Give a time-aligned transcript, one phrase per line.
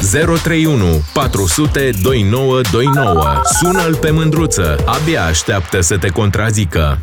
[0.00, 3.40] 031 400 2929.
[3.60, 4.76] Sună-l pe mândruță.
[4.84, 6.98] Abia așteaptă să te contrazică.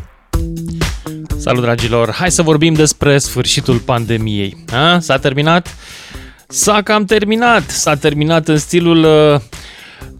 [1.38, 2.12] Salut, dragilor!
[2.12, 4.64] Hai să vorbim despre sfârșitul pandemiei.
[4.72, 4.98] A?
[4.98, 5.76] S-a terminat?
[6.48, 7.70] S-a cam terminat.
[7.70, 9.04] S-a terminat în stilul...
[9.04, 9.40] Uh,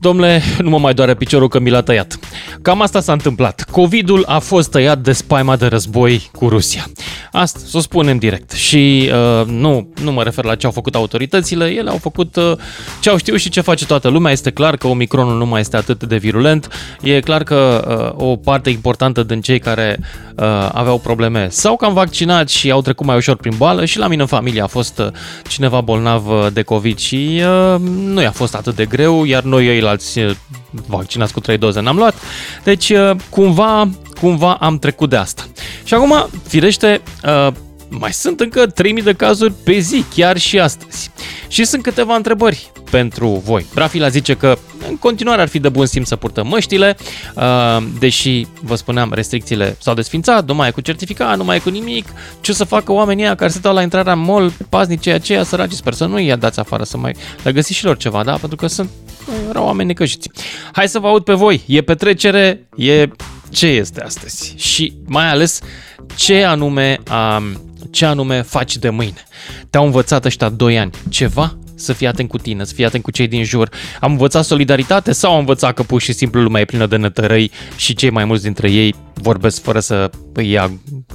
[0.05, 2.19] domnule, nu mă mai doare piciorul că mi l-a tăiat.
[2.63, 3.67] Cam asta s-a întâmplat.
[3.71, 6.87] Covidul a fost tăiat de spaima de război cu Rusia.
[7.33, 8.51] Asta, să o spunem direct.
[8.51, 12.53] Și uh, nu, nu mă refer la ce au făcut autoritățile, ele au făcut uh,
[13.01, 14.33] ce au știut și ce face toată lumea.
[14.33, 16.69] Este clar că Omicronul nu mai este atât de virulent.
[17.03, 17.85] E clar că
[18.19, 19.99] uh, o parte importantă din cei care
[20.37, 24.07] uh, aveau probleme s-au cam vaccinat și au trecut mai ușor prin boală și la
[24.07, 25.07] mine în familie a fost uh,
[25.49, 29.67] cineva bolnav uh, de COVID și uh, nu i-a fost atât de greu, iar noi
[29.97, 32.15] ceilalți uh, vaccinați cu trei doze n-am luat.
[32.65, 35.47] Deci, uh, cumva, cumva am trecut de asta.
[35.85, 37.53] Și acum, firește, uh,
[37.89, 41.11] mai sunt încă 3000 de cazuri pe zi, chiar și astăzi.
[41.49, 43.67] Și sunt câteva întrebări pentru voi.
[43.75, 46.97] Brafila zice că în continuare ar fi de bun simț să purtăm măștile,
[47.35, 51.59] uh, deși, vă spuneam, restricțiile s-au desfințat, nu mai e cu certificat, nu mai e
[51.59, 52.09] cu nimic.
[52.41, 55.73] Ce să facă oamenii ăia care se dau la intrarea în mall, paznicii aceia săraci,
[55.73, 58.33] sper să nu i dați afară, să mai le găsiți și lor ceva, da?
[58.33, 58.91] Pentru că sunt
[59.49, 60.31] erau oameni necăjiți.
[60.73, 61.63] Hai să vă aud pe voi.
[61.67, 62.69] E petrecere?
[62.77, 63.09] E
[63.51, 64.55] ce este astăzi?
[64.57, 65.61] Și mai ales
[66.17, 69.25] ce anume, um, ce anume faci de mâine?
[69.71, 71.59] Te-au învățat ăștia 2 ani ceva?
[71.75, 73.69] Să fii atent cu tine, să fii atent cu cei din jur.
[74.01, 77.51] Am învățat solidaritate sau am învățat că pur și simplu lumea e plină de nătărăi
[77.77, 80.11] și cei mai mulți dintre ei vorbesc fără să
[80.43, 80.71] ia,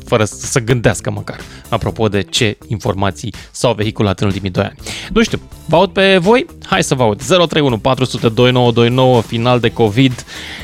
[0.05, 1.37] fără să gândească măcar,
[1.69, 4.75] apropo de ce informații s-au vehiculat în ultimii 2 ani.
[5.13, 6.45] Nu știu, vă aud pe voi?
[6.65, 7.17] Hai să vă aud.
[7.17, 10.13] 031 400 2929, final de COVID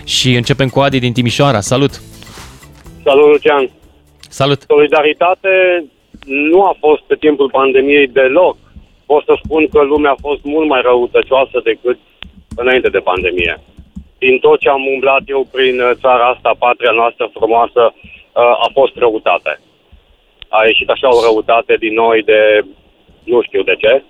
[0.03, 1.59] și începem cu Adi din Timișoara.
[1.59, 2.01] Salut!
[3.03, 3.69] Salut, Lucian!
[4.29, 4.63] Salut!
[4.67, 5.49] Solidaritate
[6.25, 8.57] nu a fost pe timpul pandemiei deloc.
[9.05, 11.99] Pot să spun că lumea a fost mult mai răutăcioasă decât
[12.55, 13.59] înainte de pandemie.
[14.17, 18.95] Din tot ce am umblat eu prin țara asta, patria noastră frumoasă, uh, a fost
[18.95, 19.59] răutate.
[20.49, 22.65] A ieșit așa o răutate din noi de
[23.23, 24.03] nu știu de ce.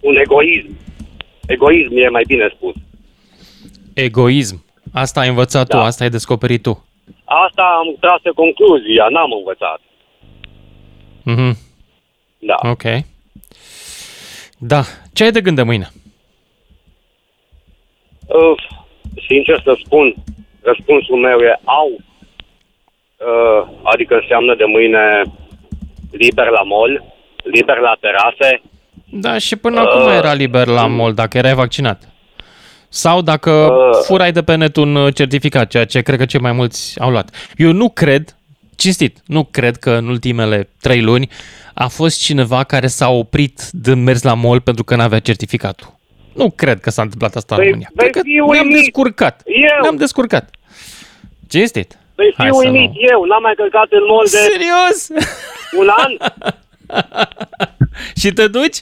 [0.00, 0.78] Un egoism.
[1.46, 2.74] Egoism e mai bine spus.
[3.94, 4.64] Egoism.
[4.92, 5.76] Asta ai învățat da.
[5.76, 6.84] tu, asta ai descoperit tu.
[7.24, 9.80] Asta am tras concluzia, n-am învățat.
[11.22, 11.56] Mhm.
[12.38, 12.56] Da.
[12.70, 12.82] Ok.
[14.58, 14.82] Da.
[15.12, 15.88] Ce ai de gând de mâine?
[18.26, 18.54] Uh,
[19.28, 20.14] sincer să spun,
[20.62, 21.90] răspunsul meu e au.
[23.16, 25.22] Uh, adică înseamnă de mâine
[26.10, 27.04] liber la mall,
[27.42, 28.62] liber la terase.
[29.10, 32.08] Da, și până uh, acum era liber la mall dacă erai vaccinat.
[32.88, 36.52] Sau dacă uh, furai de pe net un certificat, ceea ce cred că cei mai
[36.52, 37.52] mulți au luat.
[37.56, 38.35] Eu nu cred,
[38.76, 41.28] cinstit, nu cred că în ultimele trei luni
[41.74, 45.94] a fost cineva care s-a oprit de mers la mall pentru că n-avea certificatul.
[46.34, 47.90] Nu cred că s-a întâmplat asta în Păi- România.
[47.94, 48.80] păi Cred că fiu ne-am uimit.
[48.80, 49.42] descurcat.
[49.44, 49.82] Eu.
[49.82, 50.50] Ne-am descurcat.
[51.48, 51.98] Cinstit.
[52.14, 52.96] Păi Hai fiu să uimit, nu.
[53.10, 55.08] eu n-am mai călcat în mall de Serios?
[55.78, 56.12] un an.
[58.20, 58.76] și te duci?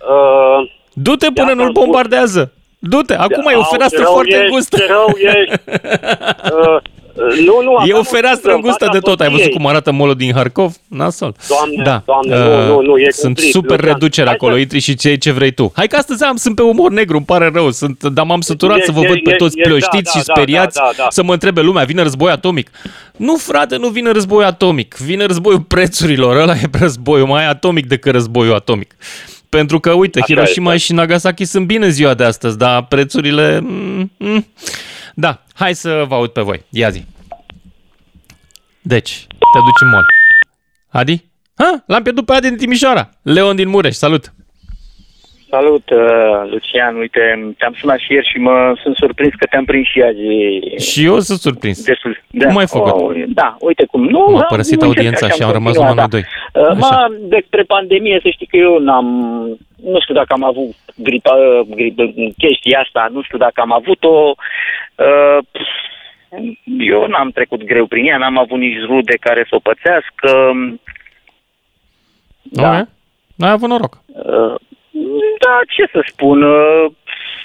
[0.00, 1.82] Uh, Du-te până ți-am nu-l spus.
[1.82, 2.52] bombardează.
[2.82, 4.76] Du-te, acum e o au, fereastră ce rău foarte ești, îngustă.
[4.76, 5.54] Ce rău ești.
[7.14, 9.20] Uh, nu, nu, E aveam o fereastră scuză, îngustă în de fața tot.
[9.20, 9.56] Ai văzut soției.
[9.56, 10.74] cum arată molul din Harkov?
[10.88, 11.34] Nasol.
[11.48, 12.02] Doamne, da.
[12.06, 12.34] doamne,
[12.66, 13.92] nu, nu, nu, e Sunt cumplit, super Lucian.
[13.92, 15.72] reduceri Hai acolo, să- intri și ce, ce vrei tu.
[15.74, 18.78] Hai că astăzi am, sunt pe umor negru, îmi pare rău, sunt, dar m-am săturat
[18.78, 20.76] E- să vă e- văd pe e- toți e- da, plăștiți da, și da, speriați
[20.76, 21.06] da, da, da.
[21.10, 22.70] să mă întrebe lumea, vine război atomic.
[23.16, 28.12] Nu, frate, nu vine război atomic, vine războiul prețurilor, ăla e războiul mai atomic decât
[28.12, 28.94] războiul atomic.
[29.50, 30.84] Pentru că, uite, Așa Hiroshima este.
[30.86, 33.58] și Nagasaki sunt bine în ziua de astăzi, dar prețurile...
[33.58, 34.46] Mm, mm.
[35.14, 36.64] Da, hai să vă aud pe voi.
[36.68, 37.04] Ia zi.
[38.82, 40.06] Deci, te duci în mall.
[40.88, 41.24] Adi?
[41.54, 43.10] Ha, l-am pierdut pe Adi din Timișoara.
[43.22, 44.32] Leon din Mureș, salut!
[45.50, 46.96] Salut, uh, Lucian.
[46.96, 50.90] Uite, te-am sunat și ieri și mă sunt surprins că te-am prins și azi.
[50.90, 51.84] Și eu sunt surprins.
[51.84, 52.22] Destul.
[52.38, 52.92] Cum ai făcut?
[52.92, 54.04] Oh, da, uite cum.
[54.04, 56.26] Nu, M-a da, părăsit nu audiența încerc și așa, am rămas continua, numai noi da.
[56.52, 56.70] doi.
[56.70, 59.06] Uh, Mă, despre pandemie, să știi că eu n-am,
[59.84, 61.34] nu știu dacă am avut gripa,
[61.70, 62.02] gripă,
[62.38, 64.34] chestia asta, nu știu dacă am avut-o.
[64.94, 65.38] Uh,
[66.78, 70.30] eu n-am trecut greu prin ea, n-am avut nici rude care să o pățească.
[72.42, 72.68] Da.
[72.68, 72.86] Okay.
[73.34, 73.98] N-ai avut noroc.
[74.06, 74.54] Uh,
[75.38, 76.86] da, ce să spun, uh,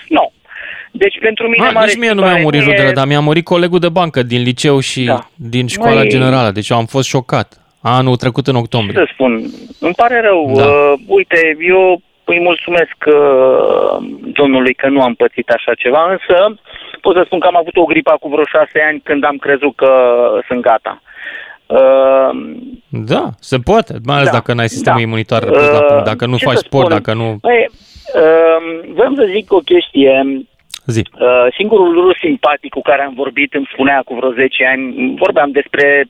[0.08, 0.32] nu.
[0.92, 3.08] Deci pentru mine Ha, mare nici mie nu mi-a schimbare murit nu e- rudele, dar
[3.08, 5.28] mi-a murit colegul de bancă din liceu și Da.
[5.36, 6.50] din școala Mai- generală.
[6.52, 7.60] Deci eu am fost șocat.
[7.82, 8.96] Anul trecut în Ce octombrie.
[9.06, 9.32] să spun,
[9.80, 10.52] îmi pare rău.
[10.56, 10.66] Da.
[10.66, 13.98] Uh, uite, eu îi mulțumesc uh,
[14.40, 16.56] domnului că nu am pățit așa ceva, însă
[17.02, 19.76] pot să spun că am avut o gripă cu vreo șase ani când am crezut
[19.76, 19.92] că
[20.48, 21.02] sunt gata.
[21.68, 22.30] Uh,
[22.90, 25.06] Da, se poate, mai ales Da, dacă n-ai sistemul da.
[25.06, 26.98] imunitar repus la Uh, punct, dacă nu ce faci să sport, spun?
[26.98, 27.38] dacă nu...
[27.42, 27.70] Păi,
[28.22, 30.14] uh, vreau să zic o chestie.
[30.86, 31.02] Zi.
[31.20, 35.52] Uh, singurul lucru simpatic cu care am vorbit îmi spunea cu vreo 10 ani, vorbeam
[35.52, 36.06] despre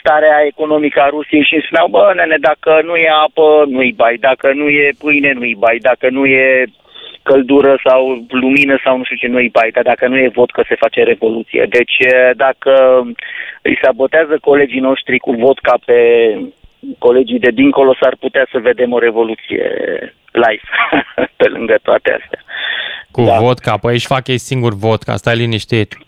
[0.00, 4.16] starea economică a Rusiei și îmi spuneau, bă, nene, dacă nu e apă, nu-i bai,
[4.28, 6.64] dacă nu e pâine, nu-i bai, dacă nu e
[7.30, 8.00] căldură sau
[8.42, 11.62] lumină sau nu știu ce, nu-i bai, dar dacă nu e vodcă, se face revoluție.
[11.68, 12.72] Deci, eh, dacă
[13.62, 15.98] îi sabotează colegii noștri cu vodka pe
[16.98, 19.64] colegii de dincolo, s-ar putea să vedem o revoluție
[20.32, 20.68] live
[21.40, 22.40] pe lângă toate astea.
[23.10, 23.38] Cu Da.
[23.38, 25.98] vodka, păi își fac ei singur vodka, stai liniștit.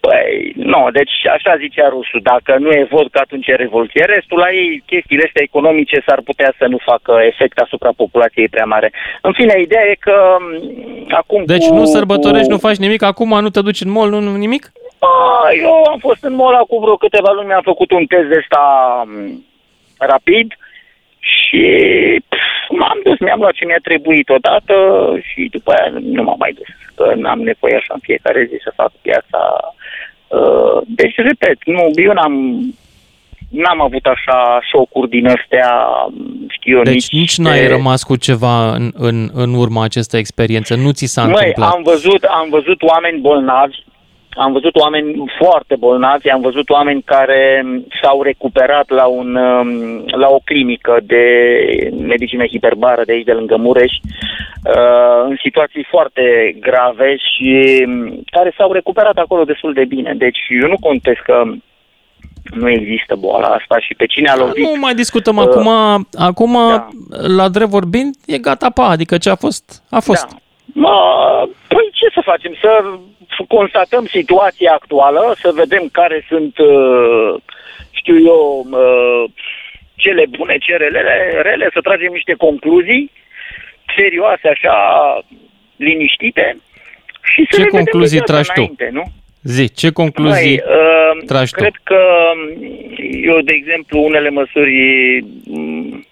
[0.00, 4.04] Păi, nu, deci așa zicea rusul, dacă nu e vodka, atunci e revoluție.
[4.04, 8.64] Restul la ei, chestiile astea economice s-ar putea să nu facă efect asupra populației prea
[8.64, 8.92] mare.
[9.20, 10.44] În fine, ideea e că m,
[11.20, 12.52] acum Deci cu, nu sărbătorești, cu...
[12.52, 14.72] nu faci nimic, acum nu te duci în mall, nu, nu nimic?
[14.98, 15.10] A,
[15.62, 18.62] eu am fost în mall cu vreo câteva luni, mi-am făcut un test de ăsta
[19.06, 19.44] m,
[19.98, 20.48] rapid
[21.18, 21.62] și
[22.28, 22.46] pf,
[22.80, 24.74] m-am dus, mi-am luat ce mi-a trebuit odată
[25.28, 26.70] și după aia nu m-am mai dus.
[26.96, 29.40] Că n-am nevoie așa în fiecare zi să fac piața.
[30.28, 32.34] Uh, Deci, repet, nu, eu n-am,
[33.48, 35.86] n-am avut așa șocuri din astea,
[36.48, 40.20] știu eu, Deci nici, nici n-ai de- rămas cu ceva în, în, în urma acestei
[40.20, 41.74] experiențe, nu ți s-a Măi, întâmplat.
[41.74, 43.76] am văzut, am văzut oameni bolnavi,
[44.30, 47.64] am văzut oameni foarte bolnavi, am văzut oameni care
[48.02, 51.24] s-au recuperat la, un, um, la o clinică de
[51.92, 58.54] medicină hiperbară de aici, de lângă Mureș, uh, în situații foarte grave și um, care
[58.56, 60.14] s-au recuperat acolo destul de bine.
[60.14, 61.42] Deci eu nu contest că
[62.50, 64.64] nu există boala asta și pe cine a lovit.
[64.64, 65.68] Nu mai discutăm Uh, acum,
[66.14, 66.88] acum da.
[67.36, 70.26] la drept vorbind, e gata pa, adică ce a fost, a fost.
[70.28, 70.36] Da.
[70.74, 70.96] Mă,
[71.68, 72.52] păi ce să facem?
[72.60, 72.84] Să
[73.24, 77.34] f- constatăm situația actuală, să vedem care sunt, uh,
[77.90, 79.30] știu eu, uh,
[79.96, 81.00] cele bune, ce rele,
[81.42, 83.10] rele, să tragem niște concluzii
[83.96, 84.74] serioase, așa,
[85.76, 86.56] liniștite
[87.22, 88.60] și să Ce ne vedem concluzii de viața tragi tu?
[88.60, 89.02] înainte, nu?
[89.42, 91.60] Zi, ce concluzii Măi, uh, tragi tu?
[91.60, 92.00] cred că
[93.22, 94.74] eu, de exemplu, unele măsuri
[95.46, 96.06] m,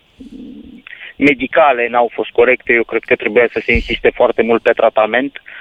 [1.16, 2.72] medicale n-au fost corecte.
[2.72, 5.42] Eu cred că trebuia să se insiste foarte mult pe tratament.
[5.44, 5.55] Uh,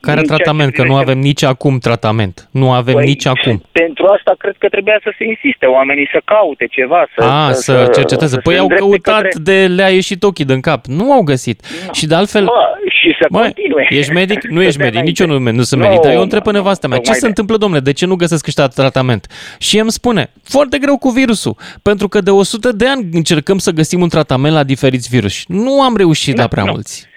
[0.00, 0.72] Care în ceea ce tratament?
[0.74, 2.48] Că nu privește- avem nici acum tratament.
[2.50, 3.62] Nu avem Păi, nici acum.
[3.72, 7.06] Pentru asta cred că trebuia să se insiste, oamenii să caute ceva.
[7.16, 8.34] Să, A, să cerceteze.
[8.34, 10.84] să Păi se au îndrepte căutat către- de le-a ieșit ochii din cap.
[10.86, 11.58] Nu au găsit.
[11.92, 12.52] Și de altfel, Bă,
[13.00, 13.86] și să Mă, continue.
[13.90, 14.42] ești medic?
[14.44, 15.56] Nu Să ești dea medic, nici eu nu, înainte.
[15.58, 17.28] nu sunt Nu, medic, dar eu întreb pe nu, nevastă mea, ce tocmai se de-
[17.32, 19.26] întâmplă, domnule, de ce nu găsesc ăștia tratament?
[19.58, 23.70] Și îmi spune, foarte greu cu virusul, pentru că de 100 de ani încercăm să
[23.70, 25.44] găsim un tratament la diferiți virus.
[25.46, 26.70] Nu am reușit la prea nu.
[26.70, 27.10] mulți.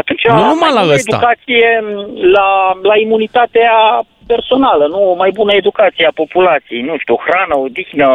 [0.00, 1.16] Atunci Nu mai numai la bună ăsta.
[1.16, 1.68] educație
[2.36, 2.48] la,
[2.82, 3.72] la imunitatea
[4.26, 8.06] personală, nu mai bună educație a populației, nu știu, hrană, odihnă,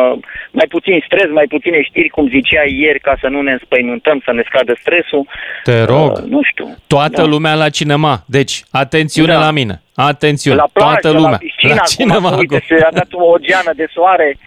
[0.52, 4.32] mai puțin stres, mai puține știri, cum ziceai ieri, ca să nu ne înspăimântăm, să
[4.34, 5.24] ne scadă stresul.
[5.64, 6.76] Te rog, Uh, nu știu.
[6.88, 7.28] toată da.
[7.28, 8.24] lumea la cinema.
[8.26, 9.40] Deci, atențiune Da.
[9.40, 9.82] la mine.
[9.96, 11.30] Atențiune, La plajă, toată lumea.
[11.30, 12.30] la piscină, la acum, cinema.
[12.38, 12.78] uite, acum.
[12.78, 14.38] se a dat o geană de soare.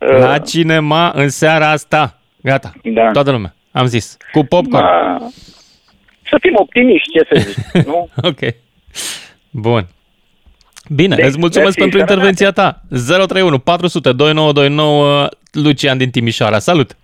[0.00, 2.18] Uh, La cinema în seara asta.
[2.42, 2.72] Gata.
[2.82, 3.10] Da.
[3.10, 3.54] Toată lumea.
[3.72, 4.16] Am zis.
[4.32, 4.84] Cu popcorn.
[4.86, 5.18] ma-
[6.30, 7.56] să fim optimiști, ce să zic,
[7.92, 8.08] nu?
[8.22, 8.38] Ok.
[9.50, 9.86] Bun.
[10.94, 12.12] Bine, Deci, îți mulțumesc mersi, pentru sănătate.
[12.12, 12.80] intervenția ta.
[13.26, 16.58] 031 400 2929 Lucian din Timișoara.
[16.58, 16.96] Salut!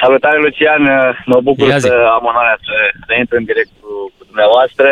[0.00, 0.82] Salutare, Lucian!
[1.26, 1.86] Mă bucur Ia zi.
[1.86, 2.74] să am onoarea să,
[3.06, 4.88] să intru în direct cu, cu dumneavoastră.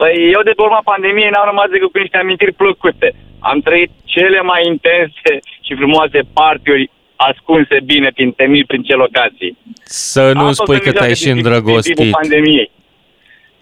[0.00, 3.08] Păi eu de pe urma pandemiei n-am rămas decât cu niște amintiri plăcute.
[3.50, 5.30] Am trăit cele mai intense
[5.66, 6.90] și frumoase partiuri
[7.30, 9.58] ascunse bine prin temii, prin ce locații.
[9.84, 12.10] Să nu Asta spui o să că mi te-ai joace și din- din timpul îndrăgostit.
[12.10, 12.70] pandemiei.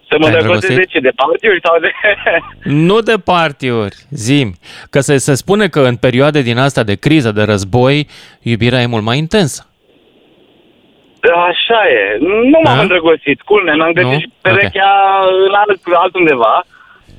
[0.09, 0.89] Să mă Te-ai îndrăgostesc de îndrăgostit?
[0.89, 0.99] ce?
[0.99, 1.91] De partiuri sau de...
[2.91, 4.49] Nu de partiuri, zim.
[4.89, 8.07] Că se, se spune că în perioade din asta de criză, de război,
[8.41, 9.67] iubirea e mult mai intensă.
[11.49, 12.17] Așa e.
[12.51, 12.81] Nu m-am A?
[12.81, 13.41] îndrăgostit.
[13.41, 14.19] Culme, mi-am găsit Nu?
[14.19, 14.89] și perechea
[15.47, 16.63] în alt, altundeva.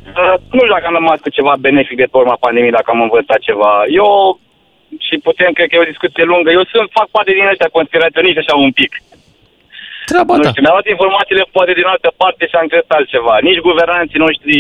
[0.07, 3.01] Uh, Nu știu dacă am rămas cu ceva benefic de pe urma pandemiei, dacă am
[3.03, 3.73] învățat ceva.
[3.89, 4.41] Eu,
[5.07, 8.39] și putem, cred că e o discuție lungă, eu sunt, fac parte din ăștia conspiraționiști
[8.43, 8.93] așa un pic.
[10.11, 10.49] Treaba Nu ta.
[10.51, 13.35] știu, mi-au luat informațiile poate din altă parte și am crezut altceva.
[13.49, 14.57] Nici guvernanții noștri,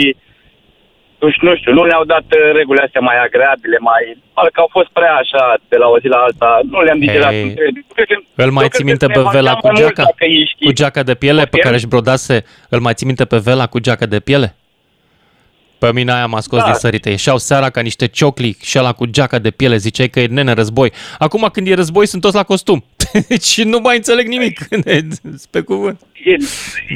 [1.22, 4.02] nu știu, nu știu, nu ne-au dat uh, regulile astea mai agreabile, mai...
[4.36, 6.50] Parcă au fost prea așa, de la o zi la alta.
[6.72, 7.32] Nu le-am digerat.
[7.32, 7.84] Ei, cum trebuie.
[7.94, 9.74] Cred că- Îl mai eu cred ții că minte ne pe mangeam Vela cu mai
[9.78, 10.02] mult geaca?
[10.10, 11.64] dacă ești- Cu geaca de piele pe Poftim?
[11.66, 12.36] care își brodase,
[12.74, 14.48] îl mai ții minte pe Vela cu geaca de piele?
[15.84, 16.64] Pe mine aia m-a scos Da.
[16.64, 17.10] din sărite.
[17.10, 19.76] Ieșeau seara ca niște ciocli și ăla cu geaca de piele.
[19.76, 20.92] Ziceai că e nene război.
[21.18, 22.84] Acum când e război sunt toți la costum.
[23.50, 24.56] și nu mai înțeleg nimic.
[25.54, 25.98] Pe cuvânt.
[26.32, 26.34] E,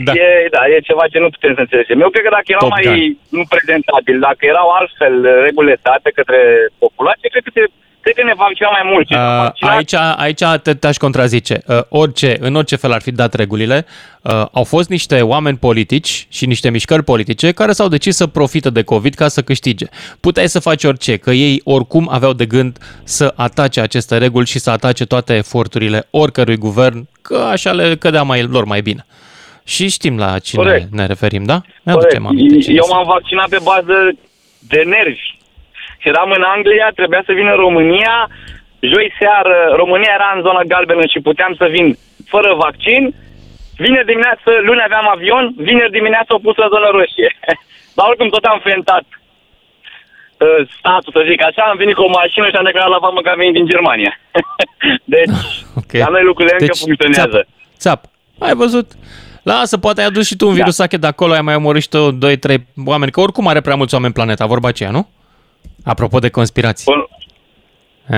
[0.04, 0.12] Da.
[0.12, 0.12] da.
[0.21, 2.00] E, da, e ceva ce nu putem să înțelegem.
[2.04, 6.09] Eu cred că dacă erau Top mai nu prezentabil, dacă erau altfel uh, regulile date
[6.18, 6.40] către
[6.85, 7.62] populație, cred că, se,
[8.12, 9.10] cred că ne vaccina mai mult.
[9.10, 11.62] Uh, aici, aici te, te-aș contrazice.
[11.66, 13.86] Uh, orice, în orice fel ar fi dat regulile,
[14.22, 18.70] uh, au fost niște oameni politici și niște mișcări politice care s-au decis să profită
[18.70, 19.86] de COVID ca să câștige.
[20.20, 24.58] Puteai să faci orice, că ei oricum aveau de gând să atace aceste reguli și
[24.58, 29.06] să atace toate eforturile oricărui guvern, că așa le cădea mai, lor mai bine.
[29.64, 30.92] Și știm la cine Corect.
[30.92, 31.60] ne referim, da?
[31.82, 32.14] Ne Corect.
[32.66, 34.16] Eu m-am vaccinat pe bază
[34.58, 35.38] de nervi
[36.02, 38.28] eram în Anglia, trebuia să vin în România,
[38.80, 43.14] joi seară, România era în zona galbenă și puteam să vin fără vaccin,
[43.76, 47.30] vineri dimineață, luni aveam avion, vineri dimineață au pus la zonă roșie.
[47.96, 49.04] Dar oricum tot am fentat
[50.44, 53.20] uh, statul, să zic așa, am venit cu o mașină și am declarat la vamă
[53.20, 54.12] că am venit din Germania.
[55.16, 55.38] deci,
[55.80, 56.00] okay.
[56.00, 57.40] la noi lucrurile deci, încă funcționează.
[57.84, 58.00] Țap, țap.
[58.48, 58.88] Ai văzut?
[59.42, 60.96] Lasă, poate ai adus și tu un virus da.
[60.96, 62.18] de acolo, ai mai omorât și tu
[62.56, 65.08] 2-3 oameni, că oricum are prea mulți oameni planeta, vorba aceea, nu?
[65.92, 66.85] Apropo de conspirații.
[66.92, 67.02] Bun.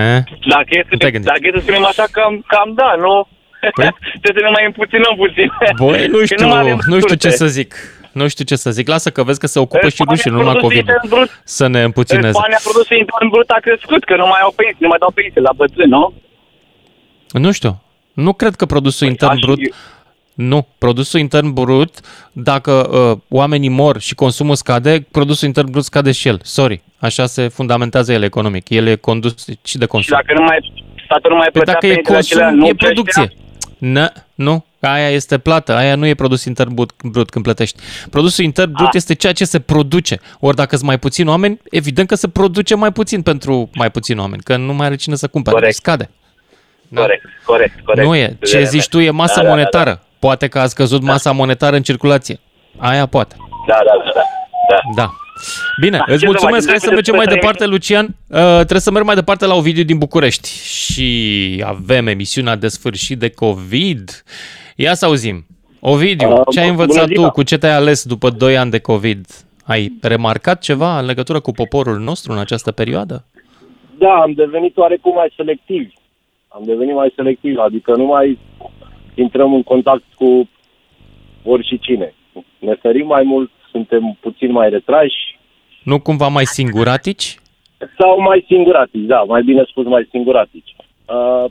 [0.00, 0.22] A?
[0.54, 3.28] Dacă e, să, dacă e să spunem așa, cam, cam da, nu?
[3.74, 3.88] Păi?
[4.22, 5.48] Trebuie să ne mai împuținăm puțin.
[5.76, 7.74] Băi, nu știu, nu, nu știu ce să zic.
[8.12, 8.88] Nu știu ce să zic.
[8.88, 10.86] Lasă că vezi că se ocupă și rușii, nu numai covid
[11.44, 12.26] să ne împuțineze.
[12.26, 15.10] În Spania produsul intern brut a crescut, că nu mai au pensii, nu mai dau
[15.10, 16.12] pensii la bătrâni, nu?
[17.32, 17.82] Nu știu.
[18.12, 19.58] Nu cred că produsul păi, intern brut...
[20.34, 22.00] Nu, produsul intern brut,
[22.32, 26.40] dacă uh, oamenii mor și consumul scade, produsul intern brut scade și el.
[26.42, 28.68] Sorry, așa se fundamentează el economic.
[28.68, 30.16] El e condus și de consum.
[30.16, 30.72] Și dacă nu mai,
[31.04, 33.32] statul nu mai păi dacă e consum, acelea, nu e producție.
[33.78, 37.80] Nu, nu, aia este plată, aia nu e produs intern brut, brut când plătești.
[38.10, 38.90] Produsul intern brut A.
[38.94, 40.20] este ceea ce se produce.
[40.40, 44.20] Ori dacă sunt mai puțini oameni, evident că se produce mai puțin pentru mai puțini
[44.20, 45.74] oameni, că nu mai are cine să cumpere, Corect.
[45.74, 46.10] scade.
[46.88, 47.00] Da.
[47.00, 48.06] Corect, corect, corect.
[48.06, 48.36] Nu e.
[48.42, 49.84] Ce zici tu e masă da, monetară.
[49.84, 50.08] Da, da, da.
[50.18, 51.12] Poate că a scăzut da.
[51.12, 52.40] masa monetară în circulație.
[52.76, 53.36] Aia poate.
[53.66, 54.22] Da, da, da.
[54.68, 55.02] Da.
[55.02, 55.19] da.
[55.40, 55.80] Da.
[55.80, 56.68] Bine, da, îți mulțumesc.
[56.68, 58.04] Hai să mergem mai departe, Lucian.
[58.04, 60.48] Uh, trebuie să merg mai departe la Ovidiu din București.
[60.48, 64.24] Și avem emisiunea de sfârșit de COVID.
[64.76, 65.46] Ia să auzim.
[65.80, 67.30] Ovidiu, uh, ce ai învățat tu?
[67.30, 69.26] Cu ce te-ai ales după 2 ani de COVID?
[69.64, 73.24] Ai remarcat ceva în legătură cu poporul nostru în această perioadă?
[73.98, 75.92] Da, am devenit oarecum mai selectiv.
[76.48, 78.38] Am devenit mai selectiv, adică nu mai
[79.14, 80.48] intrăm în contact cu
[81.44, 82.14] oricine.
[82.58, 85.38] Ne ferim mai mult, suntem puțin mai retrași.
[85.82, 87.38] Nu cumva mai singuratici?
[87.98, 90.76] Sau mai singuratici, da, mai bine spus mai singuratici.
[91.06, 91.44] Uh,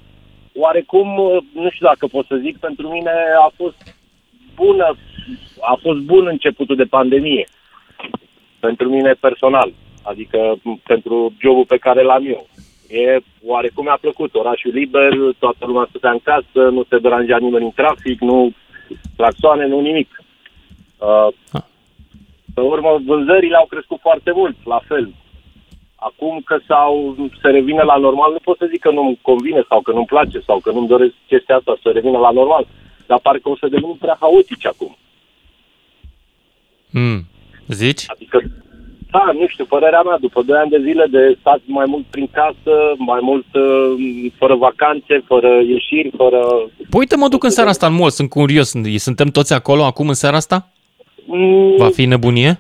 [0.54, 1.08] oarecum,
[1.54, 3.12] nu știu dacă pot să zic, pentru mine
[3.42, 3.96] a fost
[4.56, 4.96] bună,
[5.62, 7.48] a fost bun începutul de pandemie.
[8.60, 9.74] Pentru mine personal,
[10.04, 12.48] adică pentru jobul pe care l-am eu.
[12.90, 17.64] E, oarecum mi-a plăcut, orașul liber, toată lumea stătea în casă, nu se deranja nimeni
[17.64, 18.52] în trafic, nu
[19.16, 20.24] claxoane, nu nimic.
[20.98, 21.62] Uh, ah.
[22.53, 25.13] Pe urmă, vânzările au crescut foarte mult, la fel.
[25.96, 29.82] Acum că sau se revine la normal, nu pot să zic că nu-mi convine sau
[29.82, 32.68] că nu-mi place sau că nu-mi doresc chestia asta să revină la normal,
[33.08, 34.98] dar parcă o să devenim prea haotici acum.
[36.89, 37.25] Mm.
[37.68, 38.03] Zici?
[38.08, 38.41] Adică
[39.12, 42.27] da, nu știu, părerea mea, după 2 ani de zile de stat mai mult prin
[42.32, 46.39] casă, mai mult uh, fără vacanțe, fără ieșiri, fără...
[46.89, 48.72] Păi uite, mă duc în seara asta în mall, sunt curios.
[48.96, 50.70] Suntem toți acolo acum în seara asta?
[51.31, 52.59] Mm, Va fi nebunie?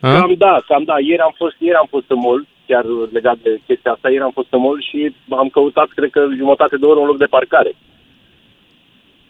[0.00, 0.94] Cam da, cam da.
[1.00, 4.30] Ieri am fost, ieri am fost în mall, chiar legat de chestia asta, ieri am
[4.34, 7.72] fost în mall și am căutat, cred că, jumătate de oră un loc de parcare.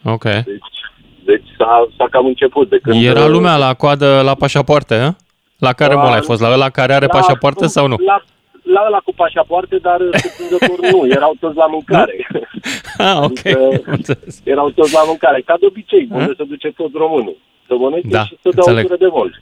[0.03, 0.23] Ok.
[0.23, 0.79] Deci,
[1.25, 2.69] deci s-a, s-a cam început.
[2.69, 5.09] De când, Era lumea la coadă la pașapoarte, eh?
[5.57, 6.41] La care mall ai fost?
[6.41, 7.95] La ăla care are la, pașapoarte sau nu?
[8.05, 8.23] La,
[8.63, 11.05] la ăla cu pașapoarte, dar surprinzător nu.
[11.09, 12.27] Erau toți la mâncare.
[12.97, 13.45] ah, ok.
[13.87, 15.41] Adică, erau toți la mâncare.
[15.45, 17.37] Ca de obicei, unde se duce tot românul.
[17.67, 19.41] Să mănânce da, și să dea o tură de vol.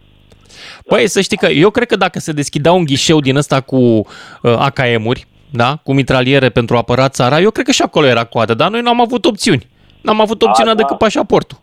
[0.86, 3.78] Păi, să știi că eu cred că dacă se deschidea un ghișeu din ăsta cu
[3.78, 4.04] uh,
[4.42, 8.54] AKM-uri, da, cu mitraliere pentru a apăra țara, eu cred că și acolo era coadă,
[8.54, 9.68] dar noi n-am avut opțiuni.
[10.02, 11.06] N-am avut opțiunea da, decât da.
[11.06, 11.58] pașaportul.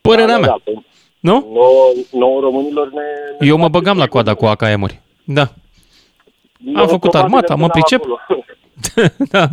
[0.00, 0.48] Părerea da, mea.
[0.48, 0.82] Da, da.
[1.20, 1.46] Nu?
[1.52, 3.00] Nouă, nouă românilor ne...
[3.38, 5.00] ne Eu mă băgam la coada cu AKM-uri.
[5.24, 5.52] Da.
[6.74, 8.04] Am făcut armata, mă pricep.
[9.32, 9.48] da.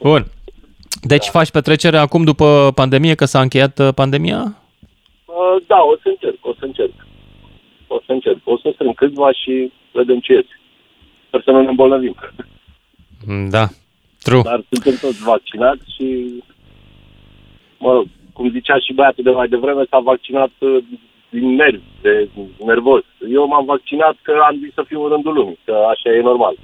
[0.00, 0.26] Bun.
[1.00, 1.30] Deci da.
[1.30, 4.56] faci petrecere acum după pandemie, că s-a încheiat uh, pandemia?
[5.56, 7.06] Uh, da, o să încerc, o să încerc.
[7.86, 8.38] O să încerc.
[8.44, 10.60] O să strâng câțiva și vedem ce iese.
[11.26, 12.16] Sper să nu ne îmbolnăvim.
[13.50, 13.66] Da,
[14.22, 14.42] true.
[14.42, 16.06] Dar suntem toți vaccinați și,
[17.78, 20.84] mă rog, cum zicea și băiatul de mai devreme, s-a vaccinat uh,
[21.28, 22.28] din nervi, de
[22.64, 23.04] nervos.
[23.30, 26.54] Eu m-am vaccinat că am zis să fiu în rândul lumii, că așa e normal.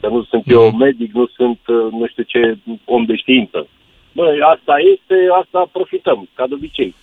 [0.00, 0.76] Că nu sunt eu mhm.
[0.76, 3.66] medic, nu sunt uh, nu știu ce om de știință.
[4.12, 6.94] Băi, asta este, asta profităm, ca de obicei.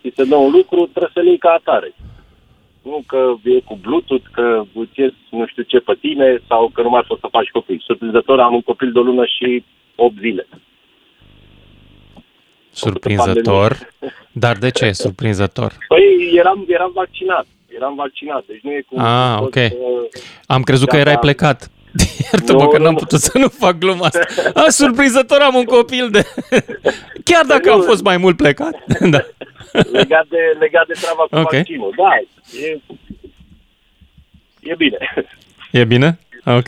[0.00, 1.94] Este dă un lucru, trebuie să le iei ca atare.
[2.82, 6.82] nu că e cu Bluetooth, că îți ies nu știu ce pe tine sau că
[6.82, 7.82] nu mai poți să faci copii.
[7.86, 9.64] Surprinzător am un copil de o lună și
[9.96, 10.46] 8 zile.
[12.70, 13.78] Surprinzător.
[14.44, 15.72] Dar de ce surprinzător?
[15.88, 17.46] Păi eram, eram vaccinat.
[17.76, 18.98] Eram vaccinat, deci nu e cum...
[18.98, 19.52] Ah, cum ok.
[19.54, 19.76] să-
[20.46, 21.18] Am crezut că Da, erai da.
[21.18, 21.70] plecat.
[22.32, 22.98] Iartă-mă Nu, că n-am nu.
[22.98, 24.20] putut să nu fac gluma asta.
[24.54, 26.26] A, surprinzător am un copil de...
[27.24, 28.74] Chiar dacă am fost mai mult plecat.
[29.10, 29.24] Da.
[29.92, 31.52] legat, de, legat de treaba cu Ok.
[31.52, 31.94] vaccinul.
[31.96, 32.10] Da,
[32.66, 32.80] e,
[34.60, 34.96] e bine.
[35.72, 36.18] E bine?
[36.44, 36.66] Ok.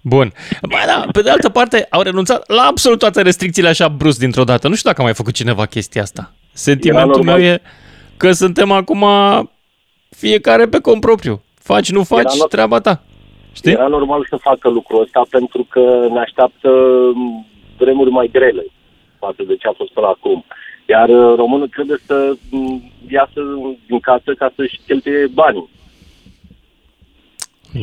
[0.00, 0.32] Bun.
[0.62, 4.44] Ba da, pe de altă parte, au renunțat la absolut toate restricțiile așa brusc dintr-o
[4.44, 4.68] dată.
[4.68, 6.32] Nu știu dacă a mai făcut cineva chestia asta.
[6.52, 7.42] Sentimentul Era meu normal.
[7.42, 7.62] e
[8.16, 9.04] că suntem acum
[10.16, 11.42] fiecare pe cont propriu.
[11.62, 12.48] Faci, nu faci, Era normal.
[12.48, 13.02] treaba ta.
[13.54, 13.72] Știi?
[13.72, 16.68] Era normal să facă lucrul ăsta pentru că ne așteaptă
[17.14, 17.46] m,
[17.78, 18.64] vremuri mai grele
[19.18, 20.44] față de ce a fost până acum.
[20.88, 23.40] Iar uh, românul trebuie să m, iasă
[23.86, 25.68] din casă ca să-și cheltuie banii.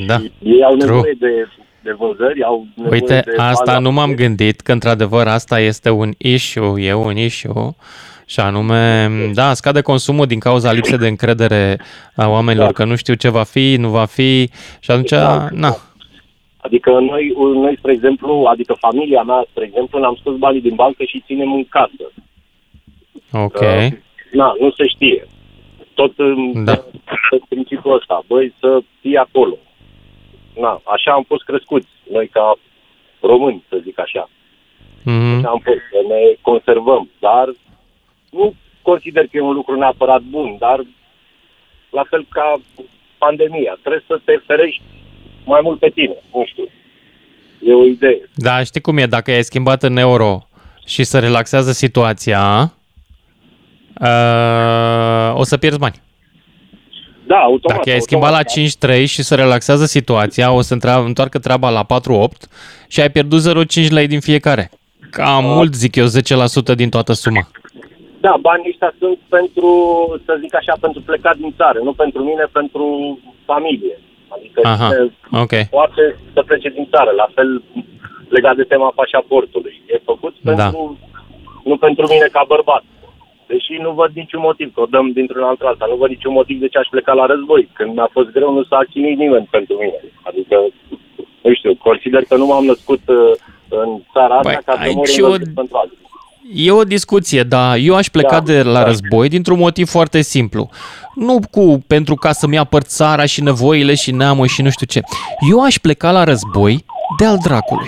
[0.06, 0.18] Da.
[0.44, 0.92] Ei au True.
[0.92, 1.48] nevoie de,
[1.84, 5.60] de vânzări, au nevoie Uite, de asta bani nu m-am la- gândit că într-adevăr asta
[5.60, 7.76] este un issue, e un issue
[8.32, 11.80] și anume, da, scade consumul din cauza lipsei de încredere
[12.16, 12.72] a oamenilor, Da.
[12.74, 15.76] că nu știu ce va fi, nu va fi și atunci, Exact, na,
[16.58, 21.04] Adică noi, noi, spre exemplu, adică familia mea, spre exemplu, ne-am scos banii din bancă
[21.04, 22.06] și ținem în casă.
[23.32, 23.88] ok, Uh,
[24.32, 25.28] na, nu se știe.
[25.94, 26.72] Tot în, Da.
[27.32, 29.58] în principiul ăsta, băi, să fii acolo.
[30.60, 32.54] Na, așa am fost crescuți, noi ca
[33.20, 34.30] români, să zic așa.
[35.04, 35.38] Mhm.
[35.38, 37.46] Așa am fost, să ne conservăm, dar
[38.32, 40.80] nu consider că e un lucru neapărat bun, dar
[41.90, 42.62] la fel ca
[43.18, 44.82] pandemia, trebuie să te ferești
[45.46, 46.68] mai mult pe tine, nu știu.
[47.68, 48.30] E o idee.
[48.36, 50.48] Da, știi cum e, dacă ai schimbat în euro
[50.86, 52.74] și se relaxează situația,
[54.02, 56.02] uh, o să pierzi bani.
[57.28, 57.78] Da, automat.
[57.78, 61.70] Dacă ai schimbat la automat, 5-3 și se relaxează situația, o să întra- întoarcă treaba
[61.70, 62.48] la 4-8
[62.88, 64.72] și ai pierdut 0,5 lei din fiecare.
[65.10, 67.48] Cam mult, zic eu, 10% din toată suma.
[68.26, 69.70] Da, banii ăștia sunt pentru,
[70.26, 72.86] să zic așa, pentru plecat din țară, nu pentru mine, pentru
[73.46, 73.96] familie.
[74.36, 75.12] Adică Aha, cine
[75.44, 75.54] ok.
[75.70, 77.62] poate să plece din țară, la fel
[78.30, 79.82] legat de tema pașaportului.
[79.88, 80.52] E făcut Da.
[80.52, 80.98] pentru,
[81.64, 82.84] nu pentru mine ca bărbat.
[83.48, 86.60] Deși nu văd niciun motiv, că o dăm dintr-un alt alta, nu văd niciun motiv
[86.60, 87.70] de ce aș pleca la război.
[87.74, 90.00] Când mi-a fost greu, nu s-a chinuit nimeni pentru mine.
[90.22, 90.56] Adică,
[91.42, 93.32] nu știu, consider că nu m-am născut uh,
[93.70, 95.98] în țara asta Băi, ca să aici mor e o- în pentru alții.
[96.54, 98.84] E o discuție, dar eu aș pleca Da, de la da.
[98.84, 100.70] război dintr-un motiv foarte simplu.
[101.16, 105.02] Nu cu pentru ca să-mi apăr țara și nevoile și neamul și nu știu ce.
[105.50, 106.86] Eu aș pleca la război
[107.20, 107.88] de al dracului.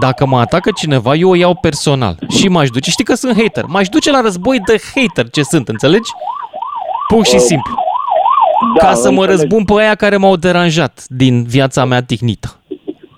[0.00, 2.90] Dacă mă atacă cineva, eu o iau personal și m-aș duce.
[2.90, 3.64] Știi că sunt hater.
[3.66, 6.10] M-aș duce la război de hater ce sunt, înțelegi?
[7.08, 7.74] Pur și Uh, simplu.
[8.80, 9.30] Da, ca să mă înțeleg.
[9.40, 12.60] răzbun pe aia care m-au deranjat din viața mea ticnită.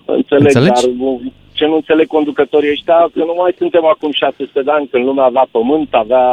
[0.07, 0.81] Înțeleg, Înțelegi?
[0.83, 1.21] dar nu-
[1.61, 5.25] ce nu înțeleg conducătorii ăștia, că nu mai suntem acum 600 de ani, când lumea
[5.25, 6.27] avea pământ, avea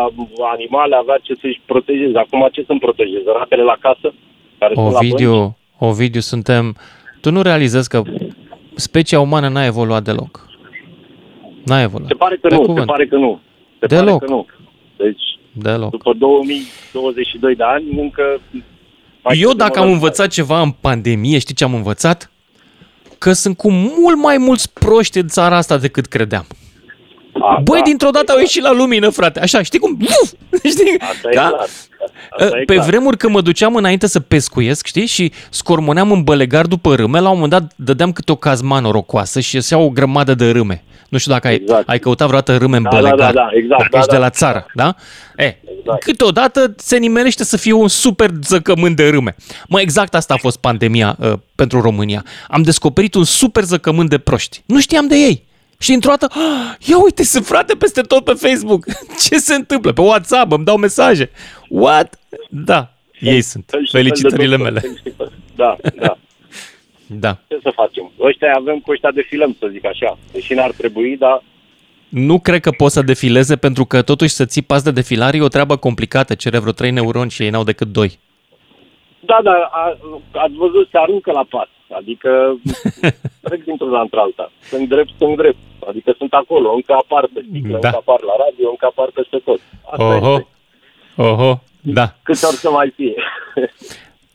[0.55, 2.17] animale, avea ce să-și protejeze.
[2.17, 3.29] Acum ce să-mi protejeze?
[3.37, 4.07] Ratele la casă?
[4.59, 5.11] Care sunt la bănci?
[5.13, 5.57] Ovidiu,
[5.89, 6.65] Ovidiu, suntem...
[7.21, 8.01] Tu nu realizezi că
[8.75, 10.31] specia umană n-a evoluat deloc.
[11.69, 12.09] N-a evoluat.
[12.09, 12.79] Se pare că Pe nu, cuvânt.
[12.79, 13.39] se pare că nu.
[13.79, 14.05] Se Deloc.
[14.19, 14.45] pare că nu.
[14.97, 15.89] Deci, Deloc.
[15.89, 18.23] după 2022 de ani, încă...
[19.23, 19.93] mai Eu suntem dacă în am război.
[19.93, 22.31] învățat ceva în pandemie, știi ce am învățat?
[23.27, 26.45] Că sunt cu mult mai mulți proști în țara asta decât credeam.
[27.41, 29.39] A, Băi, da, dintr-o dată au ieșit la lumină, frate.
[29.39, 29.97] Așa, știi cum?
[30.02, 30.32] Uf!
[30.63, 30.95] Știi?
[31.00, 31.60] Asta e Ca- clar.
[32.39, 32.86] Asta e Pe clar.
[32.86, 37.28] vremuri când mă duceam înainte să pescuiesc, știi, și scormoneam în bălegar după râme, la
[37.30, 40.84] un moment dat dădeam câte o cazma norocoasă și iesea o grămadă de râme.
[41.10, 41.89] Nu știu dacă ai, Exact.
[41.89, 44.15] ai căutat vreodată râme în Da, da, bălegar, da, da, exact, dacă da, ești da.
[44.15, 44.95] de la țară, da?
[45.38, 46.04] E, Exact.
[46.04, 49.36] câteodată se nimerește să fie un super zăcământ de râme.
[49.67, 52.23] Mă, exact asta a fost pandemia uh, pentru România.
[52.47, 54.62] Am descoperit un super zăcământ de proști.
[54.65, 55.45] Nu știam de ei.
[55.79, 58.85] Și într-o dată, "Ah, ia uite, sunt frate peste tot pe Facebook.
[59.29, 59.93] Ce se întâmplă?
[59.93, 61.29] Pe WhatsApp îmi dau mesaje.
[61.69, 62.19] What?
[62.49, 63.63] Da, ei sunt.
[63.67, 64.79] Fel și fel de Felicitările doctor, mele.
[64.79, 65.31] fel și fel.
[65.55, 66.17] Da, da.
[67.09, 67.37] Da.
[67.47, 68.11] Ce să facem?
[68.19, 70.17] Ăștia avem cu ăștia defilăm, să zic așa.
[70.31, 71.43] Deși n-ar trebui, dar
[72.09, 75.41] Nu cred că poți să defileze pentru că totuși să ții pas de defilare e
[75.41, 76.35] o treabă complicată.
[76.35, 78.19] Cere vreo 3 neuroni și ei n-au decât 2.
[79.19, 79.97] Da, da, a,
[80.31, 81.67] ați văzut, se aruncă la pas.
[81.89, 82.30] Adică
[83.47, 84.52] trec dintr-una într-alta.
[84.62, 85.58] Sunt drept, sunt drept.
[85.89, 87.88] Adică sunt acolo, încă apar pe sticlă, Da.
[87.88, 89.60] încă apar la radio, încă apar peste tot.
[89.91, 90.47] Asta Oho, este.
[91.15, 92.06] oho, da.
[92.23, 93.15] Câte ori să mai fie.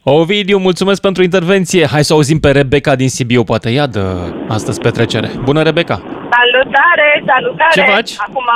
[0.05, 1.87] Ovidiu, mulțumesc pentru intervenție.
[1.87, 5.31] Hai să auzim pe Rebecca din Sibiu, poate ea dă astăzi petrecere.
[5.45, 5.95] Bună, Rebecca!
[6.37, 7.73] Salutare, salutare!
[7.75, 8.11] Ce faci?
[8.27, 8.49] Acum,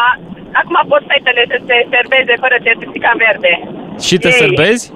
[0.52, 3.52] acum pot fetele să se serveze fără certificat verde.
[4.00, 4.32] Și te Ei.
[4.32, 4.92] serbezi?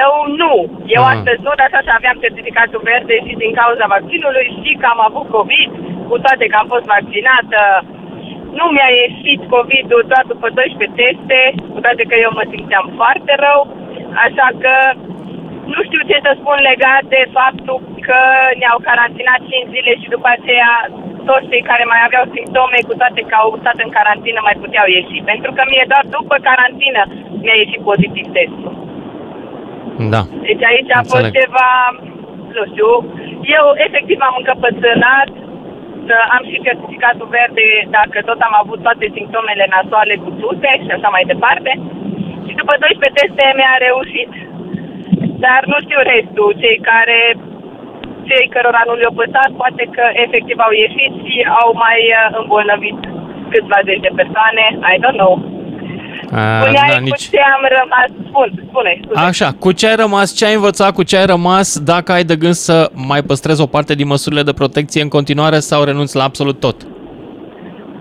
[0.00, 0.54] Eu nu.
[0.96, 1.12] Eu Ah.
[1.14, 5.26] astăzi nu, dar așa aveam certificatul verde și din cauza vaccinului și că am avut
[5.36, 5.70] COVID,
[6.08, 7.60] cu toate că am fost vaccinată.
[8.58, 11.40] Nu mi-a ieșit COVID-ul doar după 12 teste,
[11.72, 13.60] cu toate că eu mă simțeam foarte rău.
[14.26, 14.74] Așa că
[15.72, 17.78] nu știu ce să spun legat de faptul
[18.08, 18.20] că
[18.60, 20.72] ne-au carantinat 5 zile și după aceea
[21.28, 24.86] toți cei care mai aveau simptome, cu toate că au stat în carantină, mai puteau
[24.94, 25.26] ieși.
[25.32, 27.02] Pentru că mie doar după carantină
[27.42, 28.72] mi-a ieșit pozitiv testul.
[30.14, 30.22] Da.
[30.48, 31.38] Deci aici a fost Înțeleg.
[31.40, 31.70] ceva,
[32.56, 32.90] nu știu,
[33.56, 35.30] eu efectiv am încăpățânat
[36.08, 40.90] să am și certificatul verde dacă tot am avut toate simptomele nasoale cu tute și
[40.96, 41.70] așa mai departe.
[42.46, 44.30] Și după 12 teste mi-a reușit.
[45.44, 47.18] Dar nu știu restul, cei care
[48.28, 52.98] cei cărora nu le-au păsat, poate că efectiv au ieșit și au mai uh, îmbolnăvit
[53.52, 55.34] câțiva zeci de persoane, I don't know.
[56.32, 57.28] A, Spuneai da, cu nici...
[57.28, 59.20] ce am rămas, spun, spune, scuze.
[59.20, 62.36] Așa, cu ce ai rămas, ce ai învățat, cu ce ai rămas, dacă ai de
[62.36, 66.24] gând să mai păstrezi o parte din măsurile de protecție în continuare sau renunți la
[66.24, 66.76] absolut tot?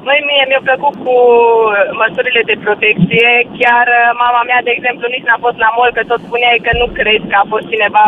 [0.07, 1.15] Măi, mie mi-a plăcut cu
[2.01, 3.29] măsurile de protecție.
[3.59, 6.71] Chiar uh, mama mea, de exemplu, nici n-a fost la mall, că tot spuneai că
[6.81, 8.05] nu crezi că a fost cineva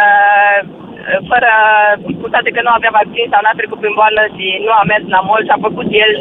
[0.00, 0.58] uh,
[1.30, 1.52] fără,
[2.20, 5.04] cu toate că nu avea vaccin sau n-a trecut prin boală și nu a mers
[5.14, 6.12] la mall și a făcut el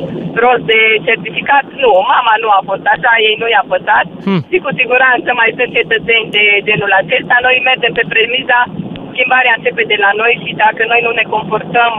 [0.43, 1.65] rost de certificat.
[1.83, 4.05] Nu, mama nu a fost așa, ei nu i-a păsat.
[4.25, 4.41] Hmm.
[4.49, 7.35] Și cu siguranță mai sunt cetățeni de genul acesta.
[7.47, 8.59] Noi mergem pe premiza
[9.11, 11.93] schimbarea începe de la noi și dacă noi nu ne comportăm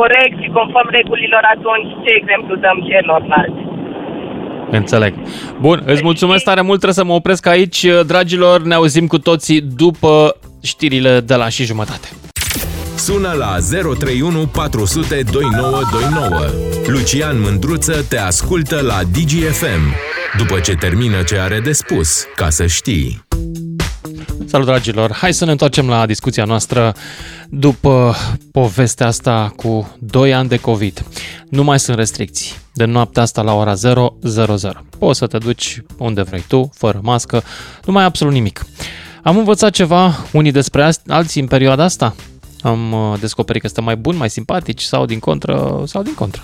[0.00, 3.62] corect și conform regulilor, atunci ce exemplu dăm celorlalți?
[4.70, 5.12] Înțeleg.
[5.60, 7.80] Bun, îți mulțumesc tare mult, trebuie să mă opresc aici.
[8.06, 10.12] Dragilor, ne auzim cu toții după
[10.64, 12.08] știrile de la și jumătate.
[12.96, 16.50] Sună la 031 400 2929.
[16.86, 19.94] Lucian Mândruță te ascultă la DGFM.
[20.36, 23.24] După ce termină ce are de spus, ca să știi.
[24.46, 25.12] Salut, dragilor!
[25.12, 26.94] Hai să ne întoarcem la discuția noastră
[27.48, 28.14] după
[28.52, 31.04] povestea asta cu 2 ani de COVID.
[31.48, 32.52] Nu mai sunt restricții.
[32.72, 34.84] De noaptea asta la ora 0, 00.
[34.98, 37.42] Poți să te duci unde vrei tu, fără mască,
[37.84, 38.66] nu mai ai absolut nimic.
[39.24, 42.14] Am învățat ceva unii despre ast- alții în perioada asta?
[42.62, 46.42] Am uh, descoperit că suntem mai buni, mai simpatici sau din contră, sau din contră.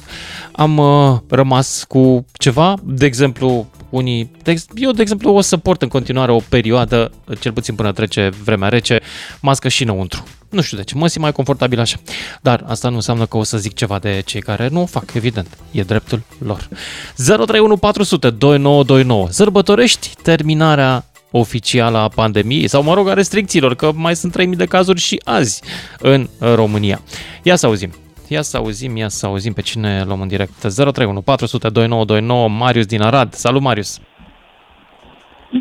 [0.52, 5.56] Am uh, rămas cu ceva, de exemplu, unii, de, ex- eu de exemplu o să
[5.56, 9.00] port în continuare o perioadă, cel puțin până trece vremea rece,
[9.40, 10.24] mască și înăuntru.
[10.50, 11.96] Nu știu de ce, mă simt mai confortabil așa.
[12.40, 15.14] Dar asta nu înseamnă că o să zic ceva de cei care nu o fac,
[15.14, 15.58] evident.
[15.70, 16.68] E dreptul lor.
[17.16, 19.28] 031 400 2929.
[19.30, 24.66] Sărbătorești terminarea oficială a pandemiei sau, mă rog, a restricțiilor, că mai sunt 3000 de
[24.66, 25.62] cazuri și azi
[25.98, 27.00] în România.
[27.42, 27.90] Ia să auzim.
[28.28, 30.52] Ia să auzim, ia să auzim pe cine luăm în direct.
[30.58, 33.32] 031 400 2929 Marius din Arad.
[33.32, 34.00] Salut, Marius!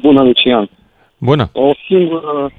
[0.01, 0.69] Bună, Lucian.
[1.17, 1.49] Bună!
[1.53, 2.51] O singură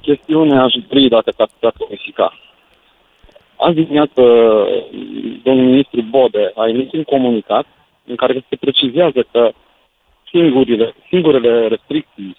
[0.00, 2.38] chestiune aș dori dacă te-ar putea clarifica.
[3.56, 4.22] Azi dimineață,
[5.42, 7.66] domnul ministru Bode a emis un comunicat
[8.06, 9.50] în care se precizează că
[10.30, 12.36] singurile, singurele restricții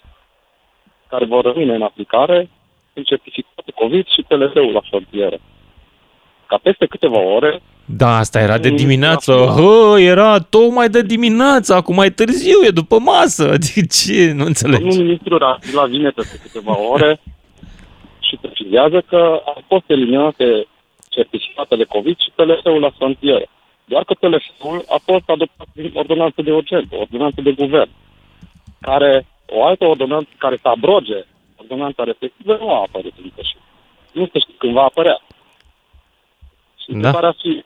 [1.08, 2.48] care vor rămâne în aplicare
[2.92, 5.38] sunt certificatul COVID și TLS-ul la frontieră.
[6.46, 9.32] Ca peste câteva ore Da, asta era de Mm, dimineață.
[9.32, 9.62] da.
[9.62, 13.44] Hă, era tocmai de dimineață, acum mai târziu, e după masă.
[13.74, 14.32] De ce?
[14.32, 14.80] Nu înțeleg.
[14.80, 17.20] Domnul ministru a la vine peste câteva ore
[18.20, 20.66] și precizează că au fost eliminate
[21.08, 23.44] certificatele COVID și TLS-ul la frontieră.
[23.88, 27.90] Doar că TLS-ul a fost adoptat prin ordonanță de urgență, ordonanță de guvern,
[28.80, 31.24] care o altă ordonanță care să abroge
[31.56, 33.56] ordonanța respectivă nu a apărut încă și
[34.12, 35.22] nu se știe când va apărea.
[36.82, 36.94] Și Da.
[36.94, 37.64] întrebarea fi,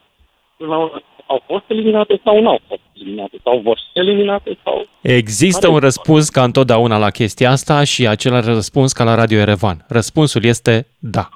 [0.56, 3.36] până la urmă, au fost eliminate sau nu au fost eliminate?
[3.42, 4.86] Sau vor fi eliminate sau...
[5.00, 9.14] Există Care un e răspuns ca întotdeauna la chestia asta și același răspuns ca la
[9.14, 9.84] Radio Erevan.
[9.88, 11.28] Răspunsul este da.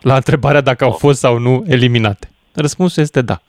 [0.00, 2.28] La întrebarea dacă au fost sau nu eliminate.
[2.54, 3.40] Răspunsul este da.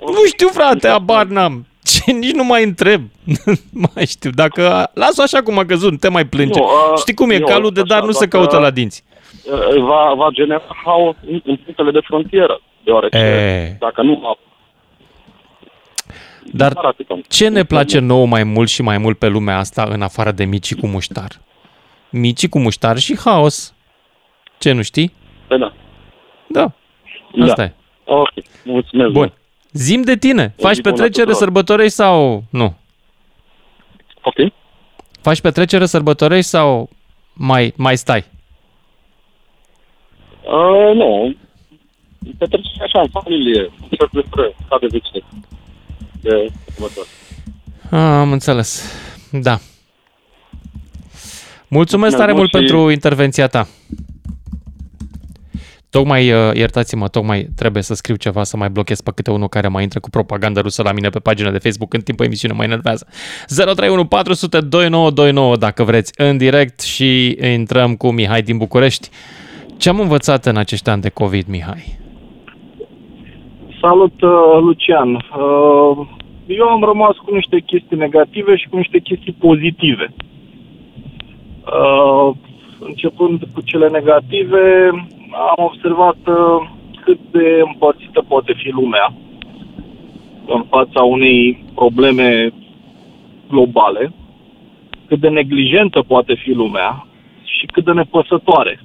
[0.00, 1.66] Nu știu, frate, abar n-am.
[1.84, 3.02] Ce, nici nu mai întreb.
[3.80, 4.30] Nu mai știu.
[4.30, 6.58] Dacă las-o așa cum a căzut, nu te mai plânge.
[6.58, 8.70] Nu, a, Știi cum e, nu, calul de așa, dar nu se dacă- caută la
[8.70, 9.02] dinți.
[9.52, 13.76] uh, va, va genera haos în, în punctele de frontieră, deoarece E.
[13.80, 14.34] dacă nu va...
[16.52, 19.58] Dar Doar atât am- ce ne place nouă mai mult și mai mult pe lumea
[19.58, 21.28] asta în afară de micii cu muștar?
[22.10, 23.74] Micii cu muștar și haos.
[24.58, 25.12] Ce, nu știi?
[25.46, 25.72] Păi da.
[26.46, 26.72] Da,
[27.36, 27.44] Da.
[27.44, 27.72] asta e.
[28.04, 28.28] Ok,
[28.64, 29.10] mulțumesc.
[29.10, 29.32] Bun.
[29.72, 30.54] Zim de tine.
[30.56, 31.34] O Faci zi bună petrecere, tuturor.
[31.42, 32.74] sărbătorești sau nu?
[34.22, 34.52] Ok.
[35.20, 36.90] Faci petrecere, sărbătorești sau
[37.32, 38.24] mai, mai stai?
[40.44, 41.34] Uh, nu.
[42.38, 45.24] Petrecem așa, în familie, să despre ca de obicei.
[46.20, 47.08] De sărbători.
[47.90, 48.92] Ah, am înțeles.
[49.32, 49.58] Da.
[51.68, 53.68] Mulțumesc tare mult și- pentru intervenția ta.
[55.96, 59.68] Tocmai, uh, iertați-mă, tocmai trebuie să scriu ceva să mai blochez pe câte unul care
[59.68, 62.64] mai intră cu propagandă rusă la mine pe pagina de Facebook în timpul emisiunii, mă
[62.64, 63.06] enervează.
[63.46, 69.08] 031 400 2929 dacă vreți în direct și intrăm cu Mihai din București.
[69.76, 71.98] Ce am învățat în acești ani de COVID, Mihai?
[73.80, 75.14] Salut, uh, Lucian.
[75.14, 76.06] Uh,
[76.46, 80.14] Eu am rămas cu niște chestii negative și cu niște chestii pozitive.
[82.82, 84.90] Uh, Începând cu cele negative,
[85.56, 86.70] am observat uh,
[87.04, 89.14] cât de împărțită poate fi lumea
[90.46, 92.52] în fața unei probleme
[93.48, 94.12] globale,
[95.06, 97.06] cât de neglijentă poate fi lumea
[97.44, 98.80] și cât de nepăsătoare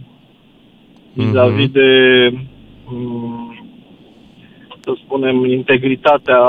[1.17, 1.89] vis-a-vis de
[2.89, 3.47] mm,
[4.79, 6.39] să spunem, integritatea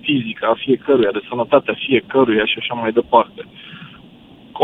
[0.00, 3.42] fizică a fiecăruia, de sănătatea fiecăruia și așa mai departe.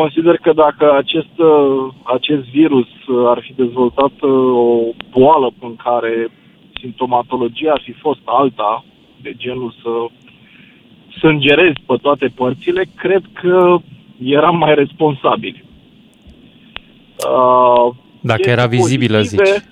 [0.01, 5.77] Consider că dacă acest, uh, acest virus uh, ar fi dezvoltat uh, o boală în
[5.77, 6.31] care
[6.81, 8.85] simptomatologia ar fi fost alta,
[9.23, 9.91] de genul să
[11.19, 13.77] sângerezi pe toate părțile, cred că
[14.23, 15.65] eram mai responsabili.
[17.29, 19.63] Uh, Dacă chestii era vizibilă, pozitive- zici.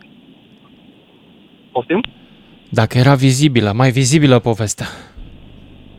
[1.72, 2.00] Poftim?
[2.68, 4.86] Dacă era vizibilă, mai vizibilă povestea.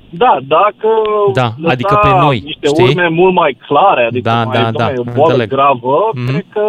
[0.10, 0.88] Da, dacă
[1.34, 2.84] Da, lăsa adică pe noi, niște știi?
[2.84, 5.50] urme mult mai clare, adică Da, mai, da, da, dom'le, o boală înțeleg.
[5.50, 6.28] gravă, Mhm.
[6.28, 6.66] cred că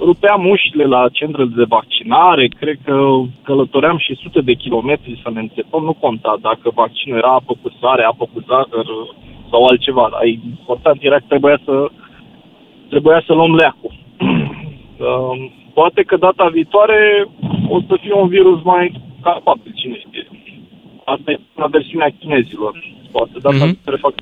[0.00, 2.96] rupeam ușile la centrele de vaccinare, cred că
[3.42, 7.68] călătoream și sute de kilometri să ne înțepăm, nu conta dacă vaccinul era apă cu
[7.80, 8.86] sare, apă cu zahăr
[9.50, 11.86] sau altceva, dar important era că trebuia să,
[12.88, 13.92] trebuia să luăm leacul.
[14.98, 17.28] Um, Poate că data viitoare
[17.68, 20.17] o să fie un virus mai capabil, cine știe.
[21.14, 22.72] Asta e la versiunea chinezilor.
[23.10, 23.64] Poate data Mhm.
[23.64, 24.12] viitoare fac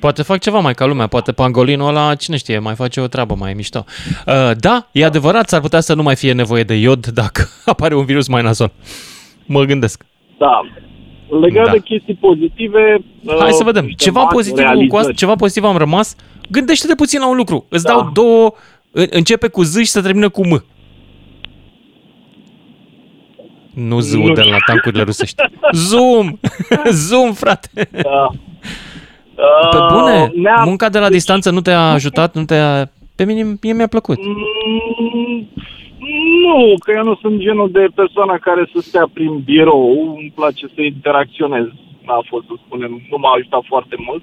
[0.00, 3.34] Poate fac ceva mai ca lumea, poate pangolinul ăla, cine știe, mai face o treabă
[3.34, 3.84] mai mișto.
[4.26, 7.94] Uh, da, e adevărat, s-ar putea să nu mai fie nevoie de iod dacă apare
[7.94, 8.70] un virus mai nasol.
[9.46, 10.04] Mă gândesc.
[10.38, 10.60] Da.
[11.40, 11.70] Legat Da.
[11.72, 12.96] de chestii pozitive...
[13.26, 13.84] Hai uh, să vedem.
[13.84, 14.98] niște Ceva mari pozitiv, cu realizări.
[15.00, 16.16] asta, ceva pozitiv am rămas.
[16.50, 17.66] Gândește-te puțin la un lucru.
[17.68, 17.92] Îți Da.
[17.92, 18.52] dau două...
[18.90, 20.64] în- Începe cu Z și se termină cu M.
[23.86, 25.42] Nu Z Nu de la tancurile rusești.
[25.88, 26.26] Zoom!
[27.08, 27.68] Zoom, frate!
[27.90, 28.26] Da.
[29.70, 32.34] Pe Uh, bune, ne-a- munca de la distanță nu te-a ajutat?
[32.34, 32.90] Nu te-a...
[33.16, 34.18] Pe mine, mie mi-a plăcut.
[34.26, 35.48] Mm,
[36.44, 40.14] Nu, că eu nu sunt genul de persoană care să stea prin birou.
[40.18, 41.64] Îmi place să interacționez.
[42.06, 44.22] N-a fost, să spunem, nu m-a ajutat foarte mult.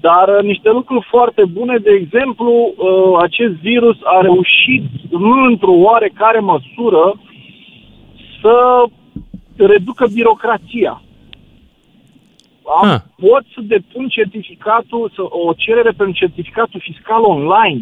[0.00, 5.72] Dar uh, niște lucruri foarte bune, de exemplu, uh, acest virus a reușit, nu într-o
[5.72, 7.04] oarecare măsură,
[8.40, 8.84] să
[9.56, 11.02] reducă birocrația.
[12.82, 13.00] Am, Ah.
[13.16, 17.80] pot să depun certificatul, să, o cerere pentru certificatul fiscal online.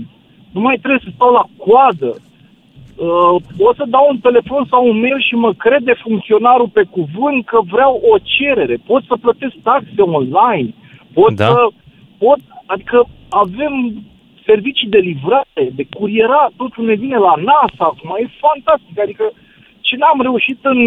[0.52, 2.16] Nu mai trebuie să stau la coadă.
[2.96, 7.44] Uh, pot să dau un telefon sau un mail și mă crede funcționarul pe cuvânt
[7.46, 8.76] că vreau o cerere.
[8.86, 10.74] Pot să plătesc taxe online.
[11.12, 11.46] Pot Da.
[11.46, 11.66] să...
[12.18, 14.02] Pot, adică avem
[14.46, 18.98] servicii de livrare, de curierat, totul ne vine la NASA acum, e fantastic.
[19.00, 19.32] Adică
[19.88, 20.78] ce n-am reușit în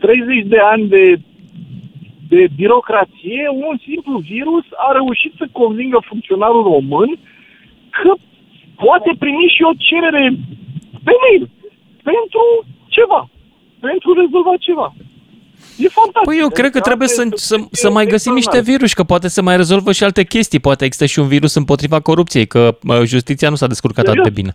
[0.00, 1.04] 30 de ani de
[2.28, 7.10] de birocrație, un simplu virus a reușit să convingă funcționarul român
[7.98, 8.10] că
[8.84, 10.24] poate primi și o cerere
[11.06, 11.42] pe mail
[12.10, 12.42] pentru
[12.96, 13.20] ceva,
[13.80, 14.88] pentru rezolva ceva.
[15.84, 16.28] E fantastic.
[16.30, 18.56] Păi eu cred că Adică trebuie asta să, este- să, e să mai găsim niște
[18.56, 18.76] extraordinar.
[18.78, 20.60] virus, că poate se mai rezolvă și alte chestii.
[20.68, 24.28] Poate există și un virus împotriva corupției, că mă, justiția nu s-a descurcat atât de
[24.28, 24.40] Serios?
[24.40, 24.52] bine.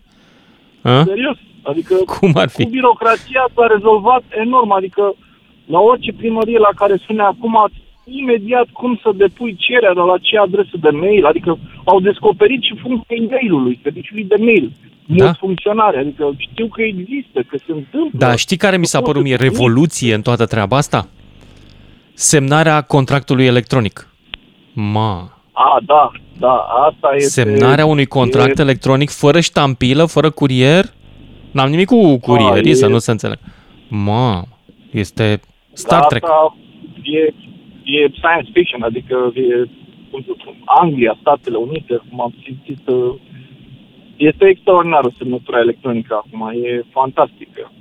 [0.81, 1.03] A?
[1.05, 1.37] Serios.
[1.63, 2.63] Adică Cum ar fi?
[2.63, 4.71] cu birocrația s-a rezolvat enorm.
[4.71, 5.13] Adică
[5.65, 7.55] la orice primărie la care sune acum,
[8.05, 11.25] imediat cum să depui cererea, la ce adresă de mail.
[11.25, 14.71] Adică au descoperit și funcția e-mailului, serviciului de mail.
[15.05, 15.33] Mulți Da.
[15.33, 15.97] funcționari.
[15.97, 18.19] Adică știu că există, că se întâmplă.
[18.27, 21.07] Da, știi care mi s-a părut mie revoluție în toată treaba asta?
[22.13, 24.07] Semnarea contractului electronic.
[24.73, 26.53] Ma, A, da, da,
[26.87, 27.29] asta este...
[27.29, 30.85] semnarea unui contract e- electronic fără ștampilă, fără curier?
[31.51, 33.37] N-am nimic cu curierii, e- să nu se înțeleg.
[33.87, 34.43] Ma,
[34.91, 35.39] este
[35.73, 36.23] Star Trek.
[36.23, 36.55] Asta
[37.03, 37.19] e,
[37.83, 39.69] e science fiction, adică e
[40.11, 43.13] cum să spun, Anglia, Statele Unite, cum am simțit, uh,
[44.15, 47.71] este extraordinară semnătura electronică acum, e fantastică.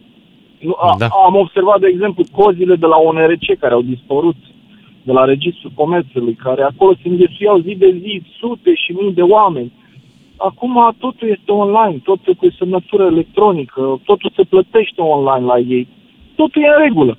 [0.58, 1.06] Nu, a, Da.
[1.26, 4.36] Am observat, de exemplu, cozile de la ONRC care au dispărut,
[5.08, 9.22] de la Registrul Comerțului, care acolo se înghesuiau zi de zi sute și mii de
[9.22, 9.72] oameni.
[10.36, 15.88] Acum totul este online, totul cu semnătură electronică, totul se plătește online la ei.
[16.34, 17.18] Totul e în regulă.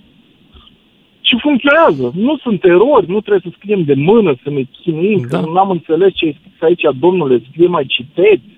[1.28, 2.12] și funcționează.
[2.16, 5.40] Nu sunt erori, nu trebuie să scriem de mână, să ne chinuim, da.
[5.40, 8.50] că nu am înțeles ce e scris aici, domnule, scrie mai citeți.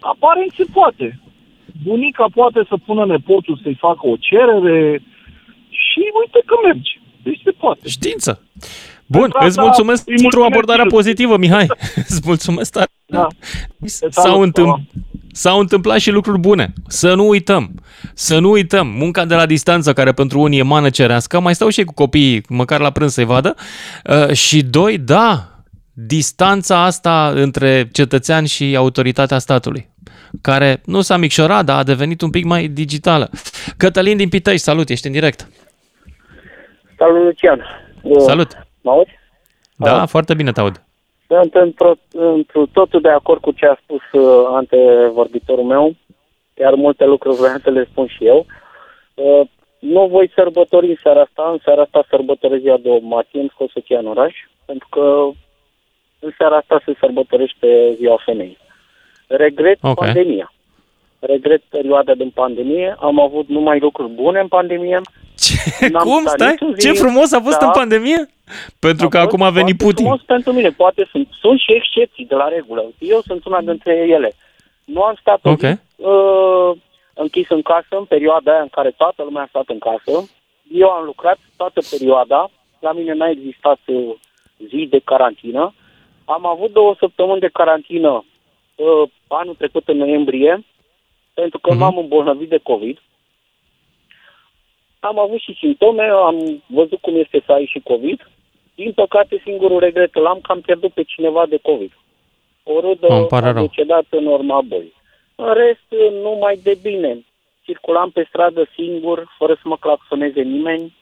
[0.00, 1.20] Aparent se poate.
[1.84, 5.02] Bunica poate să pună nepotul să-i facă o cerere
[5.68, 6.94] și uite că merge.
[7.24, 7.80] Deci se poate.
[7.88, 8.42] Știință.
[9.06, 11.66] Bun, îți mulțumesc pentru abordarea pozitivă, Mihai.
[12.08, 12.86] îți mulțumesc tare.
[13.06, 13.26] Da.
[14.10, 14.80] S-au, întâmpl-
[15.32, 16.72] s-au întâmplat și lucruri bune.
[16.88, 17.82] Să nu uităm.
[18.14, 18.86] Să nu uităm.
[18.86, 22.42] Munca de la distanță, care pentru unii e mană cerească, mai stau și cu copiii,
[22.48, 23.54] măcar la prânz să-i vadă.
[24.04, 25.48] Uh, și doi, da,
[25.92, 29.88] distanța asta între cetățean și autoritatea statului,
[30.40, 33.30] care nu s-a micșorat, dar a devenit un pic mai digitală.
[33.76, 35.48] Cătălin din Pitești, salut, ești în direct.
[37.04, 37.60] Salut, Lucian.
[38.18, 38.50] Salut.
[38.82, 39.10] Mă auzi?
[39.76, 40.08] Da, ah.
[40.08, 40.82] foarte bine te aud.
[41.26, 45.94] Sunt într într totul de acord cu ce a spus uh, antevorbitorul meu.
[46.54, 48.46] Chiar multe lucruri vreau să le spun și eu.
[49.14, 49.40] Uh,
[49.78, 51.50] nu voi sărbători în seara asta.
[51.52, 55.28] În seara asta sărbătoresc ziua de Martin cu soția în oraș, pentru că
[56.18, 58.58] în seara asta se sărbătorește ziua femeii.
[59.26, 59.94] Regret okay.
[59.94, 60.52] pandemia.
[61.18, 62.96] Regret perioada din pandemie.
[62.98, 65.00] Am avut numai lucruri bune în pandemie.
[65.44, 65.54] Ce?
[66.06, 66.22] Cum?
[66.26, 66.56] Stai?
[66.78, 67.66] Zi, Ce frumos a fost da.
[67.66, 68.28] în pandemie?
[68.78, 70.04] Pentru a că acum a venit Putin.
[70.04, 70.70] frumos pentru mine.
[70.70, 72.92] Poate sunt, sunt și excepții de la regulă.
[72.98, 74.32] Eu sunt una dintre ele.
[74.84, 75.80] Nu am stat okay.
[75.96, 76.70] uh,
[77.14, 80.30] închis în casă în perioada aia în care toată lumea a stat în casă.
[80.72, 82.50] Eu am lucrat toată perioada.
[82.80, 84.14] La mine n-a existat uh,
[84.68, 85.74] zi de carantină.
[86.24, 88.24] Am avut două săptămâni de carantină
[88.74, 90.64] uh, anul trecut în noiembrie,
[91.34, 91.78] pentru că uh-huh.
[91.78, 92.98] m-am îmbolnăvit de COVID.
[95.10, 98.28] Am avut și simptome, am văzut cum este să ai și COVID.
[98.74, 101.92] Din păcate, singurul regret l-am că am pierdut pe cineva de COVID.
[102.62, 104.94] O rudă a decedat în urma bolii.
[105.34, 105.88] În rest,
[106.22, 107.24] numai de bine.
[107.62, 110.96] Circulam pe stradă singur, fără să mă claxoneze nimeni.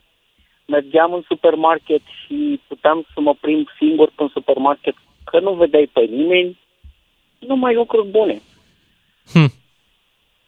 [0.67, 6.01] Mergeam în supermarket și puteam să mă prim singur în supermarket, că nu vedeai pe
[6.01, 6.59] nimeni.
[7.38, 8.43] Numai lucruri bune.
[9.33, 9.53] Hm.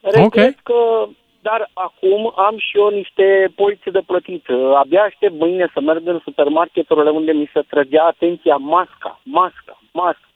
[0.01, 0.57] Regret okay.
[0.63, 1.09] că
[1.49, 4.45] dar acum am și eu niște polițe de plătit.
[4.81, 10.29] Abia aștept mâine să merg în supermarketurile unde mi se trăgea atenția masca, masca, masca.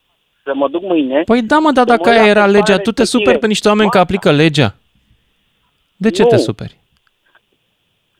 [0.44, 1.22] Să mă duc mâine.
[1.22, 3.98] Păi da, mă, dar dacă aia era legea, tu te superi pe niște oameni masca.
[3.98, 4.74] că aplică legea.
[5.96, 6.28] De ce nu.
[6.28, 6.77] te superi?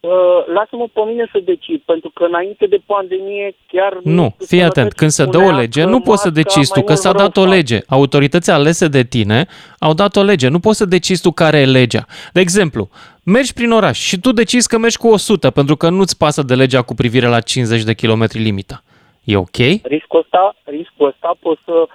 [0.01, 0.11] Uh,
[0.47, 3.99] lasă-mă pe mine să decid, pentru că înainte de pandemie chiar...
[4.03, 7.13] Nu, fii atent, când se dă o lege, nu poți să decizi tu, că s-a
[7.13, 7.79] dat o lege.
[7.89, 9.47] Autoritățile alese de tine
[9.79, 12.05] au dat o lege, nu poți să decizi tu care e legea.
[12.33, 12.89] De exemplu,
[13.25, 16.55] mergi prin oraș și tu decizi că mergi cu 100, pentru că nu-ți pasă de
[16.55, 18.83] legea cu privire la 50 de km limita.
[19.25, 19.57] E ok?
[19.83, 21.87] Riscul ăsta, riscul ăsta poți să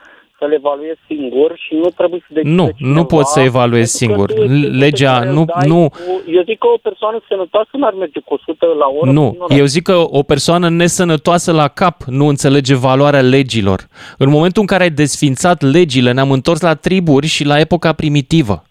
[0.44, 4.28] să-l evaluezi singur și nu trebuie să decide Nu, cineva, nu poți să evaluezi singur.
[4.84, 5.46] Legea nu...
[5.66, 9.12] nu cu, eu zic că o persoană sănătoasă n-ar merge cu 100 la oră.
[9.12, 13.88] Nu, eu zic că o persoană nesănătoasă la cap nu înțelege valoarea legilor.
[14.18, 18.64] În momentul în care ai desfințat legile, ne-am întors la triburi și la epoca primitivă.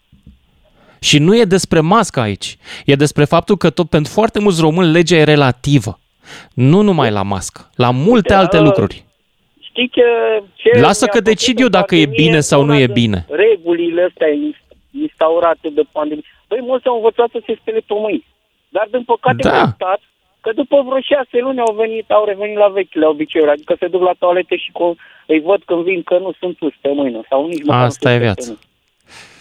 [0.99, 2.57] Și nu e despre mască aici.
[2.85, 5.99] E despre faptul că tot pentru foarte mulți români legea e relativă.
[6.53, 9.05] Nu numai la mască, la multe Uite, alte lucruri.
[9.73, 10.07] Știi că
[10.53, 13.25] ce Lasă că decid eu dacă e bine sau nu e bine.
[13.29, 14.27] Regulile astea
[15.01, 16.23] instaurate de pandemie.
[16.47, 18.25] Băi, mulți au învățat să se spele pe mâini.
[18.69, 19.61] Dar, din păcate, da.
[19.61, 20.01] au stat
[20.41, 23.51] că după vreo șase luni au venit, au revenit la vechile obiceiuri.
[23.51, 24.95] Adică se duc la toalete și cu,
[25.27, 27.21] îi văd când vin că nu sunt sus pe mâină.
[27.29, 28.53] Sau nici Asta e viața.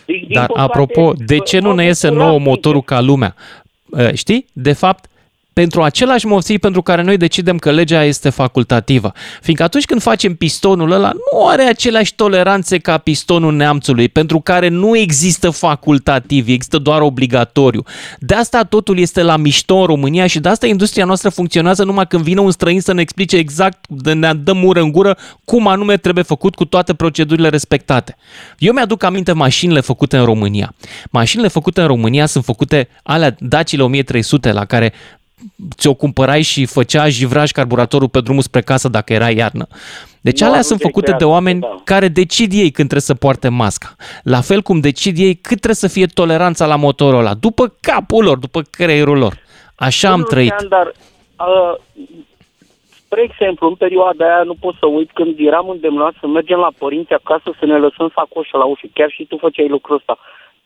[0.06, 3.34] Deci, Dar, păcate, apropo, de ce nu ne iese nouă motorul ca lumea?
[3.92, 4.46] Ă, știi?
[4.52, 5.04] De fapt,
[5.52, 9.12] pentru același motiv pentru care noi decidem că legea este facultativă.
[9.40, 14.68] Fiindcă atunci când facem pistonul ăla, nu are aceleași toleranțe ca pistonul neamțului, pentru care
[14.68, 17.82] nu există facultativ, există doar obligatoriu.
[18.18, 22.06] De asta totul este la mișto în România și de asta industria noastră funcționează numai
[22.06, 23.84] când vine un străin să ne explice exact,
[24.14, 28.16] ne dăm mură în gură, cum anume trebuie făcut cu toate procedurile respectate.
[28.58, 30.74] Eu mi-aduc aminte mașinile făcute în România.
[31.10, 34.92] Mașinile făcute în România sunt făcute alea Dacile 1300 la care
[35.76, 39.66] ți-o cumpărai și făcea jivraj carburatorul pe drumul spre casă dacă era iarnă.
[40.20, 41.80] Deci nu, alea sunt făcute de oameni da.
[41.84, 43.94] care decid ei când trebuie să poarte masca.
[44.22, 48.24] La fel cum decid ei cât trebuie să fie toleranța la motorul ăla, după capul
[48.24, 49.34] lor, după creierul lor.
[49.74, 50.54] Așa nu, am trăit.
[50.68, 50.86] Dar,
[51.38, 51.74] uh,
[53.04, 56.72] spre exemplu, în perioada aia nu pot să uit când eram îndemnat să mergem la
[56.78, 58.86] părinți acasă să ne lăsăm sacoșa la ușă.
[58.94, 60.18] Chiar și tu făceai lucrul ăsta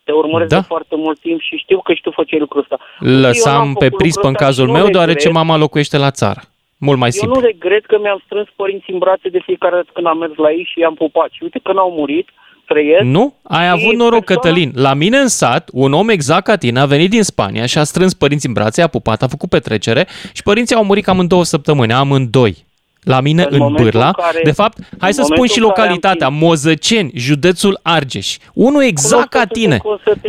[0.07, 0.57] te urmăresc da.
[0.57, 2.77] de foarte mult timp și știu că și tu făceai lucrul ăsta.
[2.99, 6.41] Lăsam pe prisp în cazul meu, deoarece mama locuiește la țară.
[6.79, 7.35] Mult mai simplu.
[7.35, 10.35] Eu nu regret că mi-am strâns părinții în brațe de fiecare dată când am mers
[10.37, 11.29] la ei și i-am pupat.
[11.31, 12.29] Și uite că n-au murit,
[12.67, 13.03] trăiesc.
[13.03, 13.35] Nu?
[13.43, 14.41] Ai avut noroc, persoana...
[14.41, 14.71] Cătălin.
[14.75, 17.85] La mine în sat, un om exact ca tine a venit din Spania și a
[17.85, 21.29] strâns părinții în brațe, a pupat, a făcut petrecere și părinții au murit cam în
[21.29, 22.65] două săptămâni, amândoi.
[23.07, 24.11] La mine în, în Bârla.
[24.11, 28.37] Care, de fapt, hai să spun și localitatea, Mozăceni, județul Argeș.
[28.55, 29.81] Unul exact ca tine.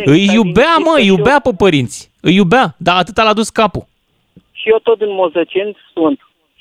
[0.04, 2.10] Îi iubea, mă, îi iubea pe părinți.
[2.20, 3.86] Îi iubea, dar atât l-a dus capul.
[4.52, 6.18] Și eu tot din Mozăceni sunt.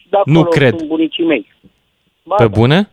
[0.10, 0.78] De nu cred.
[0.78, 1.54] sunt bunicii mei.
[2.24, 2.50] Ba, pe da.
[2.50, 2.90] bune?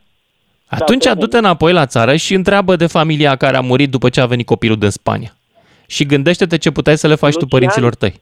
[0.66, 4.20] Atunci da, du-te înapoi la țară și întreabă de familia care a murit după ce
[4.20, 5.36] a venit copilul din Spania.
[5.86, 8.14] Și gândește-te ce puteai să le faci Lucian, tu părinților tăi.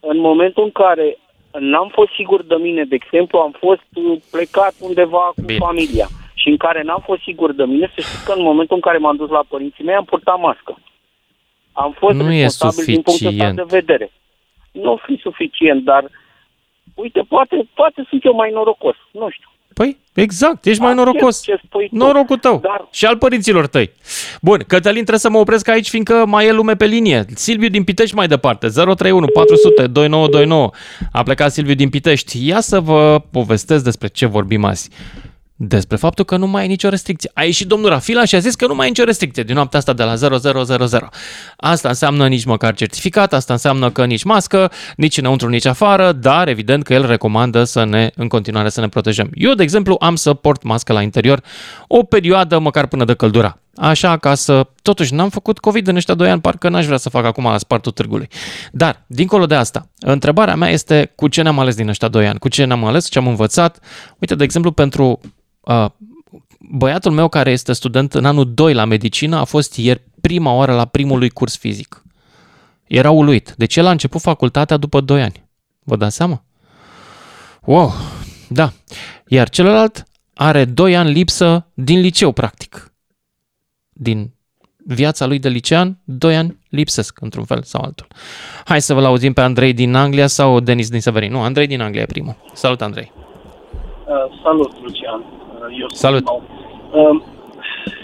[0.00, 1.18] În momentul în care
[1.58, 3.82] n-am fost sigur de mine, de exemplu, am fost
[4.30, 5.58] plecat undeva cu Bine.
[5.58, 8.82] familia și în care n-am fost sigur de mine, să știți că în momentul în
[8.82, 10.78] care m-am dus la părinții mei am purtat mască.
[11.72, 14.10] Am fost nu responsabil din punctul de vedere.
[14.72, 16.10] Nu fi suficient, dar
[16.94, 19.49] uite, poate, poate sunt eu mai norocos, nu știu.
[19.74, 21.42] Păi, exact, ești mai norocos.
[21.42, 22.88] Ce, ce Norocul tău Dar...
[22.90, 23.90] și al părinților tăi.
[24.40, 27.24] Bun, Cătălin, trebuie să mă opresc aici, fiindcă mai e lume pe linie.
[27.34, 30.70] Silviu din Pitești mai departe, 031 400 2929.
[31.12, 32.46] A plecat Silviu din Pitești.
[32.46, 34.90] Ia să vă povestesc despre ce vorbim azi
[35.62, 37.30] despre faptul că nu mai e nicio restricție.
[37.34, 39.78] A ieșit domnul Rafila și a zis că nu mai e nicio restricție din noaptea
[39.78, 41.08] asta de la 0000.
[41.56, 46.48] Asta înseamnă nici măcar certificat, asta înseamnă că nici mască, nici înăuntru, nici afară, dar
[46.48, 49.30] evident că el recomandă să ne, în continuare, să ne protejăm.
[49.34, 51.42] Eu, de exemplu, am să port mască la interior
[51.86, 53.58] o perioadă, măcar până de căldura.
[53.76, 54.66] Așa ca să...
[54.82, 57.58] Totuși, n-am făcut COVID în ăștia 2 ani, parcă n-aș vrea să fac acum la
[57.58, 58.28] spartul târgului.
[58.72, 62.38] Dar, dincolo de asta, întrebarea mea este cu ce ne-am ales din ăștia 2 ani,
[62.38, 63.78] cu ce ne-am ales, ce am învățat.
[64.18, 65.38] Uite, de exemplu, pentru Uh,
[66.58, 70.74] băiatul meu care este student în anul 2 la medicină a fost ieri prima oară
[70.74, 72.02] la primul lui curs fizic.
[72.86, 73.54] Era uluit.
[73.56, 75.48] Deci el a început facultatea după 2 ani.
[75.84, 76.42] Vă dați seama?
[77.64, 77.92] Wow,
[78.48, 78.72] da.
[79.26, 80.04] Iar celălalt
[80.34, 82.92] are 2 ani lipsă din liceu, practic.
[83.92, 84.32] Din
[84.86, 88.06] viața lui de licean, 2 ani lipsesc, într-un fel sau altul.
[88.64, 91.32] Hai să vă auzim pe Andrei din Anglia sau Denis din Severin.
[91.32, 92.36] Nu, Andrei din Anglia e primul.
[92.52, 93.12] Salut, Andrei.
[94.06, 95.24] Uh, salut, Lucian
[95.80, 96.24] eu Salut!
[96.24, 96.42] Nou.
[96.92, 97.22] Uh,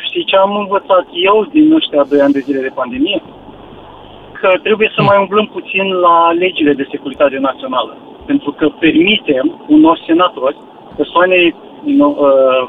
[0.07, 3.23] știi ce am învățat eu din ăștia doi ani de zile de pandemie?
[4.41, 7.97] Că trebuie să mai umblăm puțin la legile de securitate națională.
[8.27, 10.57] Pentru că permitem unor senatori,
[10.97, 11.55] persoane
[11.85, 12.69] you know, uh,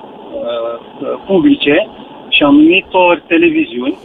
[1.02, 1.88] uh, publice
[2.30, 3.98] și anumitor televiziuni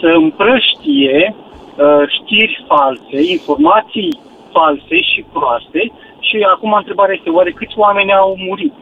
[0.00, 4.18] să împrăștie uh, știri false, informații
[4.52, 8.74] false și proaste și acum întrebarea este, oare câți oameni au murit?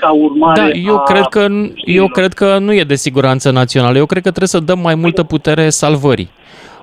[0.00, 1.02] Ca urmare Da, eu, a...
[1.02, 3.98] cred că, eu cred că nu e de siguranță națională.
[3.98, 6.28] Eu cred că trebuie să dăm mai multă putere salvării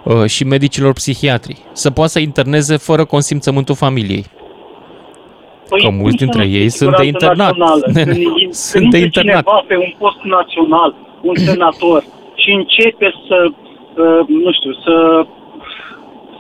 [0.04, 1.58] uh, și medicilor psihiatri.
[1.72, 4.26] Să poată să interneze fără consimțământul familiei.
[5.70, 7.54] Păi, că mulți dintre ei sunt de internat.
[7.94, 9.44] Când, sunt de internat.
[9.44, 12.04] cineva pe un post național, un senator,
[12.36, 15.26] și începe să, uh, nu știu, să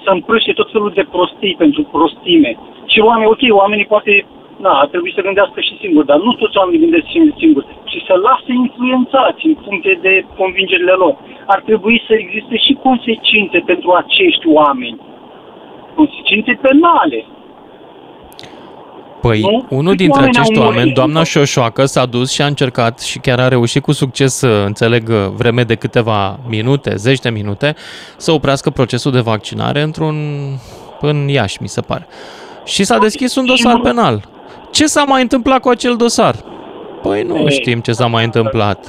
[0.05, 2.51] să împrăște tot felul de prostii pentru prostime.
[2.91, 4.25] Și oamenii, ok, oamenii poate
[4.63, 7.07] na, ar trebui să gândească și singur, dar nu toți oamenii gândesc
[7.41, 11.13] singur, ci să lasă influențați în funcție de convingerile lor.
[11.45, 14.99] Ar trebui să existe și consecințe pentru acești oameni.
[15.95, 17.25] Consecințe penale.
[19.21, 19.65] Păi, nu?
[19.69, 23.47] unul dintre oameni acești oameni, doamna Șoșoacă, s-a dus și a încercat și chiar a
[23.47, 27.75] reușit cu succes să înțeleg vreme de câteva minute, zeci de minute,
[28.17, 30.15] să oprească procesul de vaccinare într-un
[31.01, 32.07] în Iași, mi se pare.
[32.65, 34.21] Și s-a deschis un dosar penal
[34.77, 36.35] ce s-a mai întâmplat cu acel dosar?
[37.05, 38.79] Păi nu Ei, știm ce s-a mai întâmplat.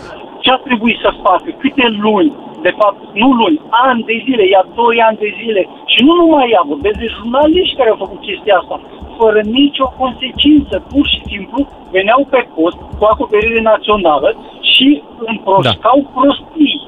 [0.43, 1.49] Ce a trebuit să facă?
[1.62, 2.32] Câte luni?
[2.66, 5.62] De fapt, nu luni, ani de zile, ia doi ani de zile.
[5.93, 8.76] Și nu numai ea, vorbesc de jurnaliști care au făcut chestia asta.
[9.18, 11.59] Fără nicio consecință, pur și simplu,
[11.97, 14.28] veneau pe post cu acoperire națională
[14.72, 16.11] și împroșcau da.
[16.14, 16.80] prostii.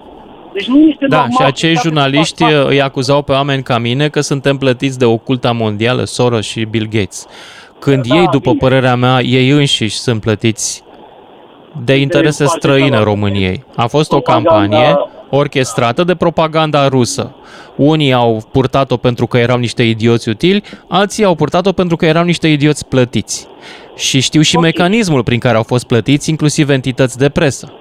[0.53, 4.57] Deci nu este da, și acei jurnaliști îi acuzau pe oameni ca mine că suntem
[4.57, 7.27] plătiți de oculta mondială, Soros și Bill Gates.
[7.79, 8.69] Când da, ei, după bine.
[8.69, 10.83] părerea mea, ei înșiși sunt plătiți
[11.85, 13.65] de interese străine României.
[13.77, 14.97] A fost o campanie
[15.31, 17.35] orchestrată de propaganda rusă.
[17.77, 22.25] Unii au purtat-o pentru că erau niște idioți utili, alții au purtat-o pentru că erau
[22.25, 23.47] niște idioți plătiți.
[23.97, 24.71] Și știu și okay.
[24.71, 27.73] mecanismul prin care au fost plătiți, inclusiv entități de presă.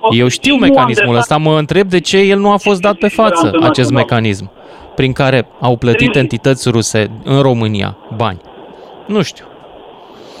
[0.00, 0.18] Okay.
[0.18, 3.58] Eu știu mecanismul ăsta, mă întreb de ce el nu a fost dat pe față,
[3.62, 4.50] acest mecanism,
[4.94, 8.40] prin care au plătit entități ruse în România bani.
[9.14, 9.44] Nu știu.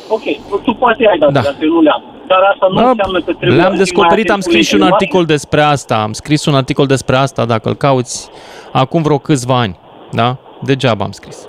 [0.08, 0.26] Ok,
[0.64, 1.40] tu poate ai dat, da.
[1.40, 2.02] dar eu nu le-am.
[2.30, 5.60] Dar asta nu da, înseamnă că trebuie Le-am descoperit, am scris și un articol despre
[5.60, 5.96] asta.
[6.06, 8.30] Am scris un articol despre asta, dacă îl cauți,
[8.72, 9.74] acum vreo câțiva ani.
[10.20, 10.36] Da?
[10.68, 11.48] Degeaba am scris.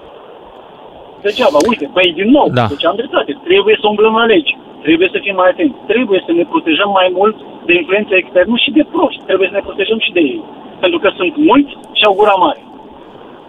[1.22, 2.65] Degeaba, uite, păi din nou, da.
[2.74, 4.57] deci am dreptate, trebuie să umblăm la legi.
[4.86, 5.78] Trebuie să fim mai atenți.
[5.91, 9.22] Trebuie să ne protejăm mai mult de influența externă și de proști.
[9.30, 10.41] Trebuie să ne protejăm și de ei.
[10.84, 12.61] Pentru că sunt mulți și au gura mare.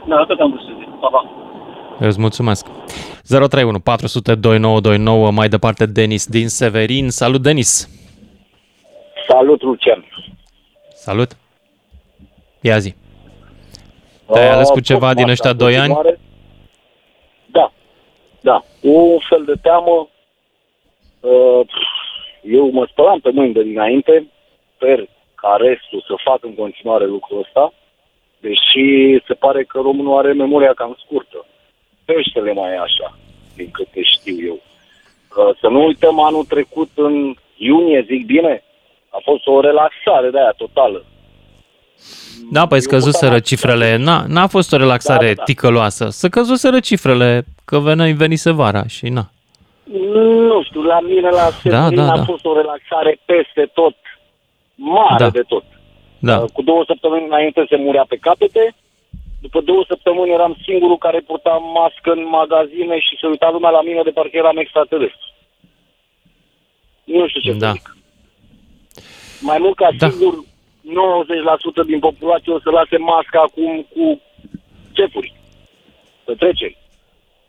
[0.08, 0.88] Da, atât am vrut să zic.
[1.02, 1.22] Pa, pa.
[2.00, 2.66] Eu îți mulțumesc.
[3.28, 7.10] 031 400 2929, mai departe Denis din Severin.
[7.10, 7.88] Salut, Denis!
[9.28, 10.04] Salut, Lucian!
[10.94, 11.30] Salut!
[12.60, 12.94] Ia zi.
[14.32, 15.94] Te-ai ales cu ceva din ăștia doi ani?
[17.46, 17.72] Da,
[18.40, 18.64] da.
[18.80, 20.08] Un fel de teamă.
[21.20, 21.66] Uh,
[22.42, 24.26] Eu mă spălam pe mâini de dinainte.
[24.74, 27.72] Sper ca restul să facă în continuare lucrul ăsta.
[28.40, 31.46] Deși se pare că românul are memoria cam scurtă.
[32.14, 33.18] Peștele mai e așa,
[33.56, 34.58] din câte știu eu.
[34.60, 38.62] Uh, Să nu uităm anul trecut în iunie, zic bine,
[39.08, 41.04] a fost o relaxare de aia totală.
[42.50, 43.96] Da, păi scăzuseră cifrele.
[43.96, 45.42] N-a, n-a fost o relaxare Da, da, da.
[45.44, 46.08] ticăloasă.
[46.08, 49.30] Să căzuseră cifrele, că veni, venise vara și na.
[50.54, 52.24] Nu știu, la mine la Severin da, a da.
[52.24, 53.96] fost o relaxare peste tot,
[54.74, 55.30] mare Da.
[55.30, 55.64] de tot.
[56.18, 56.38] Da.
[56.38, 58.74] Uh, Cu două săptămâni înainte se murea pe capete,
[59.40, 63.82] după două săptămâni eram singurul care purta mască în magazine și se uita lumea la
[63.82, 65.28] mine de parcă eram extraterestru.
[67.04, 67.66] Nu știu ce Da.
[67.70, 67.96] să zic.
[69.40, 70.08] Mai mult ca Da.
[70.08, 70.34] sigur,
[70.82, 74.20] 90% din populație o să lase masca acum cu
[74.92, 75.34] cefuri,
[76.24, 76.76] petreceri.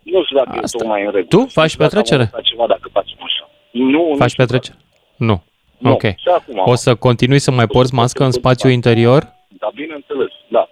[0.03, 0.77] Nu știu dacă Asta.
[0.77, 1.27] e tocmai în regulă.
[1.29, 2.23] Tu Nu faci știu dacă am petrecere?
[2.23, 3.49] învățat ceva dacă facem așa.
[3.71, 4.77] Nu, nu Faci știu petrecere?
[5.15, 5.43] Nu.
[5.77, 5.91] Nu.
[5.91, 6.01] Ok.
[6.01, 6.69] Și acum am.
[6.69, 9.21] O să continui să mai porți mască în spațiu interior?
[9.59, 10.69] Da, bineînțeles, da.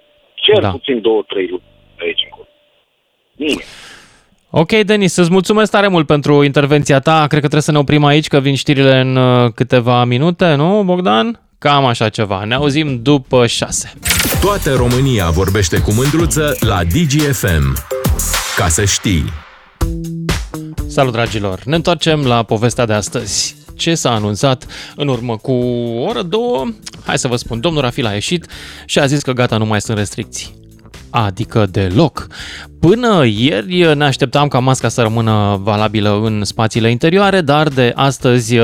[0.54, 0.70] Cel Da.
[0.70, 1.64] puțin două, trei luni
[1.98, 2.48] pe aici încolo.
[3.38, 3.64] Bine.
[4.50, 7.14] Ok, Denis, îți mulțumesc tare mult pentru intervenția ta.
[7.18, 10.82] Cred că trebuie să ne oprim aici, că vin știrile în uh, câteva minute, nu,
[10.84, 11.42] Bogdan?
[11.58, 12.44] Cam așa ceva.
[12.44, 13.94] Ne auzim după șase.
[14.42, 17.78] Toată România vorbește cu mândruță la DGFM.
[18.58, 19.24] Ca să știi.
[20.88, 21.60] Salut, dragilor!
[21.66, 23.56] Ne întoarcem la povestea de astăzi.
[23.80, 24.66] Ce s-a anunțat
[24.96, 26.68] în urmă cu o oră, două?
[27.06, 28.46] Hai să vă spun, domnul Rafil a ieșit
[28.86, 30.56] și a zis că gata, nu mai sunt restricții.
[31.10, 32.28] Adică deloc.
[32.80, 38.56] Până ieri ne așteptam ca masca să rămână valabilă în spațiile interioare, dar de astăzi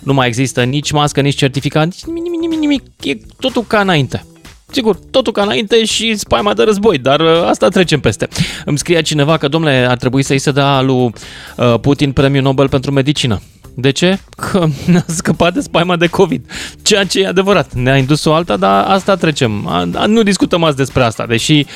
[0.00, 2.82] nu mai există nici mască, nici certificat, nici nimic, nimic, nimic, nimic.
[3.02, 4.24] E totul ca înainte.
[4.70, 8.28] Sigur, totul ca înainte și spaima de război, dar uh, asta trecem peste.
[8.64, 11.12] Îmi scria cineva că, domnule, ar trebui să-i se dea lui
[11.56, 13.40] uh, Putin premiul Nobel pentru medicină.
[13.74, 14.18] De ce?
[14.36, 16.50] Că ne-a scăpat de spaima de COVID.
[16.82, 17.74] Ceea ce e adevărat.
[17.74, 19.66] Ne-a indus o alta, dar asta trecem.
[19.66, 21.66] A, a, nu discutăm azi despre asta, deși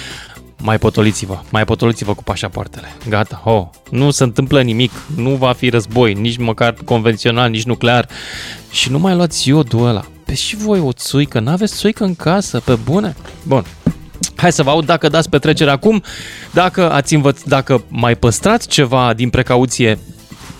[0.63, 2.95] mai potoliți-vă, mai potoliți-vă cu pașapoartele.
[3.09, 8.09] Gata, ho, nu se întâmplă nimic, nu va fi război, nici măcar convențional, nici nuclear.
[8.71, 10.05] Și nu mai luați iodul ăla.
[10.25, 13.17] Pe și voi o țuică, n-aveți țuică în casă, pe bune?
[13.43, 13.65] Bun.
[14.37, 16.03] Hai să vă aud dacă dați petrecere acum,
[16.53, 19.99] dacă ați învăț, dacă mai păstrați ceva din precauție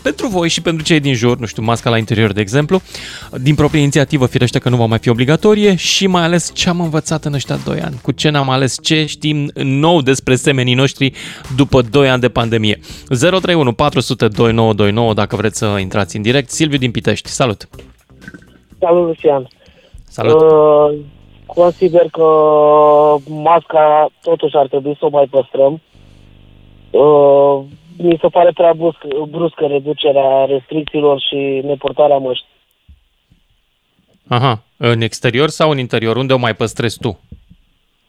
[0.09, 2.81] pentru voi și pentru cei din jur, nu știu, masca la interior, de exemplu,
[3.41, 6.81] din proprie inițiativă, firește că nu va mai fi obligatorie și mai ales ce am
[6.81, 11.13] învățat în ăștia 2 ani, cu ce ne-am ales, ce știm nou despre semenii noștri
[11.57, 12.79] după 2 ani de pandemie.
[13.09, 16.51] 031 400 2929 dacă vreți să intrați în direct.
[16.51, 17.69] Silviu din Pitești, salut!
[18.79, 19.49] Salut, Lucian.
[20.05, 20.41] Salut!
[20.41, 20.99] Uh,
[21.47, 22.29] consider că
[23.29, 25.81] masca totuși ar trebui să o mai păstrăm.
[26.91, 27.65] Uh,
[27.99, 32.45] mi se pare prea bruscă, bruscă reducerea restricțiilor și neportarea măști.
[34.29, 36.17] Aha, în exterior sau în interior?
[36.17, 37.21] Unde o mai păstrezi tu?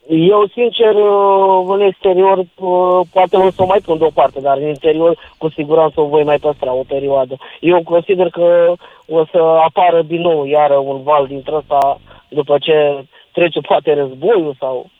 [0.08, 4.68] Eu, sincer, uh, în exterior uh, poate o să o mai pun deoparte, dar în
[4.68, 7.36] interior cu siguranță o voi mai păstra o perioadă.
[7.60, 8.74] Eu consider că
[9.06, 14.56] o să apară din nou iară un val dintre ăsta după ce trece poate războiul
[14.58, 14.90] sau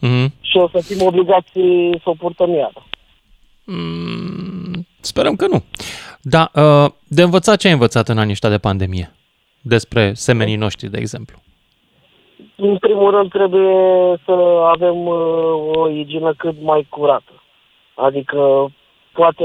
[0.00, 0.32] Mhm.
[0.40, 1.50] și o să fim obligați
[2.02, 2.82] să o purtăm iară.
[3.70, 5.64] Mm, sperăm că nu.
[6.20, 9.14] Da, uh, de învățat ce ai învățat în anii ăștia de pandemie?
[9.60, 11.36] Despre semenii noștri, de exemplu.
[12.56, 14.32] În primul rând trebuie să
[14.74, 17.42] avem uh, o igienă cât mai curată.
[17.94, 18.72] Adică
[19.12, 19.44] poate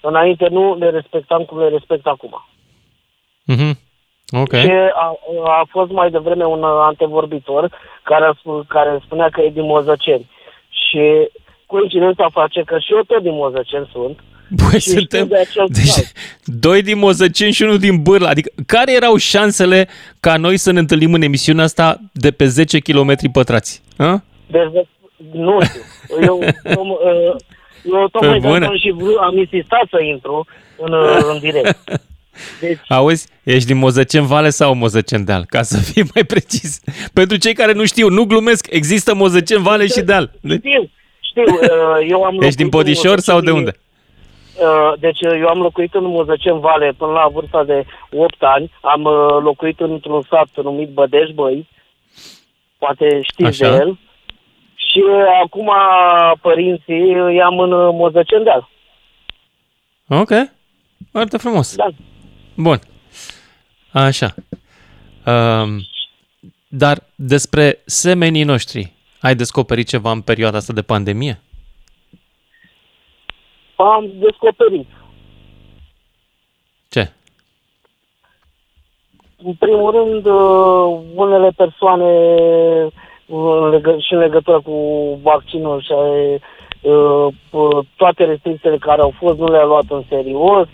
[0.00, 2.44] înainte nu le respectam cum le respect acum.
[3.44, 3.78] Mhm.
[4.30, 4.54] Ok.
[4.54, 7.70] Și a, a fost mai devreme un antevorbitor
[8.02, 10.30] care, a spus, care spunea că e din Mozăceni.
[10.68, 11.30] Și
[11.70, 14.18] coincidența face că și eu tot din Mozăceni sunt.
[14.50, 16.12] Băi, și suntem știu de acel deci, caz.
[16.44, 18.28] doi din Mozăceni și unul din Bârla.
[18.28, 19.88] Adică, care erau șansele
[20.20, 23.82] ca noi să ne întâlnim în emisiunea asta de pe 10 km pătrați?
[23.96, 24.22] Ha?
[24.46, 24.86] Deci,
[25.32, 25.80] nu știu.
[26.20, 27.36] Eu, eu, uh,
[27.84, 28.54] eu tocmai de bune.
[28.54, 30.46] asta am și vrut, am insistat să intru
[30.76, 31.78] în, uh, în direct.
[32.60, 35.44] Deci, Auzi, ești din Mozăceni Vale sau Mozăceni Deal?
[35.48, 36.80] Ca să fii mai precis.
[37.12, 40.30] Pentru cei care nu știu, nu glumesc, există Mozăceni Vale și Deal.
[40.40, 40.90] Deci, știu,
[41.30, 43.78] știu, uh, eu am ești din locuit în Podișor sau de Mozăceni, unde?
[44.60, 48.70] Uh, deci eu am locuit în Muzăcen Vale până la vârsta de 8 ani.
[48.80, 51.68] Am uh, locuit într-un sat numit Bădeș Băi.
[52.78, 53.70] Poate știți Așa.
[53.70, 53.98] de el.
[54.74, 55.02] Și
[55.44, 55.70] acum
[56.40, 58.68] părinții îi am în Muzăcen Deal.
[60.08, 60.30] Ok.
[61.10, 61.76] Foarte frumos.
[61.76, 61.88] Da.
[62.54, 62.78] Bun.
[63.92, 64.34] Așa.
[65.26, 65.80] Um,
[66.68, 71.40] dar despre semenii noștri, ai descoperit ceva în perioada asta de pandemie?
[73.76, 74.86] Am descoperit.
[76.88, 77.12] Ce?
[79.44, 82.04] În primul rând, uh, unele persoane
[83.26, 84.74] uh, în legă- și în legătură cu
[85.22, 90.68] vaccinul și uh, uh, toate restricțiile care au fost nu le-a luat în serios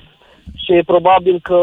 [0.54, 1.60] și probabil că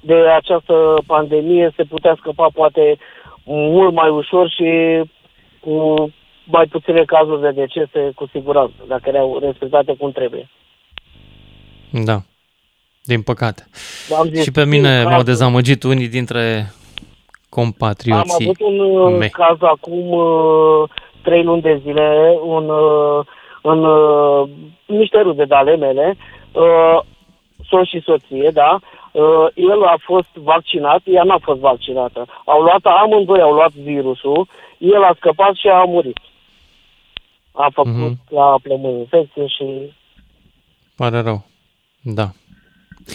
[0.00, 2.98] de această pandemie se putea scăpa poate
[3.44, 5.00] mult mai ușor și
[5.60, 5.72] cu
[6.44, 10.48] mai puține cazuri de decese cu siguranță, dacă erau respectate cum trebuie.
[12.04, 12.22] Da.
[13.04, 13.64] Din păcate.
[14.18, 16.66] Am zis, Și pe mine din m-au cazul- dezamăgit unii dintre Am
[17.48, 19.28] compatrioții avut un uh, mei.
[19.28, 20.88] caz acum uh,
[21.22, 23.26] trei luni de zile un, uh,
[23.62, 24.48] în uh,
[24.86, 26.16] niște rude de ale mele,
[26.52, 27.00] uh,
[27.68, 28.78] soț și soție, da,
[29.12, 32.26] uh, el a fost vaccinat, ea n-a fost vaccinată.
[32.44, 34.48] Au luat, amândoi au luat virusul,
[34.78, 36.18] el a scăpat și a murit.
[37.52, 38.18] A făcut Mhm.
[38.28, 39.92] la plămâni infecție și...
[40.96, 41.44] Pare rău.
[42.02, 42.28] Da.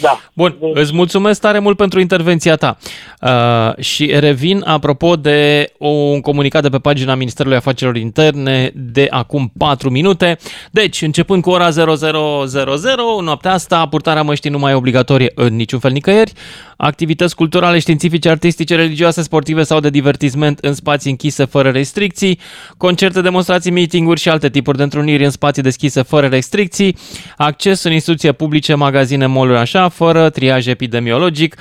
[0.00, 0.20] Da.
[0.32, 2.78] Bun, îți mulțumesc tare mult pentru intervenția ta.
[3.20, 9.52] Uh, și revin apropo de un comunicat de pe pagina Ministerului Afacerilor Interne de acum
[9.58, 10.38] 4 minute.
[10.70, 15.78] Deci, începând cu ora 0000, noaptea asta, purtarea măștii nu mai e obligatorie în niciun
[15.78, 16.32] fel nicăieri.
[16.76, 22.38] Activități culturale, științifice, artistice, religioase, sportive sau de divertisment în spații închise fără restricții,
[22.76, 26.96] concerte, demonstrații, meeting-uri și alte tipuri de întruniri în spații deschise fără restricții,
[27.36, 31.56] acces în instituții publice, magazine, mall așa, fără triaj epidemiologic.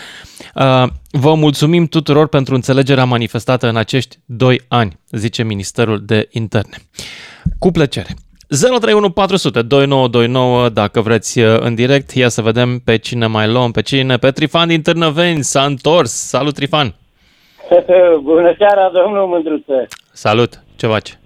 [0.55, 0.83] Uh,
[1.19, 6.77] Vă mulțumim tuturor pentru înțelegerea manifestată în acești doi ani, zice Ministerul de Interne.
[7.59, 8.07] Cu plăcere.
[8.47, 12.11] 031 400 2929 dacă vreți uh, în direct.
[12.11, 14.17] Ia să vedem pe cine mai luăm, pe cine.
[14.17, 16.11] Pe Trifan din Târnăveni s-a întors.
[16.11, 16.95] Salut, Trifan!
[18.31, 19.87] Bună seara, domnul Mândruță.
[20.11, 20.63] Salut!
[20.75, 21.17] Ce faci?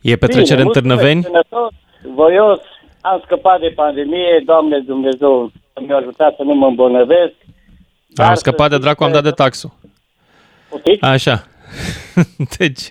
[0.00, 1.22] E petrecere Bine, în mulțumesc, Târnăveni?
[1.22, 1.70] Sănătos,
[2.14, 2.60] voios,
[3.00, 5.50] am scăpat de pandemie, Doamne Dumnezeu
[5.80, 7.34] mi-a ajutat să nu mă îmbolnăvesc.
[8.06, 9.70] Dar Am să scăpat de știți dracu, am că- dat de taxul.
[10.70, 11.02] Poftiți?
[11.04, 11.44] Așa.
[12.58, 12.88] Deci,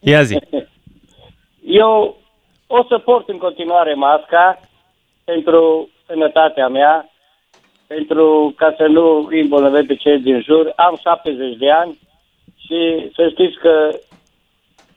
[0.00, 0.38] ia zi.
[1.64, 2.16] Eu
[2.66, 4.60] o să port în continuare masca
[5.24, 7.10] pentru sănătatea mea,
[7.86, 10.72] pentru ca să nu îi îmbolnăvesc pe cei din jur.
[10.76, 11.98] Am 70 de ani
[12.66, 13.88] și să știți că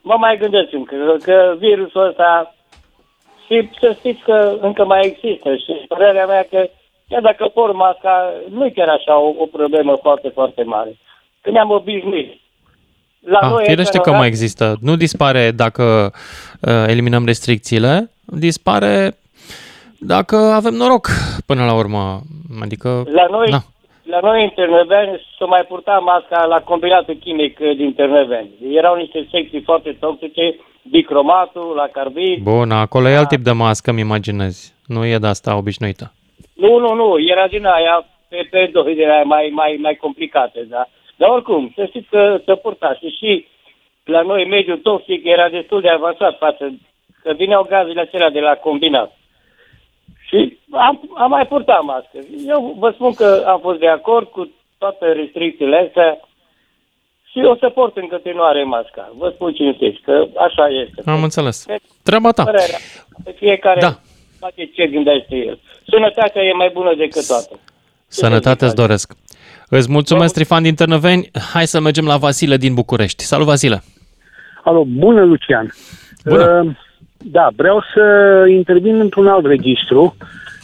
[0.02, 2.54] mă mai gândesc încă, că virusul ăsta
[3.46, 6.68] și să știți că încă mai există și părerea mea că
[7.08, 10.96] chiar dacă port masca, nu e chiar așa o, o problemă foarte, foarte mare.
[11.40, 12.40] Că ne-am obișnuit.
[13.20, 14.76] La Ah, noi firește în că oraș- mai există.
[14.80, 16.12] Nu dispare dacă
[16.60, 19.16] uh, eliminăm restricțiile, dispare
[19.98, 21.06] dacă avem noroc
[21.46, 22.20] până la urmă.
[22.62, 23.58] Adică, La noi, da.
[24.02, 28.50] la noi în Târnăveni se mai purta masca la combinatul chimic uh, din Târnăveni.
[28.72, 30.56] Erau niște secții foarte toxice,
[30.90, 32.42] bicromatul, la carbid.
[32.42, 34.74] Bun, acolo e alt tip de mască, îmi imaginezi.
[34.86, 36.12] Nu e de asta obișnuită.
[36.56, 40.66] Nu, nu, nu, era din aia pe, pe doi de aia mai, mai, mai complicate,
[40.68, 40.88] da.
[41.16, 43.46] Dar oricum, să știți că se purta și, și
[44.04, 46.78] la noi mediul toxic era destul de avansat față
[47.22, 49.18] că vineau gazele acelea de la combinat.
[50.28, 52.18] Și am, am mai purtat mască.
[52.46, 56.20] Eu vă spun că am fost de acord cu toate restricțiile astea
[57.30, 59.12] și o să port în continuare masca.
[59.16, 61.02] Vă spun cinstit că așa este.
[61.10, 61.66] Am înțeles.
[62.02, 62.44] Treaba ta.
[62.44, 62.78] Părerea.
[63.24, 63.94] Pe fiecare Da.
[64.46, 65.58] Face ce gândește el.
[65.88, 67.60] Sănătatea e mai bună decât toată.
[68.08, 69.12] Sănătate îți doresc.
[69.68, 71.30] Îți mulțumesc, Trifan din Târnăveni.
[71.52, 73.22] Hai să mergem la Vasile din București.
[73.24, 73.82] Salut, Vasile!
[74.64, 75.72] Alo, bună, Lucian.
[76.24, 76.62] Bună.
[76.64, 76.74] Uh,
[77.18, 78.02] da, vreau să
[78.48, 80.16] intervin într-un alt registru.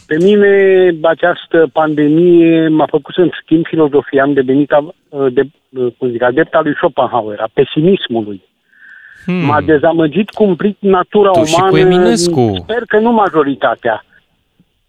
[0.06, 4.94] Pe mine această pandemie m-a făcut să-mi schimb filozofia, am devenit a-
[5.32, 5.42] de,
[5.98, 8.42] cum zic, adept al lui Schopenhauer, a pesimismului.
[9.24, 9.44] Hmm.
[9.44, 11.70] M-a dezamăgit cumplit natura Tu și umană.
[11.70, 12.52] cu Eminescu.
[12.62, 14.04] Sper că nu majoritatea.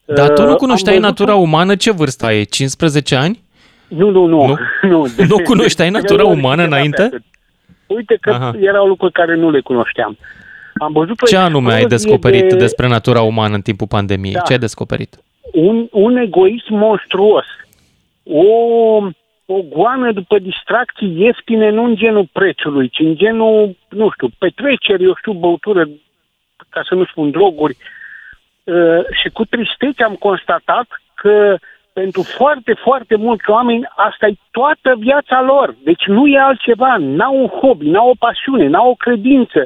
[0.05, 1.75] Dar tu nu Uh, cunoșteai am văzut natura umană?
[1.75, 2.45] Ce vârstă ai?
[2.45, 3.41] 15 ani?
[3.87, 4.45] Nu, nu, nu.
[4.47, 4.57] Nu,
[4.89, 7.09] nu, nu cunoșteai natura umană înainte?
[7.87, 8.53] Uite că Aha.
[8.59, 10.17] erau lucruri care nu le cunoșteam.
[10.77, 14.33] Am văzut o Ce anume ai explozie descoperit de- despre natura umană în timpul pandemiei?
[14.33, 14.39] Da.
[14.39, 15.17] Ce ai descoperit?
[15.53, 17.45] un, un egoism monstruos,
[18.23, 18.43] o,
[19.45, 25.03] o goană după distracții ieftine, nu în genul prețului, ci în genul, nu știu, petreceri,
[25.03, 25.87] eu știu, băutură,
[26.69, 27.77] ca să nu spun droguri,
[28.63, 31.57] uh, și cu tristețe am constatat că
[31.93, 35.75] pentru foarte, foarte mulți oameni asta e toată viața lor.
[35.83, 39.65] Deci nu e altceva, n-au un hobby, n-au o pasiune, n-au o credință.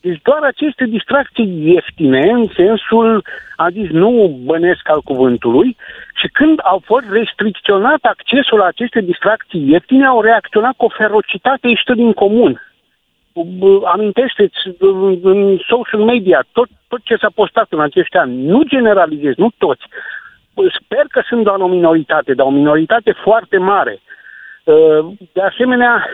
[0.00, 3.24] Deci doar aceste distracții ieftine, în sensul,
[3.56, 5.76] a zis, nu bănesc al cuvântului,
[6.20, 11.68] și când au fost restricționat accesul la aceste distracții ieftine, au reacționat cu o ferocitate
[11.68, 12.62] ieșită din comun.
[13.84, 14.60] Amintește-ți
[15.22, 18.44] în social media tot, tot ce s-a postat în acești ani.
[18.46, 19.82] Nu generalizez, nu toți.
[20.82, 24.00] Sper că sunt doar o minoritate, dar o minoritate foarte mare.
[25.32, 26.06] De asemenea,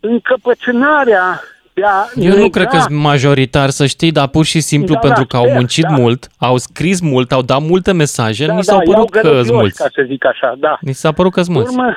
[0.00, 1.40] încăpățânarea
[1.80, 5.00] de a Eu nu cred că sunt majoritar, să știi, dar pur și simplu da,
[5.06, 5.94] pentru da, că au muncit da.
[6.00, 9.58] mult, au scris mult, au dat multe mesaje, da, mi s-au da, părut că sunt
[9.60, 9.82] mulți.
[9.82, 10.78] ca să zic așa, da.
[10.80, 11.74] Mi s-a părut că sunt mulți.
[11.76, 11.96] Urmă,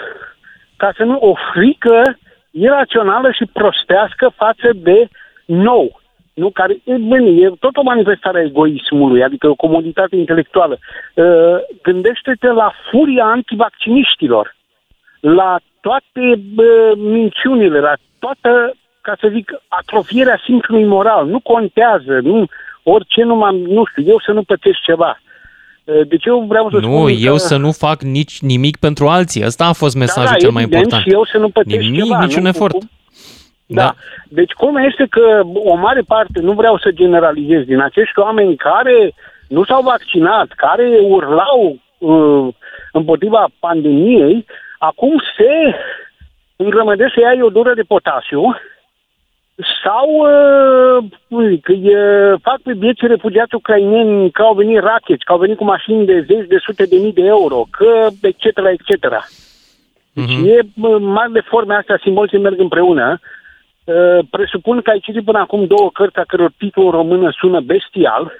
[0.77, 2.17] ca să nu, o frică
[2.51, 5.07] irațională și prostească față de
[5.45, 6.01] nou.
[6.34, 10.77] Nu, care, e, bine, e tot o manifestare a egoismului, adică o comoditate intelectuală.
[11.13, 11.25] Uh,
[11.81, 14.55] gândește-te la furia antivacciniștilor,
[15.19, 18.73] la toate bă, minciunile, la toată,
[19.08, 21.28] ca să zic, atrofierea simțului moral.
[21.28, 22.45] Nu contează, nu,
[22.84, 25.20] orice nu m-am, nu știu, eu să nu pățesc ceva.
[26.08, 27.39] Deci eu vreau să nu, spun eu că...
[27.39, 29.43] să nu fac nici nimic pentru alții.
[29.43, 31.01] Asta a fost mesajul da, da, cel mai important.
[31.04, 32.24] și eu să nu pățesc nimic, ceva.
[32.24, 32.47] niciun nu?
[32.47, 32.76] efort.
[33.66, 33.82] Da.
[33.82, 33.95] da.
[34.28, 39.14] Deci cum este că o mare parte, nu vreau să generalizez, din acești oameni care
[39.47, 42.54] nu s-au vaccinat, care urlau uh,
[42.91, 44.45] împotriva pandemiei,
[44.78, 45.76] acum se
[46.56, 48.56] îngrămădesc să ia iodură de potasiu
[49.84, 55.38] sau uh, că uh, fac pe vieții refugiați ucraineni că au venit racheți, că au
[55.38, 58.45] venit cu mașini de zeci de sute de mii de euro, că etc.
[58.45, 59.08] etc.
[60.14, 60.45] Deci uh-huh.
[60.45, 60.66] e
[60.99, 63.20] mari de forme astea, simbolice merg împreună.
[63.84, 67.60] Uh, presupun că ai citit până acum două cărți a căror titlul în română sună
[67.60, 68.32] bestial,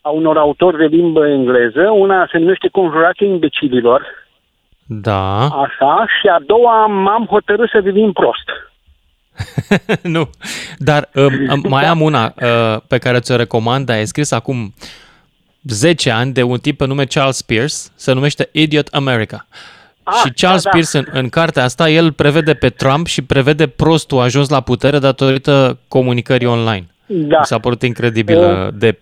[0.00, 1.90] a unor autori de limbă engleză.
[1.90, 4.24] Una se numește Conjurația imbecililor,
[4.86, 5.46] da.
[5.46, 8.48] Așa, și a doua m-am hotărât să devin prost.
[10.02, 10.30] nu,
[10.78, 11.26] dar uh,
[11.68, 14.74] mai am una uh, pe care ți-o recomand, dar e scris acum
[15.62, 19.46] 10 ani de un tip pe nume Charles Pierce, se numește Idiot America.
[20.02, 20.76] Ah, și Charles da, da.
[20.76, 24.98] Pierce, în, în cartea asta, el prevede pe Trump și prevede prostul ajuns la putere
[24.98, 26.86] datorită comunicării online.
[27.06, 27.38] Da.
[27.38, 28.98] Mi s-a părut incredibil uh, de,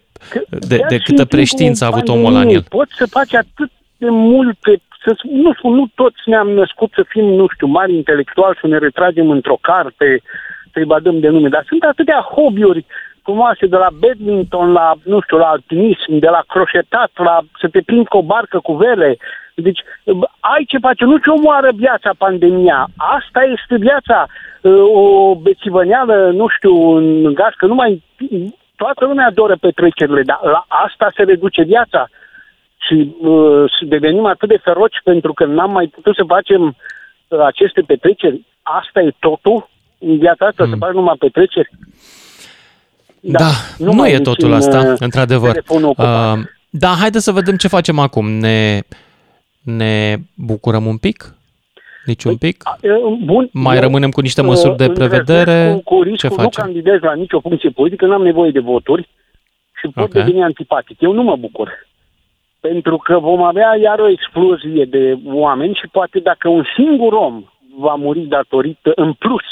[0.48, 2.62] de, de, de câtă preștiință a avut omul în el.
[2.62, 7.24] Poți să faci atât de multe să, nu spun, nu toți ne-am născut să fim,
[7.24, 10.22] nu știu, mari intelectuali, să ne retragem într-o carte,
[10.72, 12.84] să-i badăm de nume, dar sunt atâtea hobby-uri
[13.22, 17.80] frumoase, de la badminton la, nu știu, la alpinism, de la croșetat, la să te
[17.80, 19.16] plimbi cu o barcă cu vele.
[19.54, 19.80] Deci
[20.40, 22.88] ai ce face, nu ce omoară viața pandemia.
[22.96, 24.26] Asta este viața,
[24.94, 28.02] o bețivăneală, nu știu, în gașcă, nu mai...
[28.76, 32.08] Toată lumea adoră petrecerile, dar la asta se reduce viața
[32.86, 36.62] și uh, devenim atât de feroci pentru că n-am mai putut să facem
[37.28, 38.46] uh, aceste petreceri.
[38.62, 39.68] Asta e totul
[39.98, 40.70] în viața asta, mm.
[40.70, 41.70] să faci numai petreceri.
[43.20, 45.62] Da, da nu, nu e totul asta, uh, într-adevăr.
[45.68, 45.96] Uh,
[46.70, 48.30] da, haideți să vedem ce facem acum.
[48.30, 48.80] Ne,
[49.62, 51.34] ne bucurăm un pic?
[52.04, 52.62] Nici un pic?
[52.80, 52.90] Păi,
[53.24, 55.70] bun, Mai eu, rămânem cu niște uh, măsuri de prevedere?
[55.84, 56.50] Cu, cu riscul, ce facem?
[56.56, 59.08] nu candidez la nicio funcție politică, n-am nevoie de voturi
[59.80, 60.22] și pot okay.
[60.22, 61.00] deveni antipatic.
[61.00, 61.90] Eu nu mă bucur
[62.68, 67.44] pentru că vom avea iar o explozie de oameni și poate dacă un singur om
[67.78, 69.46] va muri datorită, în plus,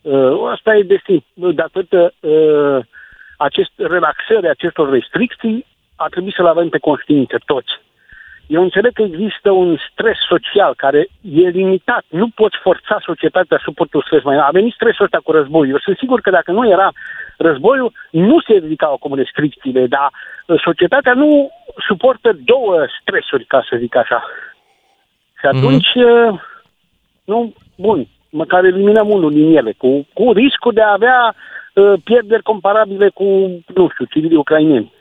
[0.00, 2.78] uh, asta e destin, datorită uh,
[3.36, 5.66] acest, relaxării acestor restricții,
[5.96, 7.72] a trebuit să-l avem pe conștiință toți.
[8.56, 12.04] Eu înțeleg că există un stres social care e limitat.
[12.08, 14.36] Nu poți forța societatea să suportul stres mai.
[14.36, 15.72] A venit stresul ăsta cu războiul.
[15.72, 16.92] Eu sunt sigur că dacă nu era
[17.36, 21.50] războiul, nu se ridicau acum restricțiile, dar uh, societatea nu
[21.88, 24.24] suportă două stresuri, ca să zic așa.
[25.38, 25.56] Și mhm.
[25.56, 26.40] atunci, mm-hmm.
[27.24, 31.34] nu, bun, măcar eliminăm unul din ele, cu, cu riscul de a avea
[31.74, 33.24] uh, pierderi comparabile cu,
[33.74, 34.92] nu știu, civilii ucraineni.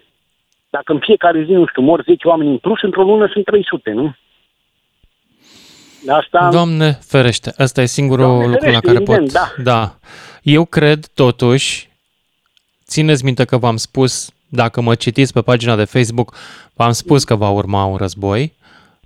[0.70, 3.92] Dacă în fiecare zi, nu știu, mor 10 oameni în plus, într-o lună sunt 300,
[3.92, 4.16] nu?
[6.08, 6.50] Asta...
[6.52, 9.42] Doamne ferește, asta e singurul Doamne lucru ferește, la care evident, pot...
[9.64, 9.72] Da.
[9.72, 9.96] da.
[10.42, 11.90] Eu cred, totuși,
[12.86, 16.36] țineți minte că v-am spus, dacă mă citiți pe pagina de Facebook,
[16.74, 18.54] v-am spus că va urma un război.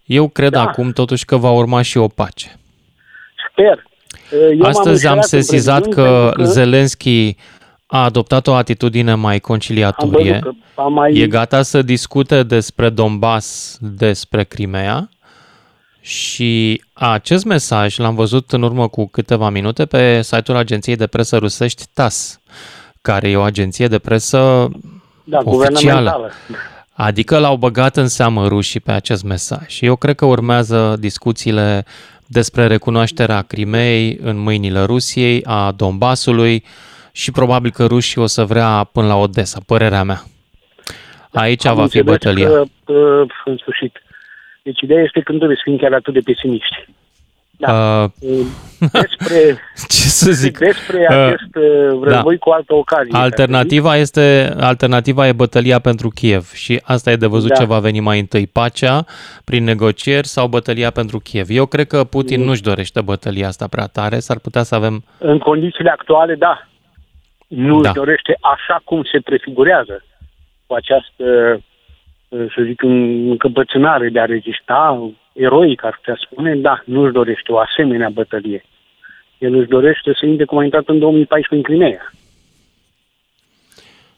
[0.06, 0.62] Eu cred da.
[0.62, 2.60] acum, totuși, că va urma și o pace.
[3.52, 3.84] Sper.
[4.32, 7.36] Eu Astăzi am sesizat că, că Zelenski
[7.94, 10.40] a adoptat o atitudine mai conciliatorie.
[10.90, 11.14] mai...
[11.16, 15.10] E gata să discute despre Donbass, despre Crimea
[16.02, 21.38] și acest mesaj l-am văzut în urmă cu câteva minute pe site-ul agenției de presă
[21.38, 22.40] rusești TAS,
[23.02, 24.70] care e o agenție de presă
[25.24, 25.52] Da, oficială.
[25.52, 26.32] guvernamentală.
[26.94, 29.68] Adică l-au băgat în seamă rușii pe acest mesaj.
[29.68, 31.86] Și eu cred că urmează discuțiile
[32.26, 36.64] despre recunoașterea Crimei în mâinile Rusiei, a Donbasului
[37.16, 40.22] și probabil că rușii o să vrea până la Odessa, părerea mea.
[41.34, 42.48] Aici Am va fi înțeles bătălia.
[42.48, 44.02] Că, uh, în sfârșit.
[44.64, 46.86] Deci ideea este că nu trebuie să fim chiar atât de pesimiști.
[47.58, 48.04] Da.
[48.04, 48.30] Uh,
[48.92, 49.38] Despre,
[49.96, 50.58] ce să zic?
[50.58, 53.12] despre Uh, acest uh, război cu altă ocazie.
[53.18, 57.56] Alternativa este, alternativa e bătălia pentru Kiev și asta e de văzut Da.
[57.56, 59.06] ce va veni mai întâi, pacea
[59.46, 61.48] prin negocieri sau bătălia pentru Kiev.
[61.50, 62.46] Eu cred că Putin Mm.
[62.46, 65.04] nu-și dorește bătălia asta prea tare, s-ar putea să avem...
[65.18, 66.68] În condițiile actuale, da.
[67.56, 67.90] Nu Da.
[67.90, 70.04] își dorește așa cum se prefigurează
[70.66, 71.24] cu această,
[72.30, 77.14] uh, să zic, în- încăpățânare de a rezista, eroic, ar putea spune, da, nu își
[77.14, 78.66] dorește o asemenea bătălie.
[79.38, 82.12] El își dorește să intre cum a intrat în 2014 în Crimea.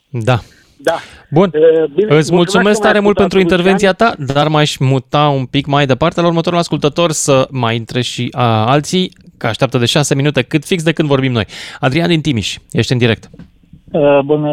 [0.10, 0.38] Da.
[0.78, 0.94] Da.
[1.32, 1.52] Bun,
[1.96, 5.46] bine, îți mulțumesc că tare m-ai mult pentru ascultat, intervenția ta, dar m-aș muta un
[5.46, 9.86] pic mai departe la următorul ascultător să mai intre și a, alții, că așteaptă de
[9.86, 11.46] șase minute, cât fix de când vorbim noi.
[11.80, 13.30] Adrian din Timiș, ești în direct.
[13.92, 14.52] Uh, Bună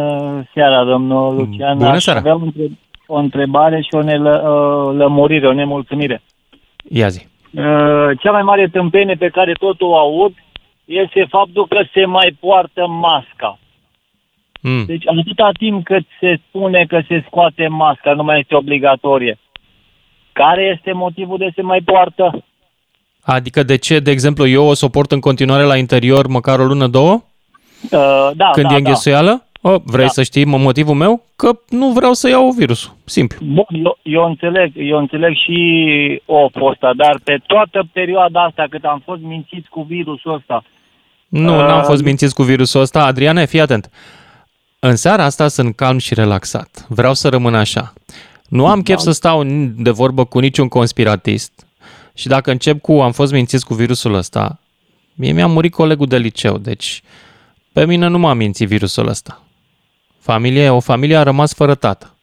[0.55, 1.77] seara, domnul Lucian.
[1.79, 2.18] Bună Aș seara.
[2.18, 6.23] avea o între- o întrebare și o nelă, uh, lămurire, o nemulțumire.
[6.91, 7.27] Ia zi.
[7.51, 7.62] Uh,
[8.20, 10.33] Cea mai mare tâmpenie pe care tot o aud
[10.85, 13.59] este faptul că se mai poartă masca.
[14.65, 14.85] Mm.
[14.87, 19.39] Deci atâta timp cât se spune că se scoate masca, nu mai este obligatorie.
[20.33, 22.45] Care este motivul de se mai poartă?
[23.23, 26.87] Adică de ce, de exemplu, eu o suport în continuare la interior măcar o lună,
[26.87, 27.13] două?
[27.13, 29.47] Uh, da, Când da, e înghesuială?
[29.61, 30.11] Oh, vrei Da.
[30.11, 31.25] să știi mă- motivul meu?
[31.37, 32.93] Că nu vreau să iau virusul.
[33.05, 33.39] Simplu.
[33.47, 38.85] Bun, eu, eu, înțeleg, eu înțeleg și oful ăsta, dar pe toată perioada asta cât
[38.85, 40.65] am fost mințiți cu virusul ăsta,
[41.29, 43.05] Nu, Uh, n-am fost mințiți cu virusul ăsta.
[43.05, 43.91] Adriane, fii atent.
[44.85, 46.87] În seara asta sunt calm și relaxat.
[46.89, 47.93] Vreau să rămân așa.
[48.49, 49.45] Nu am chef să stau
[49.76, 51.66] de vorbă cu niciun conspiratist.
[52.14, 54.61] Și dacă încep cu am fost mințiți cu virusul ăsta,
[55.14, 57.03] mie mi-a murit colegul de liceu, deci
[57.72, 59.43] pe mine nu m-a mințit virusul ăsta.
[60.18, 62.16] Familie, o familie a rămas fără tată.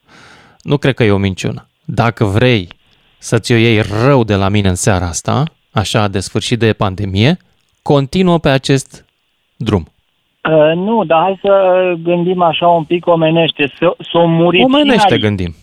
[0.62, 1.68] Nu cred că e o minciună.
[1.86, 2.68] Dacă vrei
[3.18, 7.38] să-ți o iei rău de la mine în seara asta, așa de sfârșit de pandemie,
[7.82, 9.05] continuă pe acest
[9.55, 9.91] drum.
[10.52, 11.54] Uh, nu, dar hai să
[12.04, 13.66] gândim așa un pic omenește.
[13.68, 15.56] S- S-o murit Omenește și înainte- gândim.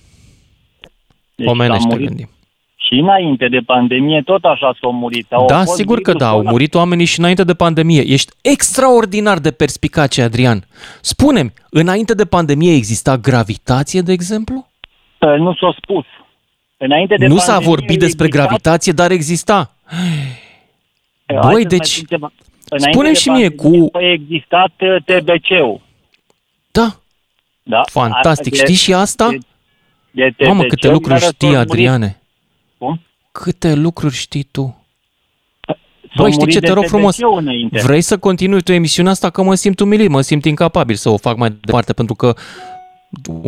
[1.34, 2.28] Deci Omenește s-a murit gândim.
[2.76, 5.32] Și înainte de pandemie tot așa s-au murit.
[5.32, 6.50] Au Da, fost sigur că virusul da, au ăla.
[6.50, 8.02] murit oamenii și înainte de pandemie.
[8.06, 10.64] Ești extraordinar de perspicace, Adrian.
[11.00, 14.66] Spune-mi, înainte de pandemie exista gravitație, de exemplu?
[15.18, 16.04] Uh, Nu s-a spus.
[16.76, 19.70] Înainte de nu s-a pandemie vorbit despre exista- gravitație, dar exista.
[19.84, 22.02] Uh, hai Băi, să mai deci,
[22.66, 22.90] spun ceva.
[22.90, 25.80] Înainte spune-mi de și mie pandemie cu- A existat uh, TBC-ul.
[26.70, 26.96] Da.
[27.62, 27.82] Da.
[27.90, 28.52] Fantastic.
[28.52, 29.28] De- Știi și asta?
[30.10, 31.70] De, de Mamă, TBC, câte lucruri care știi, s-au murit.
[31.70, 32.20] Adriane.
[32.78, 33.00] Cum?
[33.32, 34.80] Câte lucruri știi tu.
[36.16, 37.80] S-au Băi, știi murit ce, de te rog frumos, TBC-ul înainte.
[37.82, 41.16] vrei să continui tu emisiunea asta că mă simt umilit, mă simt incapabil să o
[41.16, 42.34] fac mai departe, pentru că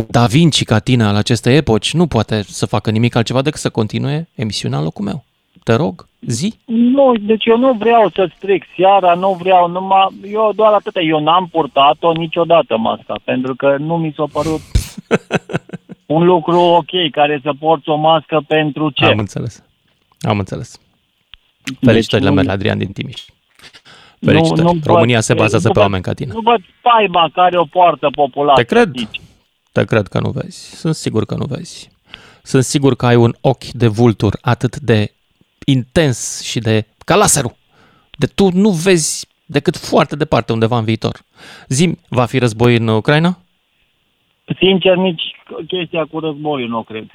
[0.08, 3.70] Da Vinci ca tine al acestei epoci nu poate să facă nimic altceva decât să
[3.70, 5.24] continue emisiunea în locul meu.
[5.62, 6.54] Te rog, zi.
[6.64, 10.08] Nu, deci eu nu vreau să stric seara, nu vreau numai...
[10.32, 14.60] Eu doar atâta, eu n-am purtat-o niciodată masca, pentru că nu mi s-a părut
[16.06, 19.04] un lucru ok care să porți o mască pentru ce?
[19.04, 19.62] Am înțeles.
[20.20, 20.80] Am înțeles.
[21.80, 23.24] Felicitările nu- mele, Adrian din Timiș.
[24.20, 24.62] Felicitări.
[24.62, 26.32] Nu- nu România văd- se bazează nu pe văd- oameni ca tine.
[26.32, 28.62] Nu văd faima care o poartă populația.
[28.64, 28.90] Te cred.
[28.96, 29.20] aici.
[29.72, 30.76] Te cred că nu vezi.
[30.76, 31.90] Sunt sigur că nu vezi.
[32.42, 35.12] Sunt sigur că ai un ochi de vultur atât de
[35.64, 37.56] intens și de ca laserul.
[38.10, 41.20] De tu nu vezi decât foarte departe undeva în viitor.
[41.68, 43.38] Zim, va fi război în Ucraina?
[44.58, 45.22] Sincer, nici
[45.66, 47.06] chestia cu războiul nu cred.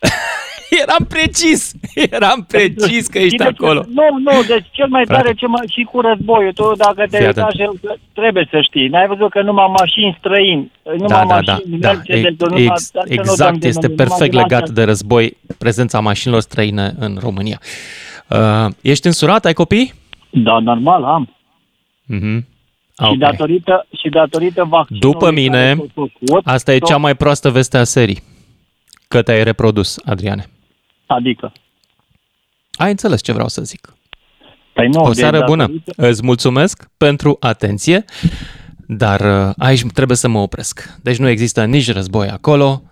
[0.82, 1.72] Eram precis,
[2.10, 3.84] eram precis că Și ești de- acolo.
[3.88, 5.22] Nu, nu, deci cel mai Frate.
[5.22, 6.52] tare ce mai, și cu războiul.
[6.52, 7.78] Tu dacă te Fii uita atent.
[7.80, 8.88] și trebuie să știi.
[8.88, 11.92] N-ai văzut că numai mașini străini, numai Da, da, da, mașini, da.
[11.92, 14.62] Mercedes, E- numai- Ex, să nu dăm exact, de este nume, perfect numai din legat
[14.62, 14.74] astea.
[14.74, 17.60] de război prezența mașinilor străine în România.
[18.28, 19.44] Uh, ești însurat?
[19.44, 19.92] Ai copii?
[20.30, 21.36] Da, normal, am.
[22.06, 22.46] Mhm.
[23.02, 23.16] Și Ok.
[23.18, 27.50] datorită, și datorită vaccinului După mine, care s-a făcut, asta e s-a- cea mai proastă
[27.50, 28.22] veste a serii.
[29.08, 30.46] Că te-ai reprodus, Adriane.
[31.14, 31.52] Adică?
[32.72, 33.94] Ai înțeles ce vreau să zic.
[34.72, 35.62] Păi nu, o de seară bună.
[35.66, 38.04] datorită- Îți mulțumesc pentru atenție,
[38.86, 40.96] dar uh, aici trebuie să mă opresc.
[41.02, 42.82] Deci nu există nici război acolo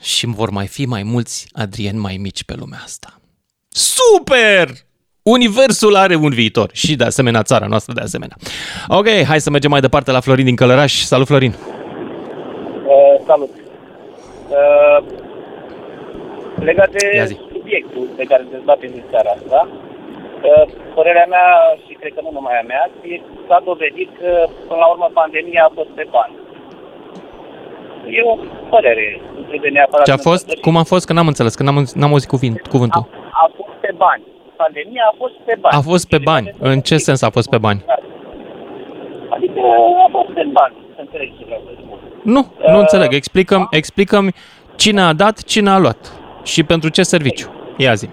[0.00, 3.20] și vor mai fi mai mulți Adrieni mai mici pe lumea asta.
[3.68, 4.68] Super!
[5.22, 8.36] Universul are un viitor și de asemenea țara noastră de asemenea.
[8.88, 10.94] Ok, hai să mergem mai departe la Florin din Călăraș.
[11.02, 11.50] Salut Florin!
[12.86, 13.50] Uh, salut.
[14.48, 15.26] Uh,
[16.62, 17.36] legat de Ia zi.
[17.52, 21.46] subiectul pe care îl dezbatem din seara asta, uh, părerea mea,
[21.86, 24.30] și cred că nu numai a mea, e că s-a dovedit că,
[24.68, 26.34] până la urmă, pandemia a fost pe bani.
[28.16, 28.36] E o
[28.68, 30.04] părere, nu trebuie neapărat...
[30.06, 30.46] Ce a fost?
[30.60, 31.06] Cum a fost?
[31.06, 33.08] Că n-am înțeles, că n-am, n-am auzit cuvint, cuvântul.
[33.30, 34.22] A fost pe bani.
[34.56, 35.76] Pandemia a fost pe bani.
[35.76, 36.50] A fost pe bani.
[36.58, 37.84] În ce sens a fost pe bani?
[39.28, 39.60] Adică
[40.06, 41.98] a fost pe bani, să înțelegi ce vreau să spun.
[42.22, 43.12] Nu, nu înțeleg.
[43.12, 44.32] Explicăm, explicăm
[44.76, 46.17] cine a dat, cine a luat
[46.48, 47.50] și pentru ce serviciu.
[47.76, 48.08] Ia zi.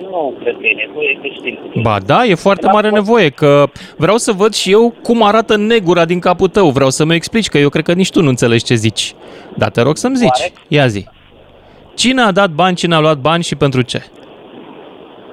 [0.00, 1.82] Nu cred că e nevoie că știm.
[1.82, 3.64] Ba da, e foarte mare nevoie, că
[3.96, 6.70] vreau să văd și eu cum arată negura din capul tău.
[6.70, 9.14] Vreau să-mi explici, că eu cred că nici tu nu înțelegi ce zici.
[9.54, 10.52] Dar te rog să-mi zici.
[10.68, 11.06] Ia zi.
[11.94, 14.04] Cine a dat bani, cine a luat bani și pentru ce?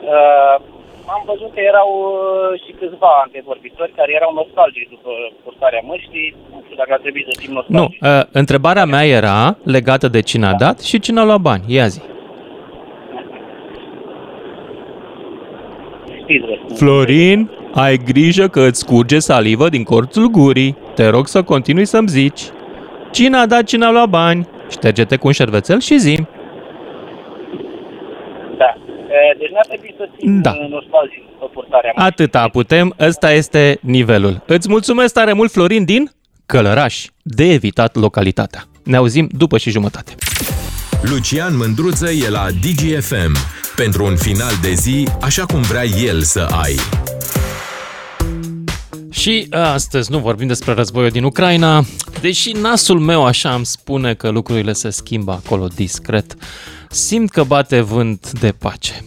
[0.02, 0.73] Uh,
[1.18, 5.12] am văzut că erau uh, și câțiva antevorbitori care erau nostalgici după
[5.44, 6.30] purtarea măștii.
[6.54, 8.02] Nu știu dacă ar trebui să fim Nu, nostalgici.
[8.02, 9.40] uh, întrebarea mea era
[9.76, 11.64] legată de cine a dat și cine a luat bani.
[11.78, 12.02] Ia zi.
[16.22, 16.78] Știți răspunsul.
[16.78, 20.76] Florin, ai grijă că îți scurge salivă din corțul gurii.
[20.96, 22.42] Te rog să continui să-mi zici.
[23.12, 24.48] Cine a dat, cine a luat bani?
[24.70, 26.20] Șterge-te cu un șervețel și zi.
[29.14, 29.20] Da.
[29.32, 30.50] Uh, deci n-ar trebui să fim Da.
[30.52, 32.12] uh, nostalgici după purtarea măștii.
[32.12, 34.44] Atâta putem, ăsta este nivelul.
[34.48, 36.12] Îți mulțumesc tare mult, Florin, din
[36.46, 37.06] Călăraș.
[37.22, 38.62] De evitat localitatea.
[38.84, 40.12] Ne auzim după și jumătate.
[41.02, 43.36] Lucian Mândruță e la DGFM
[43.76, 46.76] pentru un final de zi așa cum vrea el să ai.
[49.24, 51.86] Și astăzi nu vorbim despre războiul din Ucraina,
[52.22, 56.36] deși nasul meu așa îmi spune că lucrurile se schimbă acolo discret.
[56.90, 59.06] Simt că bate vânt de pace.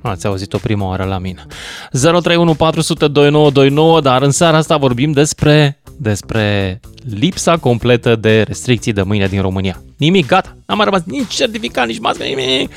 [0.00, 1.46] Ați auzit-o prima oară la mine.
[1.90, 6.80] 031 400 2929, dar în seara asta vorbim despre despre
[7.18, 9.82] lipsa completă de restricții de mâine din România.
[9.96, 10.56] Nimic, gata.
[10.66, 12.70] N-a mai rămas nici certificat, nici mască, nimic.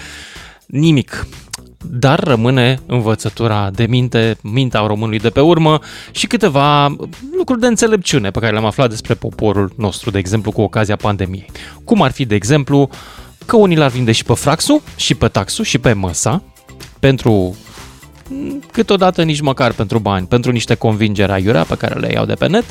[0.66, 1.28] Nimic.
[1.82, 5.80] Dar rămâne învățătura de minte, mintea românului de pe urmă
[6.12, 6.96] și câteva
[7.38, 11.46] lucruri de înțelepciune pe care le-am aflat despre poporul nostru, de exemplu, cu ocazia pandemiei.
[11.84, 12.90] Cum ar fi, de exemplu,
[13.46, 16.44] că unii l-ar vinde și pe fraxul, și pe taxul, și pe măsa,
[17.00, 17.56] pentru
[18.72, 22.48] câteodată nici măcar pentru bani, pentru niște convingeri aiurea pe care le iau de pe
[22.48, 22.66] net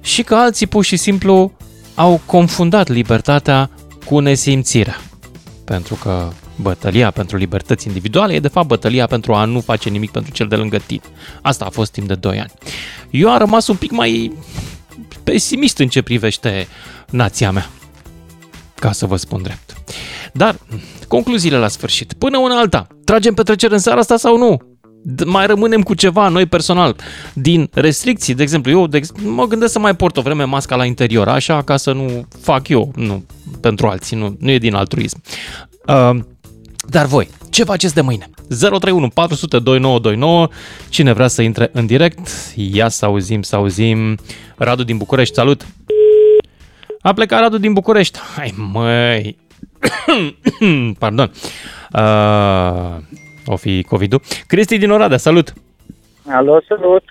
[0.00, 1.52] și că alții pur și simplu
[1.94, 3.70] au confundat libertatea
[4.04, 5.00] cu nesimțirea.
[5.64, 6.28] Pentru că
[6.60, 10.46] bătălia pentru libertăți individuale e de fapt bătălia pentru a nu face nimic pentru cel
[10.46, 11.02] de lângă tine.
[11.42, 12.52] Asta a fost timp de 2 ani.
[13.10, 14.32] Eu am rămas un pic mai
[15.24, 16.68] pesimist în ce privește
[17.10, 17.70] nația mea,
[18.74, 19.72] ca să vă spun drept.
[20.32, 20.58] Dar,
[21.08, 22.12] concluziile la sfârșit.
[22.12, 24.76] Până una alta, tragem petrecere în seara asta sau nu?
[25.02, 26.96] D- mai rămânem cu ceva, noi personal,
[27.32, 30.76] din restricții, de exemplu, eu de ex- mă gândesc să mai port o vreme masca
[30.76, 33.24] la interior, așa, ca să nu fac eu, nu,
[33.60, 35.22] pentru alții, nu, nu e din altruism.
[35.86, 36.18] Uh,
[36.90, 38.26] dar voi, ce faceți de mâine?
[38.60, 40.48] 031 400 2929,
[40.88, 44.16] cine vrea să intre în direct, ia să auzim, să auzim.
[44.56, 45.66] Radu din București, salut!
[47.00, 48.18] A plecat Radu din București.
[48.36, 49.36] Hai măi!
[50.98, 51.30] Pardon.
[51.92, 52.96] Uh,
[53.46, 54.20] o fi COVID-ul.
[54.46, 55.52] Cristi din Oradea, salut!
[56.28, 57.04] Alo, salut!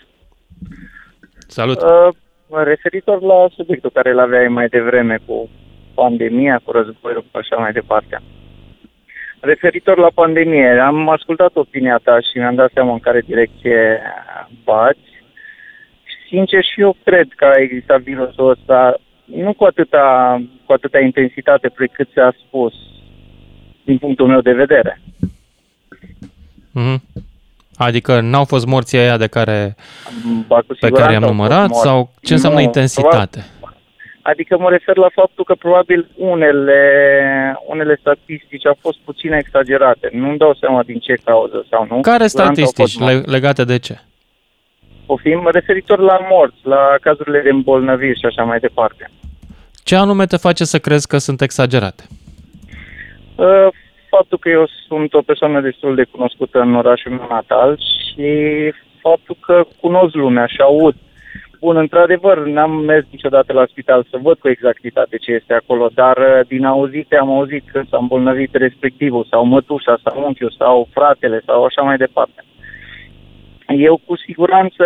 [1.48, 1.82] Salut!
[1.82, 5.50] Uh, referitor la subiectul care îl aveai mai devreme cu
[5.94, 8.22] pandemia, cu războiul, cu așa mai departe.
[9.48, 14.02] Referitor la pandemie, am ascultat opinia ta și mi-am dat seama în care direcție
[14.64, 15.08] bați.
[16.30, 21.70] Sincer și eu cred că a existat virusul ăsta nu cu atâta, cu atâta intensitate
[21.70, 22.74] precât ți-a spus,
[23.86, 25.02] din punctul meu de vedere.
[26.72, 27.02] Mhm.
[27.78, 29.76] Adică n-au fost morții aia de care,
[30.48, 31.82] Ba, cu pe siguranță care i-am au fost numărat morți.
[31.88, 33.46] sau ce înseamnă Nu, intensitate?
[34.32, 36.82] Adică mă refer la faptul că probabil unele,
[37.68, 40.10] unele statistici au fost puțin exagerate.
[40.12, 42.02] Nu-mi dau seama din ce cauză sau nu.
[42.02, 43.16] Care Cu siguranță au fost statistici morți.
[43.26, 43.96] le- legate de ce?
[45.06, 49.12] Poftim, referitor la morți, la cazurile de îmbolnăviri și așa mai departe.
[49.84, 52.04] Ce anume te face să crezi că sunt exagerate?
[53.36, 53.68] Uh,
[54.10, 58.28] Faptul că eu sunt o persoană destul de cunoscută în orașul meu natal și
[59.02, 60.96] faptul că cunosc lumea și aud.
[61.60, 66.18] Bun, într-adevăr, n-am mers niciodată la spital să văd cu exactitate ce este acolo, dar
[66.18, 71.42] uh, din auzite am auzit că s-a îmbolnăvit respectivul sau mătușa sau unchiul sau fratele
[71.46, 72.46] sau așa mai departe.
[73.68, 74.84] Eu cu siguranță,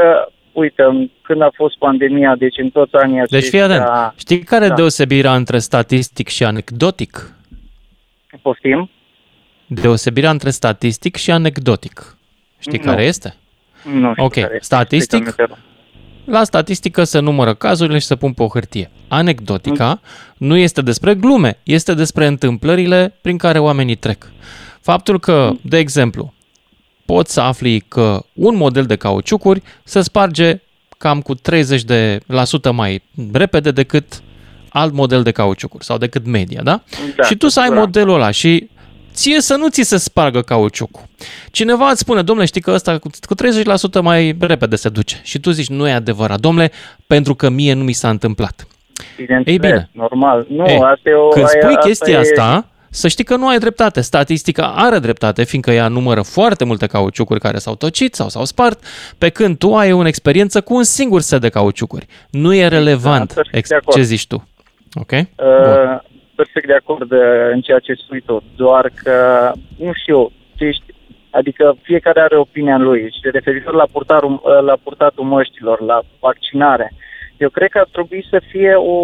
[0.51, 0.83] uite,
[1.21, 3.49] când a fost pandemia, deci în toți anii Deci aceștia...
[3.67, 4.13] fii atent.
[4.17, 4.73] Știi care e Da.
[4.73, 7.35] deosebirea între statistic și anecdotic?
[8.41, 8.89] Poftim?
[9.67, 12.17] Deosebirea între statistic și anecdotic.
[12.59, 12.85] Știi Nu.
[12.91, 13.33] care este?
[13.83, 14.57] Nu știu Ok, care este.
[14.65, 15.69] statistic Explică-mi, te rog.
[16.25, 18.91] La statistică se numără cazurile și se pun pe o hârtie.
[19.07, 20.01] Anecdotica
[20.37, 24.31] nu este despre glume, este despre întâmplările prin care oamenii trec.
[24.81, 26.33] Faptul că, de exemplu,
[27.05, 30.61] poți să afli că un model de cauciucuri se sparge
[30.97, 31.39] cam cu 30%
[31.85, 34.21] de la sută mai repede decât
[34.69, 36.83] alt model de cauciucuri sau decât media, da?
[37.15, 37.75] Da, și tu să ai da.
[37.75, 38.69] modelul ăla și
[39.13, 41.01] ție să nu ți se spargă cauciucul.
[41.51, 43.35] Cineva îți spune, domnule, știi că ăsta cu cu
[43.99, 45.19] 30% mai repede se duce.
[45.23, 46.71] Și tu zici, nu e adevărat, domnule,
[47.07, 48.67] pentru că mie nu mi s-a întâmplat.
[49.17, 49.89] Bineînțeles, Ei bine.
[49.91, 50.45] normal.
[50.49, 51.27] Nu, Ei, asta e o...
[51.27, 54.01] Când aia- spui asta chestia e- asta, să știi că nu ai dreptate.
[54.01, 58.83] Statistica are dreptate, fiindcă ea numără foarte multe cauciucuri care s-au tocit sau s-au spart,
[59.17, 62.05] pe când tu ai o experiență cu un singur set de cauciucuri.
[62.29, 63.97] Nu e relevant perfect ex- de acord.
[63.97, 64.47] ce zici tu.
[64.93, 65.11] Ok?
[65.11, 65.17] Uh,
[66.41, 67.19] perfect de acord uh,
[67.51, 69.15] în ceea ce spui tu, doar că,
[69.77, 70.83] nu știu, tu ești,
[71.29, 76.93] adică fiecare are opinia lui și referitor la, purtarul, uh, la purtatul măștilor, la vaccinare,
[77.37, 78.97] eu cred că ar trebui să fie o,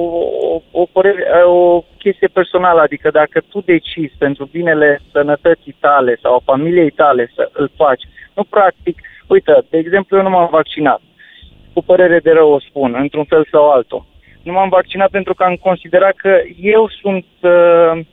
[0.54, 6.18] o, o, părere, uh, o chestie personală, adică dacă tu decizi pentru binele sănătății tale
[6.22, 10.50] sau a familiei tale să îl faci, nu practic, uite, de exemplu, eu nu m-am
[10.52, 11.02] vaccinat,
[11.74, 14.06] cu părere de rău o spun, într-un fel sau altul.
[14.48, 16.30] Nu m-am vaccinat pentru că am considerat că
[16.62, 17.26] eu sunt...
[17.42, 18.06] Uh,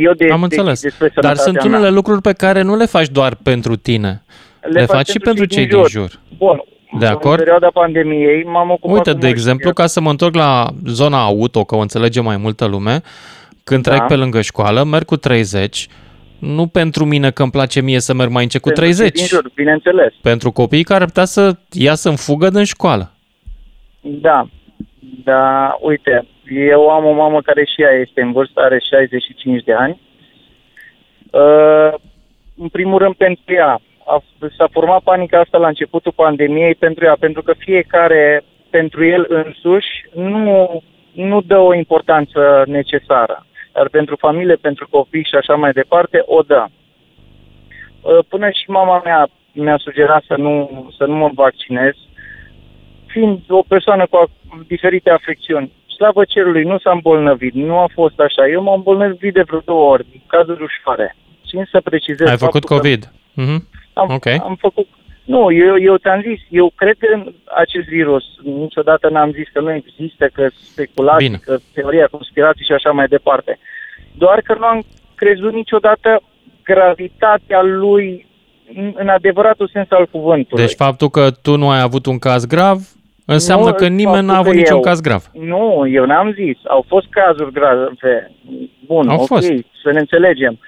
[0.00, 0.82] eu de, Am de, înțeles.
[0.82, 1.90] despre Dar sănătatea sunt unele mea.
[1.98, 4.22] lucruri pe care nu le faci doar pentru tine.
[4.60, 6.10] Le, fac faci și pentru cei din jur.
[6.38, 6.62] Bun.
[6.98, 7.36] De În acord?
[7.38, 11.22] perioada pandemiei m-am ocupat Uite, cu de mulți exemplu, ca să mă întorc la zona
[11.22, 13.00] auto, că o înțelege mai multă lume,
[13.64, 13.90] când Da.
[13.90, 15.86] trec pe lângă școală, merg cu 30,
[16.38, 19.16] nu pentru mine că îmi place mie să merg mai încet cu pentru cei 30,
[19.18, 20.12] Din jur, bineînțeles.
[20.22, 23.12] pentru copiii care ar putea să iasă în fugă din școală.
[24.00, 24.48] Da.
[25.24, 29.72] Da, uite, eu am o mamă care și ea este în vârstă, are 65 de
[29.72, 30.00] ani.
[31.30, 31.94] Uh,
[32.56, 33.80] în primul rând pentru ea.
[34.06, 34.22] A,
[34.56, 40.06] s-a format panica asta la începutul pandemiei pentru ea, pentru că fiecare pentru el însuși
[40.14, 40.82] nu,
[41.12, 43.46] nu dă o importanță necesară.
[43.72, 46.64] Dar pentru familie, pentru copii și așa mai departe, o dă.
[46.66, 51.94] Uh, Până și mama mea mi-a sugerat să nu, să nu mă vaccinez,
[53.16, 54.30] fiind o persoană cu a-
[54.66, 55.72] diferite afecțiuni.
[55.96, 58.48] Slavă cerului, nu s-a îmbolnăvit, nu a fost așa.
[58.48, 61.16] Eu m-am îmbolnăvit de vreo două ori, cazuri ușoare.
[61.48, 63.12] Țin să precizez Ai făcut faptul că COVID.
[63.32, 63.68] Mhm.
[63.92, 64.26] Am, Ok.
[64.26, 64.86] am făcut...
[65.24, 68.24] Nu, eu, eu ți-am zis, eu cred în acest virus.
[68.42, 71.38] Niciodată n-am zis că nu există, că speculații, Bine.
[71.44, 73.58] că teoria conspirației și așa mai departe.
[74.12, 76.22] Doar că nu am crezut niciodată
[76.64, 78.26] gravitatea lui
[78.74, 80.64] în, în adevăratul sens al cuvântului.
[80.64, 82.78] Deci faptul că tu nu ai avut un caz grav
[83.34, 85.24] înseamnă Nu, că nimeni faptul n-a avut că niciun eu- caz grav.
[85.32, 86.58] Nu, eu n-am zis.
[86.68, 87.88] Au fost cazuri grave.
[88.86, 89.46] Bun, Au ok, fost.
[89.82, 90.58] să ne înțelegem.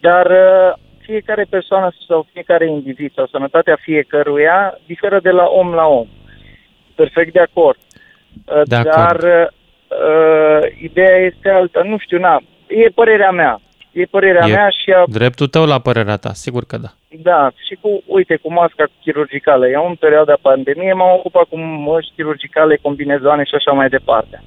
[0.00, 5.86] Dar uh, fiecare persoană sau fiecare individ sau sănătatea fiecăruia diferă de la om la
[5.86, 6.06] om.
[6.94, 7.78] Perfect de acord.
[8.44, 8.94] Uh, De acord.
[8.96, 11.80] Dar uh, ideea este alta.
[11.84, 13.60] Nu știu, na, e părerea mea.
[13.92, 16.88] E părerea E mea și a dreptul tău la părerea ta, sigur că da.
[17.10, 19.68] Da, și cu, uite, cu masca chirurgicală.
[19.68, 24.42] Eu în perioada pandemiei m-am ocupat cu măști chirurgicale, combinezoane și așa mai departe.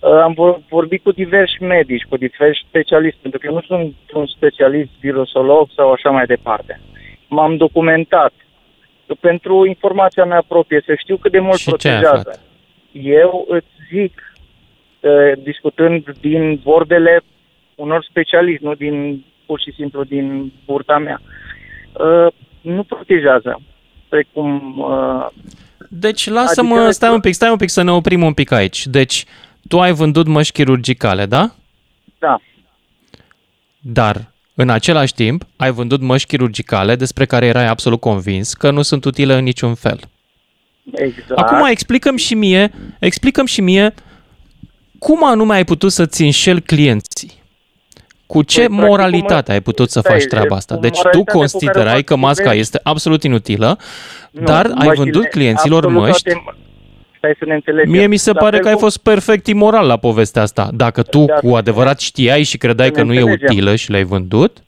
[0.00, 3.94] Uh, Am vor- vorbit cu diversi medici, cu diversi specialiști, pentru că eu nu sunt
[4.12, 6.80] un specialist virusolog sau așa mai departe.
[7.28, 8.32] M-am documentat
[9.20, 12.16] pentru informația mea proprie, să știu cât de mult Și ce ai protejează.
[12.18, 12.40] aflat?
[12.92, 14.32] Eu îți zic,
[15.00, 17.20] uh, discutând din vorbele
[17.74, 21.46] unor specialiști, nu din pur și simplu din burta mea, uh,
[22.60, 23.60] nu protejează.
[24.08, 25.26] Precum uh,
[25.90, 28.86] Deci lasă-mă, Adică- stai un pic, stai un pic să ne oprim un pic aici.
[28.86, 29.24] Deci,
[29.68, 31.50] tu ai vândut măști chirurgicale, da?
[32.18, 32.40] Da.
[33.80, 38.82] Dar, în același timp, ai vândut măști chirurgicale despre care erai absolut convins că nu
[38.82, 40.00] sunt utile în niciun fel.
[40.92, 41.40] exact.
[41.40, 43.94] Acum explicăm și mie, explicăm și mie
[44.98, 47.37] cum anume ai putut să-ți înșeli clienții.
[48.32, 50.74] Cu ce Păi, practic, moralitate cum- ai putut să stai, faci treaba asta?
[50.74, 53.78] cu Deci tu moralitatea cu considerai care că fac masca diversi- este absolut inutilă,
[54.30, 56.56] Nu, dar ai măștile, vândut clienților absolut măști toate-
[57.18, 57.90] Stai să ne înțelegem.
[57.90, 60.70] Mie mi se La pare fel că ai cum- fost perfect imoral la povestea asta.
[60.74, 63.48] Dacă tu Da, cu adevărat știai și credeai să că ne nu e înțelegem.
[63.50, 64.58] utilă și le-ai vândut,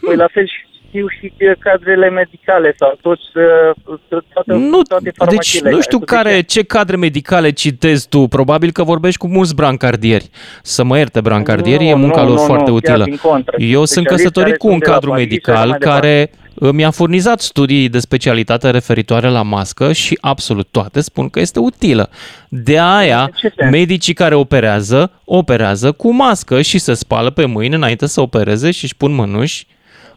[0.00, 0.46] Păi la fel
[0.88, 3.98] știu și uh, cadrele medicale sau toți, uh,
[4.32, 5.70] toate, nu, toate deci farmaciile.
[5.70, 8.26] nu știu Cu care, ce cadre medicale citezi tu.
[8.26, 10.30] Probabil că vorbești cu mulți brancardieri.
[10.62, 13.04] Să mă ierte, brancardierii, Nu, e munca nu, lor nu, foarte nu, chiar utilă.
[13.04, 13.56] din contră.
[13.58, 15.68] Eu sunt Specialiști căsătorit care cu un sunt de la cadru Paris și medical așa
[15.68, 16.30] mai care
[16.72, 22.10] mi-a furnizat studii de specialitate referitoare la mască și absolut toate spun că este utilă.
[22.48, 23.70] De aia, ce sens?
[23.70, 28.84] medicii care operează, operează cu mască și se spală pe mâini înainte să opereze și
[28.84, 29.66] își pun mânuși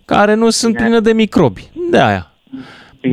[0.06, 1.70] care nu sunt pline de microbi.
[1.90, 2.32] De aia.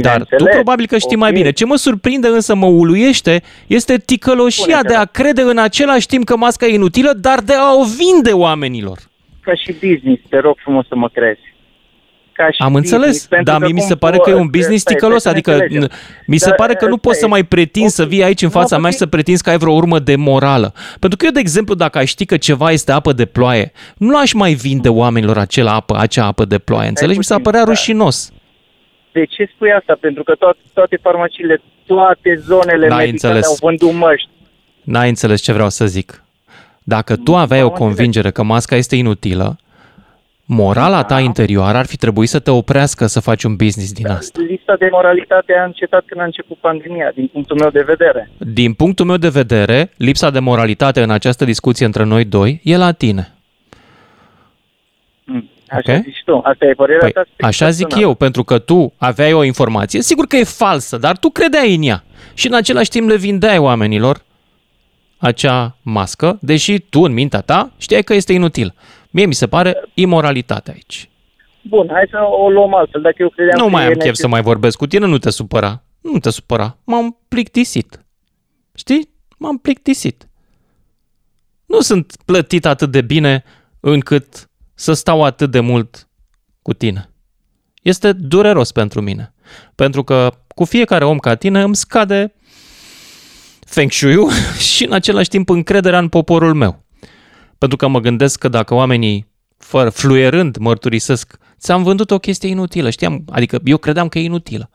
[0.01, 1.31] Dar tu probabil că știi okay.
[1.31, 1.51] mai bine.
[1.51, 6.37] Ce mă surprinde însă, mă uluiește, este ticăloșia de a crede în același timp că
[6.37, 8.99] masca e inutilă, dar de a o vinde oamenilor.
[9.41, 11.41] Ca și business, te rog frumos să mă crezi.
[12.39, 14.95] Ca și Am business, înțeles, dar mie mi se pare că e un business stai,
[14.95, 15.89] ticălos, stai, adică înțelegem.
[16.27, 18.49] mi se Dar, pare că nu stai, poți să mai pretinzi să vii aici în
[18.49, 20.73] fața mea și să pretinzi că ai vreo urmă de morală.
[21.01, 24.17] Pentru că eu, de exemplu, dacă ai ști că ceva este apă de ploaie, nu
[24.17, 27.19] aș mai vinde oamenilor acela apă, acea apă de ploaie, înțelegi?
[27.19, 28.33] Mi s-a părea rușinos.
[29.13, 29.97] De ce spui asta?
[30.01, 33.47] Pentru că toate, toate farmaciile, toate zonele N-ai medicale înțeles.
[33.47, 34.29] au vândut măști.
[34.83, 36.25] N-ai înțeles ce vreau să zic.
[36.83, 39.57] Dacă tu aveai o convingere că masca este inutilă,
[40.51, 44.41] morala ta interioară ar fi trebuit să te oprească să faci un business din asta.
[44.49, 48.31] Lista de moralitate a încetat când a început pandemia, din punctul meu de vedere.
[48.39, 52.77] Din punctul meu de vedere, lipsa de moralitate în această discuție între noi doi e
[52.77, 53.33] la tine.
[55.69, 56.03] Așa Ok.
[56.03, 56.41] zici tu.
[56.45, 57.47] Asta e părerea Păi, ta?
[57.47, 61.29] așa zic eu, pentru că tu aveai o informație, sigur că e falsă, dar tu
[61.29, 62.05] credeai în ea
[62.35, 64.23] și în același timp le vindeai oamenilor
[65.19, 68.75] acea mască, deși tu în mintea ta știai că este inutil.
[69.11, 71.11] Mie mi se pare imoralitate aici.
[71.63, 73.01] Bun, hai să o luăm altfel.
[73.03, 75.07] Dacă eu credeam Nu că mai e am chef neces- să mai vorbesc cu tine,
[75.07, 75.83] nu te supăra.
[76.01, 76.77] Nu te supăra.
[76.85, 78.05] M-am plictisit.
[78.75, 79.11] Știi?
[79.39, 80.29] M-am plictisit.
[81.67, 83.45] Nu sunt plătit atât de bine
[83.81, 86.09] încât să stau atât de mult
[86.63, 87.11] cu tine.
[87.83, 89.35] Este dureros pentru mine.
[89.75, 92.35] Pentru că cu fiecare om ca tine îmi scade
[93.61, 94.17] feng shui
[94.75, 96.85] și în același timp încrederea în poporul meu.
[97.59, 99.27] Pentru că mă gândesc că dacă oamenii,
[99.57, 104.71] fără fluierând, mărturisesc, ți-am vândut o chestie inutilă, știam, adică eu credeam că e inutilă.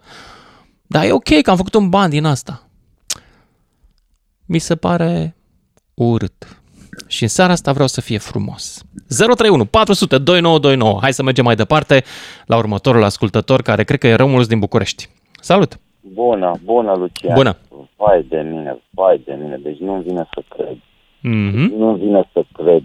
[0.87, 2.67] Dar e ok că am făcut un ban din asta.
[4.45, 5.35] Mi se pare
[5.93, 6.61] urât.
[7.07, 8.83] Și în seara asta vreau să fie frumos.
[9.07, 10.99] 031 400 2929.
[11.01, 12.03] Hai să mergem mai departe
[12.45, 15.09] la următorul ascultător care cred că e Rămulus din București.
[15.39, 15.79] Salut!
[16.13, 17.35] Bună, bună, Lucian.
[17.35, 17.57] Bună!
[17.95, 20.77] Vai de mine, vai de mine, deci nu-mi vine să cred.
[21.23, 21.67] Mm-hmm.
[21.77, 22.83] Nu-mi vine să cred.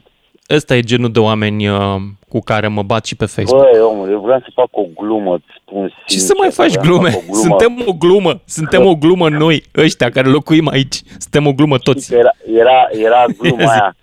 [0.51, 1.97] Ăsta e genul de oameni uh,
[2.29, 3.63] cu care mă bat și pe Facebook.
[3.63, 6.05] Băi, omul, eu vreau să fac o glumă, îți spun sincer.
[6.07, 7.11] Ce să mai faci vreau să glume?
[7.11, 7.43] fac o glumă.
[7.43, 8.41] Suntem o glumă.
[8.45, 10.97] Suntem o glumă noi, ăștia care locuim aici.
[11.19, 12.15] Suntem o glumă toți.
[12.15, 13.97] Era, era, era gluma aia.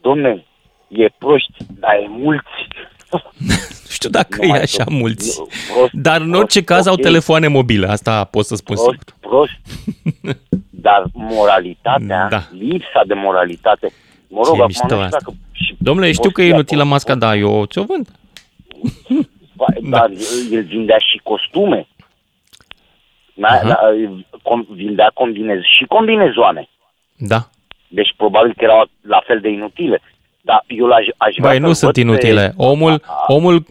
[0.00, 0.44] Domne,
[0.88, 2.54] e proști, dar e mulți.
[3.10, 3.54] Nu
[3.96, 4.98] știu dacă Nu e mai așa sunt.
[4.98, 5.42] mulți.
[5.74, 7.00] Prost, Dar în orice prost, caz au ok.
[7.00, 8.96] telefoane mobile, asta pot să spun sigur.
[9.20, 10.38] Prost, prost.
[10.86, 12.42] Dar moralitatea, Da.
[12.58, 13.92] lipsa de moralitate.
[14.28, 15.18] Mă Ce rog, acum mișto nu știu asta.
[15.18, 15.34] dacă...
[15.52, 16.92] și Domnule, știu poți că e fi inutilă acolo.
[16.92, 18.08] masca, dar eu ți-o vând.
[19.58, 21.88] Ba, Dar el, el vindea și costume.
[23.34, 23.68] Da, Aha.
[23.68, 23.78] da,
[24.42, 26.68] com, vindea combinez și combinezoane.
[27.16, 27.48] Da.
[27.88, 30.00] Deci probabil că erau la fel de inutile.
[30.48, 32.46] Dar eu aș, aș vrea Băi, să-l nu sunt văd inutile.
[32.56, 32.62] Pe...
[32.64, 33.66] Omul, omul,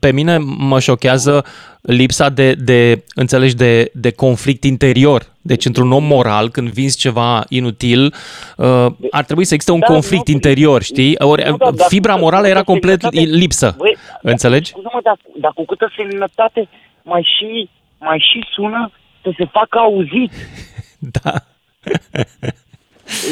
[0.00, 1.44] pe mine mă șochează
[1.80, 5.32] lipsa de, de înțelegi, de, de conflict interior.
[5.40, 8.14] Deci, într-un om moral, când vinzi ceva inutil,
[8.56, 11.14] uh, ar trebui să existe un Da, conflict interior, știi?
[11.18, 13.74] Ori, Nu, da, dar fibra cu- morală cu era câtă complet semnătate- lipsă.
[13.78, 14.70] Băi, Înțelegi?
[14.70, 16.68] Scuze-mă, dar, dar cu câtă semnătate
[17.02, 18.90] mai și, mai și sună
[19.22, 20.32] să se facă auzit.
[21.22, 21.32] Da.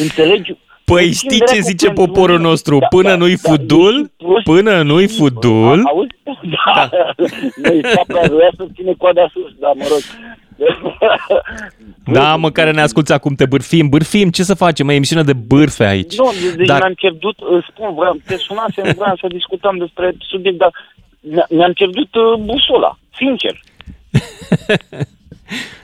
[0.02, 0.54] Înțelegi?
[0.84, 2.78] Păi Deci, știi când ce dracu zice pentru poporul mine- nostru?
[2.78, 4.10] Da, Până da, nu-i da, fudul,
[4.44, 6.10] până nu-i fudul, Auzi?
[6.64, 6.90] Da.
[7.62, 10.02] Noi sapra vrea să ține coada sus, dar mă rog.
[12.12, 14.88] da, mă, care ne asculti acum, te bârfim, bârfim, ce să facem?
[14.88, 16.16] E emisiune de bârfe aici.
[16.16, 20.58] Nu, deci Dar- mi-am pierdut, îți spun, vreau, te sunasem, vreau să discutăm despre subiect,
[20.58, 20.70] dar
[21.20, 23.60] mi- mi-am pierdut uh, busola, sincer.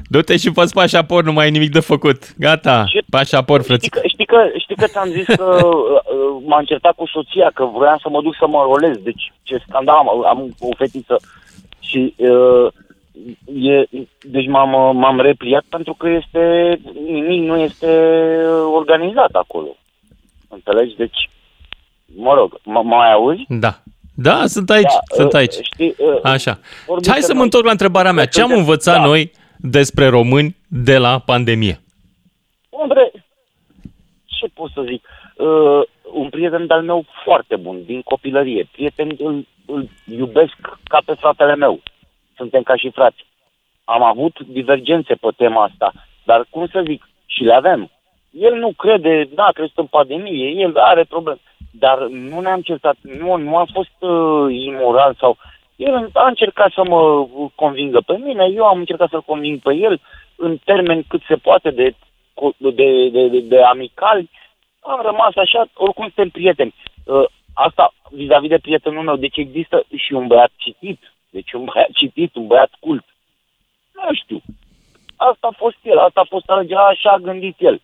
[0.08, 2.36] Du-te și fă pașaport, nu mai ai nimic de făcut.
[2.38, 3.98] Gata, pașaport, Știi frățică.
[4.00, 7.98] că, știi că, știi că ți-am zis că uh, m-am certat cu soția, că vreau
[8.02, 11.16] să mă duc să mă rolez, deci ce scandal am, am o fetiță
[11.80, 12.66] și uh,
[13.62, 13.84] e,
[14.20, 16.74] deci m-am, m-am repliat pentru că este,
[17.10, 17.86] nimic nu este
[18.74, 19.76] organizat acolo.
[20.48, 20.96] Înțelegi?
[20.96, 21.30] Deci,
[22.16, 23.44] mă rog, m- mai auzi?
[23.48, 23.78] Da.
[24.14, 25.54] Da, sunt aici, Da, sunt uh, aici.
[25.62, 26.58] Știi, uh, Așa.
[26.86, 28.26] vorbim Hai că să mă noi- întorc la întrebarea mea.
[28.26, 29.04] Ce am suntem- învățat da.
[29.04, 29.30] noi
[29.62, 31.80] despre români de la pandemie?
[32.70, 33.12] Ombre,
[34.24, 35.06] ce pot să zic?
[35.36, 35.82] Uh,
[36.12, 38.68] un prieten de-al meu foarte bun, din copilărie.
[38.72, 41.80] Prieten îl, îl iubesc ca pe fratele meu.
[42.36, 43.26] Suntem ca și frați.
[43.84, 45.92] Am avut divergențe pe tema asta,
[46.24, 47.90] dar cum să zic, și le avem.
[48.30, 51.38] El nu crede, da, crede în pandemie, el are probleme.
[51.70, 55.36] Dar nu ne-am certat, nu, nu a fost uh, imoral sau...
[55.86, 60.00] El a încercat să mă convingă pe mine, eu am încercat să-l conving pe el
[60.36, 61.94] în termeni cât se poate de,
[62.56, 62.70] de,
[63.10, 64.30] de, de, de amicali.
[64.80, 66.74] Am rămas așa, oricum suntem prieteni.
[67.04, 67.24] Uh,
[67.54, 72.34] Asta vis-a-vis de prietenul meu, deci există și un băiat citit, deci un băiat citit,
[72.34, 73.04] un băiat cult.
[73.92, 74.42] Nu știu.
[75.16, 77.80] Asta a fost el, asta a fost alegerea, așa a gândit el.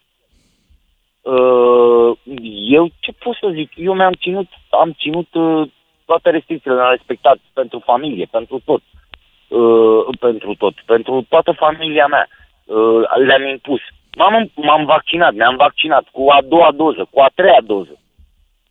[1.23, 2.18] Uh,
[2.68, 3.73] eu ce pot să zic?
[3.77, 5.68] Eu mi-am ținut, am ținut uh,
[6.06, 8.82] toate restricțiile, le-am respectat pentru familie, pentru tot.
[9.48, 12.28] Uh, pentru tot, pentru toată familia mea.
[12.64, 13.80] Uh, le-am impus.
[14.16, 17.98] M-am, m-am vaccinat, ne-am vaccinat cu a doua doză, cu a treia doză.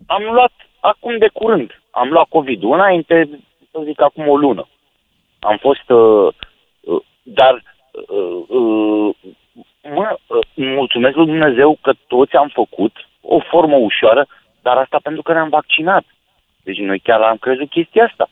[0.08, 3.30] Am luat acum de curând, am luat COVID-ul înainte,
[3.72, 4.68] să zic acum o lună.
[5.40, 6.28] Am fost, uh,
[6.82, 9.16] uh, dar uh, uh,
[9.94, 14.28] mă, uh, mulțumesc lui Dumnezeu că toți am făcut o formă ușoară,
[14.62, 16.04] dar asta pentru că ne-am vaccinat.
[16.66, 18.30] Deci noi chiar am crezut chestia asta.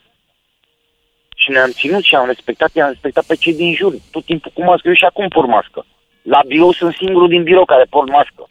[1.36, 4.64] Și ne-am ținut și am respectat, i-am respectat pe cei din jur, tot timpul cu
[4.64, 4.88] mască.
[4.88, 5.86] Eu și acum pur mască.
[6.22, 8.48] La birou sunt singurul din birou care port mască.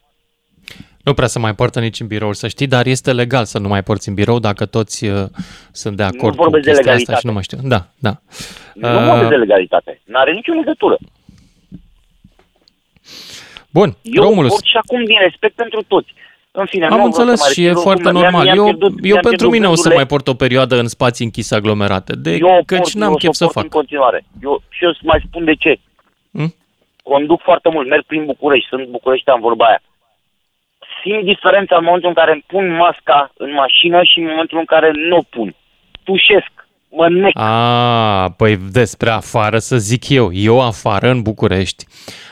[1.02, 3.68] Nu prea se mai poartă nici în birou, să știi, dar este legal să nu
[3.68, 5.24] mai porți în birou dacă toți uh,
[5.72, 7.20] sunt de acord Nu cu vorbesc de chestia asta legalitate.
[7.20, 7.58] și nu mai știu.
[7.62, 8.12] Da, da.
[8.74, 10.00] Nu Uh, vorbesc de legalitate.
[10.04, 10.98] N-are nicio legătură.
[13.70, 16.14] Bun, Eu Romulus, port și acum din respect pentru toți.
[16.54, 18.44] În fine, am nu vreau să înțeles mai și e respir foarte oricum, mi-am- normal.
[18.54, 19.94] mi-am Eu, pierdut- eu mi-am pentru pierdut mine o să gândurile.
[20.00, 23.14] mai port o perioadă în spații închise aglomerate, de eu o căci port, n-am eu
[23.14, 23.62] o chef să port fac.
[23.64, 24.24] în continuare.
[24.42, 25.72] Eu, și eu îți mai spun de ce.
[26.32, 26.54] Hmm?
[27.02, 29.82] Conduc foarte mult, merg prin București, sunt bucureștean vorba aia.
[31.02, 34.64] Simt diferența în momentul în care îmi pun masca în mașină și în momentul în
[34.64, 35.54] care nu o pun.
[36.04, 36.50] Tușesc,
[36.88, 37.38] mă nec.
[37.38, 40.32] A, păi despre afară să zic eu.
[40.32, 41.84] Eu afară, în București,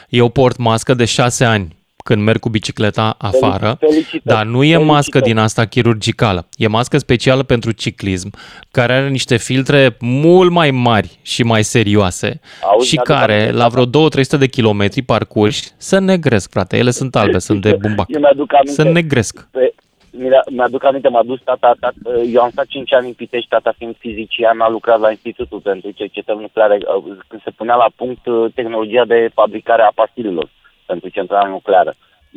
[0.08, 1.68] eu port mască de șase ani
[2.04, 4.84] când merg cu bicicleta afară, felicitări, dar nu e felicitări.
[4.84, 6.46] mască din asta chirurgicală.
[6.56, 8.30] E mască specială pentru ciclism,
[8.70, 13.56] care are niște filtre mult mai mari și mai serioase Auzi, și mi-aduc care, aminte,
[13.56, 16.76] la vreo 2-300 de kilometri parcurși, se negresc, frate.
[16.76, 18.06] Ele sunt albe, sunt de bumbac.
[18.08, 18.82] Eu mi-aduc aminte.
[18.82, 19.48] Se negresc.
[19.50, 19.74] Pe,
[20.10, 23.74] mi-a- mi-aduc aminte, m-a dus tata, tata, eu am stat 5 ani în Pitești, tata
[23.76, 28.26] fiind fizician, a lucrat la Institutul pentru Cercetări Nucleare, uh, când se punea la punct
[28.26, 30.48] uh, tehnologia de fabricare a pastilelor
[30.92, 31.92] pentru centrala nucleară.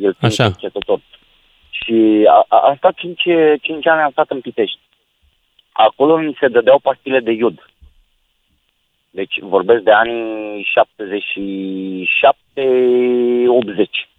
[0.06, 0.50] El fiind Așa.
[0.50, 1.00] cercetător.
[1.70, 3.22] Și a, a, am stat 5,
[3.62, 4.78] 5 ani, am stat în Pitești.
[5.72, 7.56] Acolo mi se dădeau pastile de iod.
[9.10, 10.66] Deci vorbesc de anii
[12.56, 14.13] 77-80.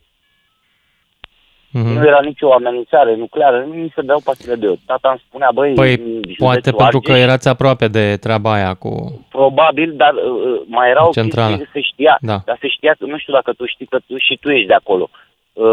[1.79, 1.93] Mhm.
[1.93, 4.79] Nu era nicio amenințare nucleară, nu mi se dau pastile de iod.
[4.85, 8.53] Tata îmi spunea, băi, Păi, în județul poate pentru că Argeș, erați aproape de treaba
[8.53, 8.91] aia cu...
[9.29, 11.55] Probabil, dar uh, mai era o Centrală.
[11.55, 12.17] chestie, se știa.
[12.21, 12.37] Da.
[12.45, 14.73] Dar se știa, că nu știu dacă tu știi că tu și tu ești de
[14.73, 15.09] acolo.
[15.53, 15.65] Uh,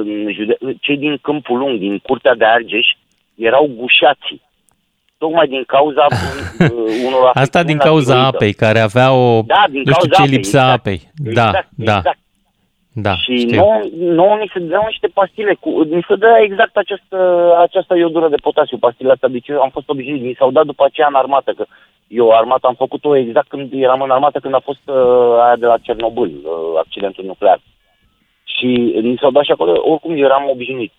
[0.00, 2.86] în jude- cei din Câmpul Lung, din Curtea de Argeș,
[3.34, 4.42] erau gușații.
[5.18, 6.68] Tocmai din cauza uh,
[7.06, 8.36] unor Asta afecțiuni din la cauza tiroidă.
[8.36, 9.42] apei, care avea o...
[9.42, 10.78] Da, din nu știu cauza ce apei, lipsea exact.
[10.78, 11.00] apei.
[11.14, 11.96] Da, Exact, da.
[11.96, 12.18] exact.
[12.98, 13.56] Da, Și știu.
[13.56, 17.18] nouă, nouă ni se dădeau niște pastile, cu, ni se dădea exact această,
[17.58, 20.84] această iodură de potasiu, pastile astea, deci eu am fost obișnuit, mi s-au dat după
[20.84, 21.64] aceea în armată, că
[22.06, 24.96] eu armata am făcut-o exact când eram în armată, când a fost uh,
[25.44, 27.60] aia de la Cernobâl, uh, accidentul nuclear.
[28.44, 28.66] Și
[29.02, 30.92] ni s-au dat și acolo, oricum eu eram obișnuit,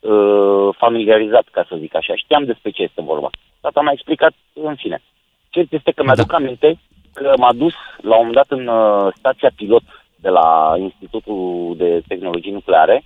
[0.00, 3.30] uh, familiarizat, ca să zic așa, știam despre ce este vorba.
[3.60, 5.02] Tata mi-a explicat în fine.
[5.50, 6.78] Cert este că mi-aduc aminte
[7.12, 9.82] că m-a dus la un moment dat în uh, stația pilot
[10.24, 12.96] de la Institutul de Tehnologii Nucleare,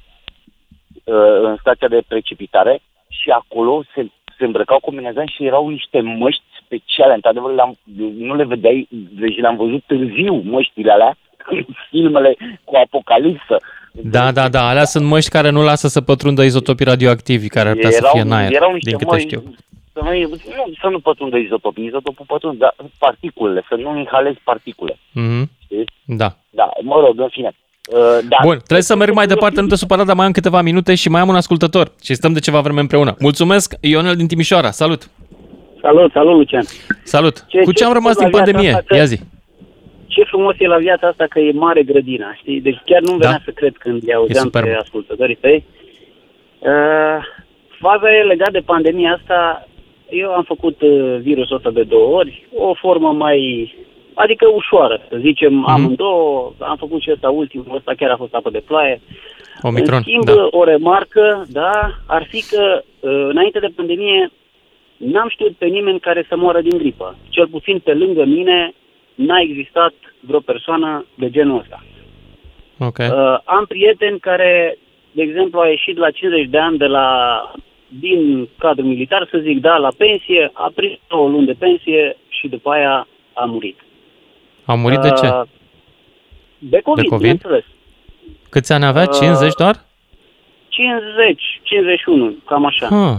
[1.05, 2.74] uh, în stația de precipitare
[3.09, 4.01] și acolo se,
[4.39, 7.15] se îmbrăcau combinezani și erau niște măști speciale.
[7.15, 7.78] Într-adevăr, le-am,
[8.28, 8.89] nu le vedeai,
[9.20, 11.16] deci le-am văzut târziu măștile alea,
[11.51, 13.57] în filmele cu apocalipsă.
[13.93, 17.74] Da, da, da, alea sunt măști care nu lasă să pătrundă izotopii radioactivi care ar
[17.74, 19.43] putea să fie în aer, erau niște din câte măi, știu.
[19.93, 20.11] Să nu,
[20.59, 24.99] nu, să nu pătrundă izotopii, izotopul pătrund, dar particulele, să nu inhalezi particule.
[25.12, 25.51] Mhm.
[25.73, 25.93] Știți?
[26.05, 26.28] Da.
[26.51, 27.51] Da, mă rog, în fine.
[27.93, 28.36] Uh, da.
[28.43, 31.09] Bun, trebuie să merg mai departe, nu te supăra, dar mai am câteva minute și
[31.09, 33.15] mai am un ascultător și stăm de ceva vreme împreună.
[33.20, 35.11] Mulțumesc, Ionel din Timișoara, salut!
[35.82, 36.65] Salut, salut, Lucian.
[37.05, 37.45] Salut!
[37.49, 38.70] Ce- Cu ce am ce rămas spus din la viața pandemie?
[38.74, 39.19] asta că- Ia zi!
[40.07, 42.61] Ce frumos e la viața asta că e mare grădina, știi?
[42.61, 43.43] Deci chiar nu venea Da.
[43.45, 44.66] să cred când îi auzeam superb.
[44.66, 45.65] pe ascultătorii tăi.
[46.59, 47.19] Uh,
[47.81, 49.69] faza e legat de pandemia asta.
[50.11, 53.39] Eu am făcut uh, virusul ăsta de două ori, o formă mai,
[54.24, 55.69] adică ușoară, să zicem, Mhm.
[55.70, 56.53] amândouă.
[56.59, 59.01] Am făcut și ăsta ultimul, ăsta chiar a fost apă de ploaie.
[59.62, 60.49] Omicron, În schimb, da.
[60.51, 64.31] o remarcă, da, ar fi că uh, înainte de pandemie
[64.97, 67.16] n-am știut pe nimeni care să moară din gripă.
[67.28, 68.73] Cel puțin pe lângă mine
[69.15, 71.82] n-a existat vreo persoană de genul ăsta.
[72.78, 72.99] Ok.
[72.99, 74.78] Uh, am prieteni care,
[75.12, 77.09] de exemplu, a ieșit la 50 de ani de la
[77.89, 82.49] din cadrul militar, să zic, da, la pensie, a prins o luni de pensie și
[82.49, 83.78] după aia a murit.
[84.70, 85.27] A murit de ce?
[85.27, 85.43] Uh,
[86.59, 87.20] De COVID, De COVID?
[87.20, 87.65] bineînțeles.
[88.51, 89.03] Câți ani avea?
[89.09, 89.77] uh, 50 doar?
[90.69, 92.86] 50, 51, cam așa.
[92.86, 93.16] Ah.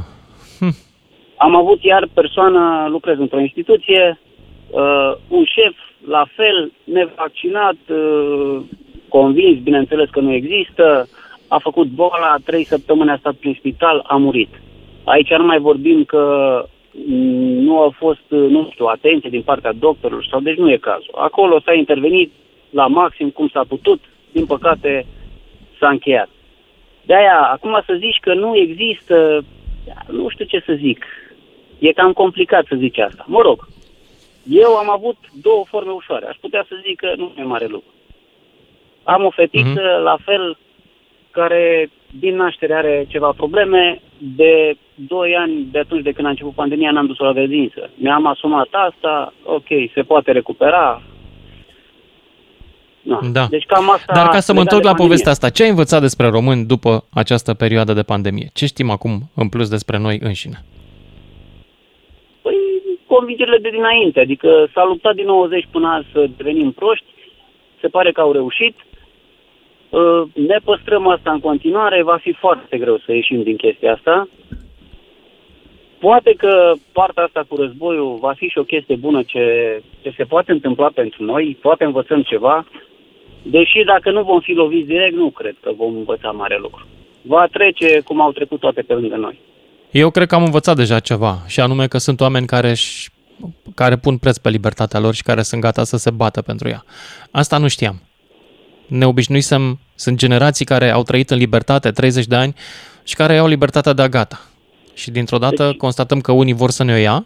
[1.37, 4.19] Am avut iar persoană, lucrez într-o instituție,
[4.71, 5.75] Uh, un șef,
[6.07, 8.61] la fel, nevaccinat, uh,
[9.07, 11.07] convins, bineînțeles că nu există,
[11.47, 14.49] a făcut boala, trei săptămâni a stat prin spital, a murit.
[15.03, 16.23] Aici nu mai vorbim că
[16.65, 16.69] mm,
[17.67, 21.13] nu a fost, nu știu, atenție din partea doctorilor sau deci nu e cazul.
[21.15, 22.31] Acolo s-a intervenit
[22.69, 23.99] la maxim cum s-a putut,
[24.31, 25.05] din păcate
[25.79, 26.29] s-a încheiat.
[27.05, 29.45] De aia, acum să zici că nu există,
[30.07, 31.05] nu știu ce să zic.
[31.79, 33.25] E cam complicat să zici asta.
[33.27, 33.67] Mă rog,
[34.49, 36.25] eu am avut două forme ușoare.
[36.25, 37.93] Aș putea să zic că nu e mare lucru.
[39.03, 40.03] Am o fetiță, mm-hmm.
[40.03, 40.57] la fel,
[41.31, 41.89] care
[42.19, 44.01] din naștere are ceva probleme.
[44.21, 47.89] De 2 ani, de atunci de când a început pandemia, n-am dus-o la grădiniță.
[47.95, 51.01] Mi-am asumat asta, ok, se poate recupera.
[53.01, 53.19] No.
[53.31, 53.45] Da.
[53.49, 55.07] Deci cam asta Dar ca să mă întorc la pandemie.
[55.07, 58.49] povestea asta, ce ai învățat despre români după această perioadă de pandemie?
[58.53, 60.63] Ce știm acum în plus despre noi înșine?
[62.41, 62.55] Păi,
[63.07, 67.05] convingerile de dinainte, adică s-a luptat din 90 până azi să devenim proști,
[67.81, 68.88] se pare că au reușit, Uh,
[70.33, 74.27] ne păstrăm asta în continuare, va fi foarte greu să ieșim din chestia asta.
[75.99, 79.43] Poate că partea asta cu războiul va fi și o chestie bună ce,
[80.01, 82.65] ce se poate întâmpla pentru noi, poate învățăm ceva,
[83.41, 86.87] deși dacă nu vom fi loviți direct, nu cred că vom învăța mare lucru.
[87.21, 89.39] Va trece cum au trecut toate pe lângă noi.
[89.91, 92.73] Eu cred că am învățat deja ceva, și anume că sunt oameni care,
[93.75, 96.83] care pun preț pe libertatea lor și care sunt gata să se bată pentru ea.
[97.31, 98.08] Asta nu știam
[98.89, 102.53] ne obișnuisem, sunt generații care au trăit în libertate 30 de ani
[103.03, 104.39] și care au libertatea de a gata.
[104.93, 105.77] Și dintr-o dată deci...
[105.77, 107.25] constatăm că unii vor să ne o ia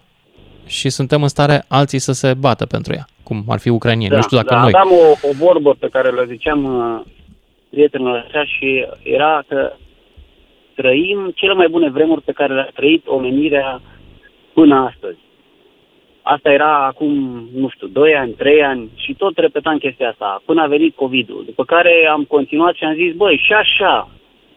[0.66, 4.12] și suntem în stare alții să se bată pentru ea, cum ar fi ucrainieni.
[4.12, 4.72] Da, nu știu dacă da, noi...
[4.76, 7.02] Aveam o, o vorbă pe care le ziceam uh,
[7.70, 9.74] prietenilor așa și era că
[10.76, 13.82] trăim cele mai bune vremuri pe care le-a trăit omenirea
[14.54, 15.18] până astăzi.
[16.26, 17.14] Asta era acum,
[17.56, 21.44] nu știu, 2 ani, 3 ani și tot repetam chestia asta, până a venit COVID-ul.
[21.46, 24.10] După care am continuat și am zis, băi, și așa,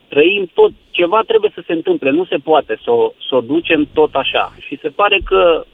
[0.09, 3.89] trăim tot, ceva trebuie să se întâmple, nu se poate să o, să o ducem
[3.93, 4.53] tot așa.
[4.67, 5.65] Și se pare că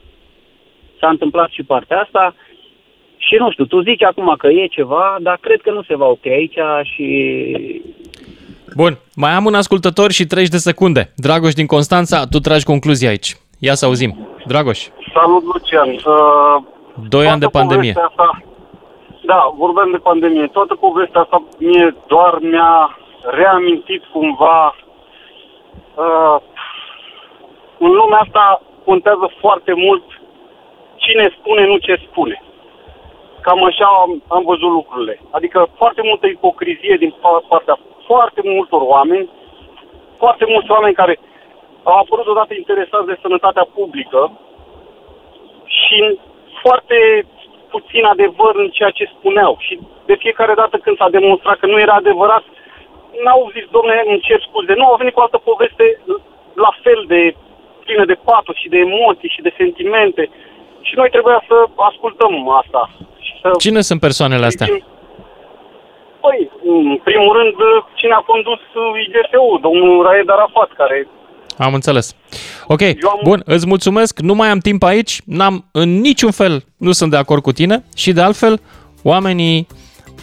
[0.99, 2.35] s-a întâmplat și partea asta
[3.17, 6.05] și nu știu, tu zici acum că e ceva, dar cred că nu se va
[6.05, 7.07] opri aici și...
[8.75, 11.11] Bun, mai am un ascultător și 30 de secunde.
[11.15, 13.35] Dragoș din Constanța, tu tragi concluzia aici.
[13.59, 14.27] Ia să auzim.
[14.47, 14.79] Dragoș.
[15.13, 15.89] Salut, Lucian.
[15.89, 16.63] Uh,
[17.09, 17.93] Doi ani de pandemie.
[18.09, 18.41] Asta,
[19.25, 20.47] da, vorbeam de pandemie.
[20.47, 24.75] Toată povestea asta mie doar mi-a reamintit cumva
[25.95, 26.37] uh,
[27.79, 30.03] în lumea asta contează foarte mult
[30.95, 32.43] cine spune, nu ce spune.
[33.41, 35.19] Cam așa am, am văzut lucrurile.
[35.31, 37.13] Adică foarte multă ipocrizie din
[37.47, 39.29] partea foarte multor oameni,
[40.17, 41.19] foarte mulți oameni care
[41.83, 44.31] au apărut odată interesați de sănătatea publică
[45.93, 46.19] și
[46.61, 46.97] foarte
[47.73, 49.53] puțin adevăr în ceea ce spuneau.
[49.65, 49.73] Și
[50.05, 52.43] de fiecare dată când s-a demonstrat că nu era adevărat,
[53.23, 54.73] n-au zis, domne, îmi cer scuze.
[54.73, 55.85] Nu, au venit cu altă poveste
[56.65, 57.21] la fel de
[57.83, 60.23] plină de patos și de emoții și de sentimente.
[60.87, 62.89] Și noi trebuia să ascultăm asta.
[63.25, 64.67] Și să Cine sunt persoanele astea?
[66.23, 67.55] Păi, în primul rând,
[67.93, 68.61] cine a condus
[69.05, 71.07] IGSU, domnul Raed Arafat, care
[71.57, 72.13] am înțeles.
[72.67, 72.95] Ok, am...
[73.23, 77.17] bun, îți mulțumesc, nu mai am timp aici, n-am în niciun fel, nu sunt de
[77.17, 78.61] acord cu tine și de altfel,
[79.01, 79.67] oamenii,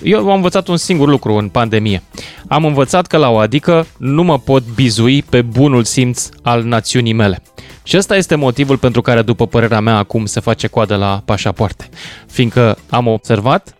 [0.02, 2.02] eu am învățat un singur lucru în pandemie.
[2.48, 7.12] Am învățat că la o adică nu mă pot bizui pe bunul simț al națiunii
[7.12, 7.42] mele.
[7.82, 11.88] Și ăsta este motivul pentru care, după părerea mea, acum se face coadă la pașapoarte.
[12.26, 13.74] Fiindcă am observat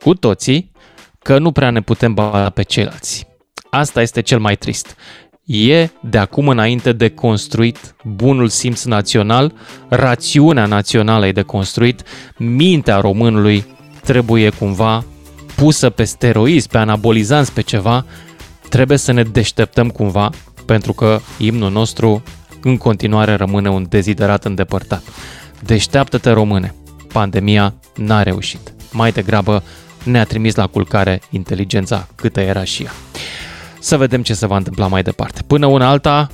[0.00, 0.70] cu toții
[1.18, 3.26] că nu prea ne putem bada pe ceilalți.
[3.70, 4.96] Asta este cel mai trist
[5.46, 9.52] e de acum înainte de construit bunul simț național,
[9.88, 12.02] rațiunea națională e de construit,
[12.38, 13.64] mintea românului
[14.02, 15.04] trebuie cumva
[15.56, 18.04] pusă pe steroizi, pe anabolizanți, pe ceva,
[18.68, 20.30] trebuie să ne deșteptăm cumva,
[20.66, 22.22] pentru că imnul nostru
[22.62, 25.02] în continuare rămâne un deziderat îndepărtat.
[25.60, 26.74] Deșteaptă-te române,
[27.12, 28.72] pandemia n-a reușit.
[28.92, 29.62] Mai degrabă
[30.04, 32.92] ne-a trimis la culcare inteligența câtă era și ea
[33.84, 35.42] să vedem ce se va întâmpla mai departe.
[35.46, 36.30] Până una alta,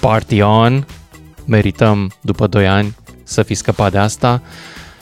[0.00, 0.86] party on,
[1.44, 4.42] merităm după 2 ani să fi scăpat de asta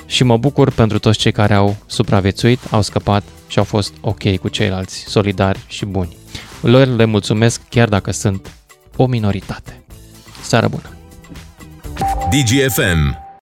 [0.07, 4.37] și mă bucur pentru toți cei care au supraviețuit, au scăpat și au fost ok
[4.37, 6.17] cu ceilalți, solidari și buni.
[6.61, 8.51] Lor le mulțumesc chiar dacă sunt
[8.97, 9.83] o minoritate.
[10.43, 10.91] Seară bună!
[12.31, 13.26] DGFM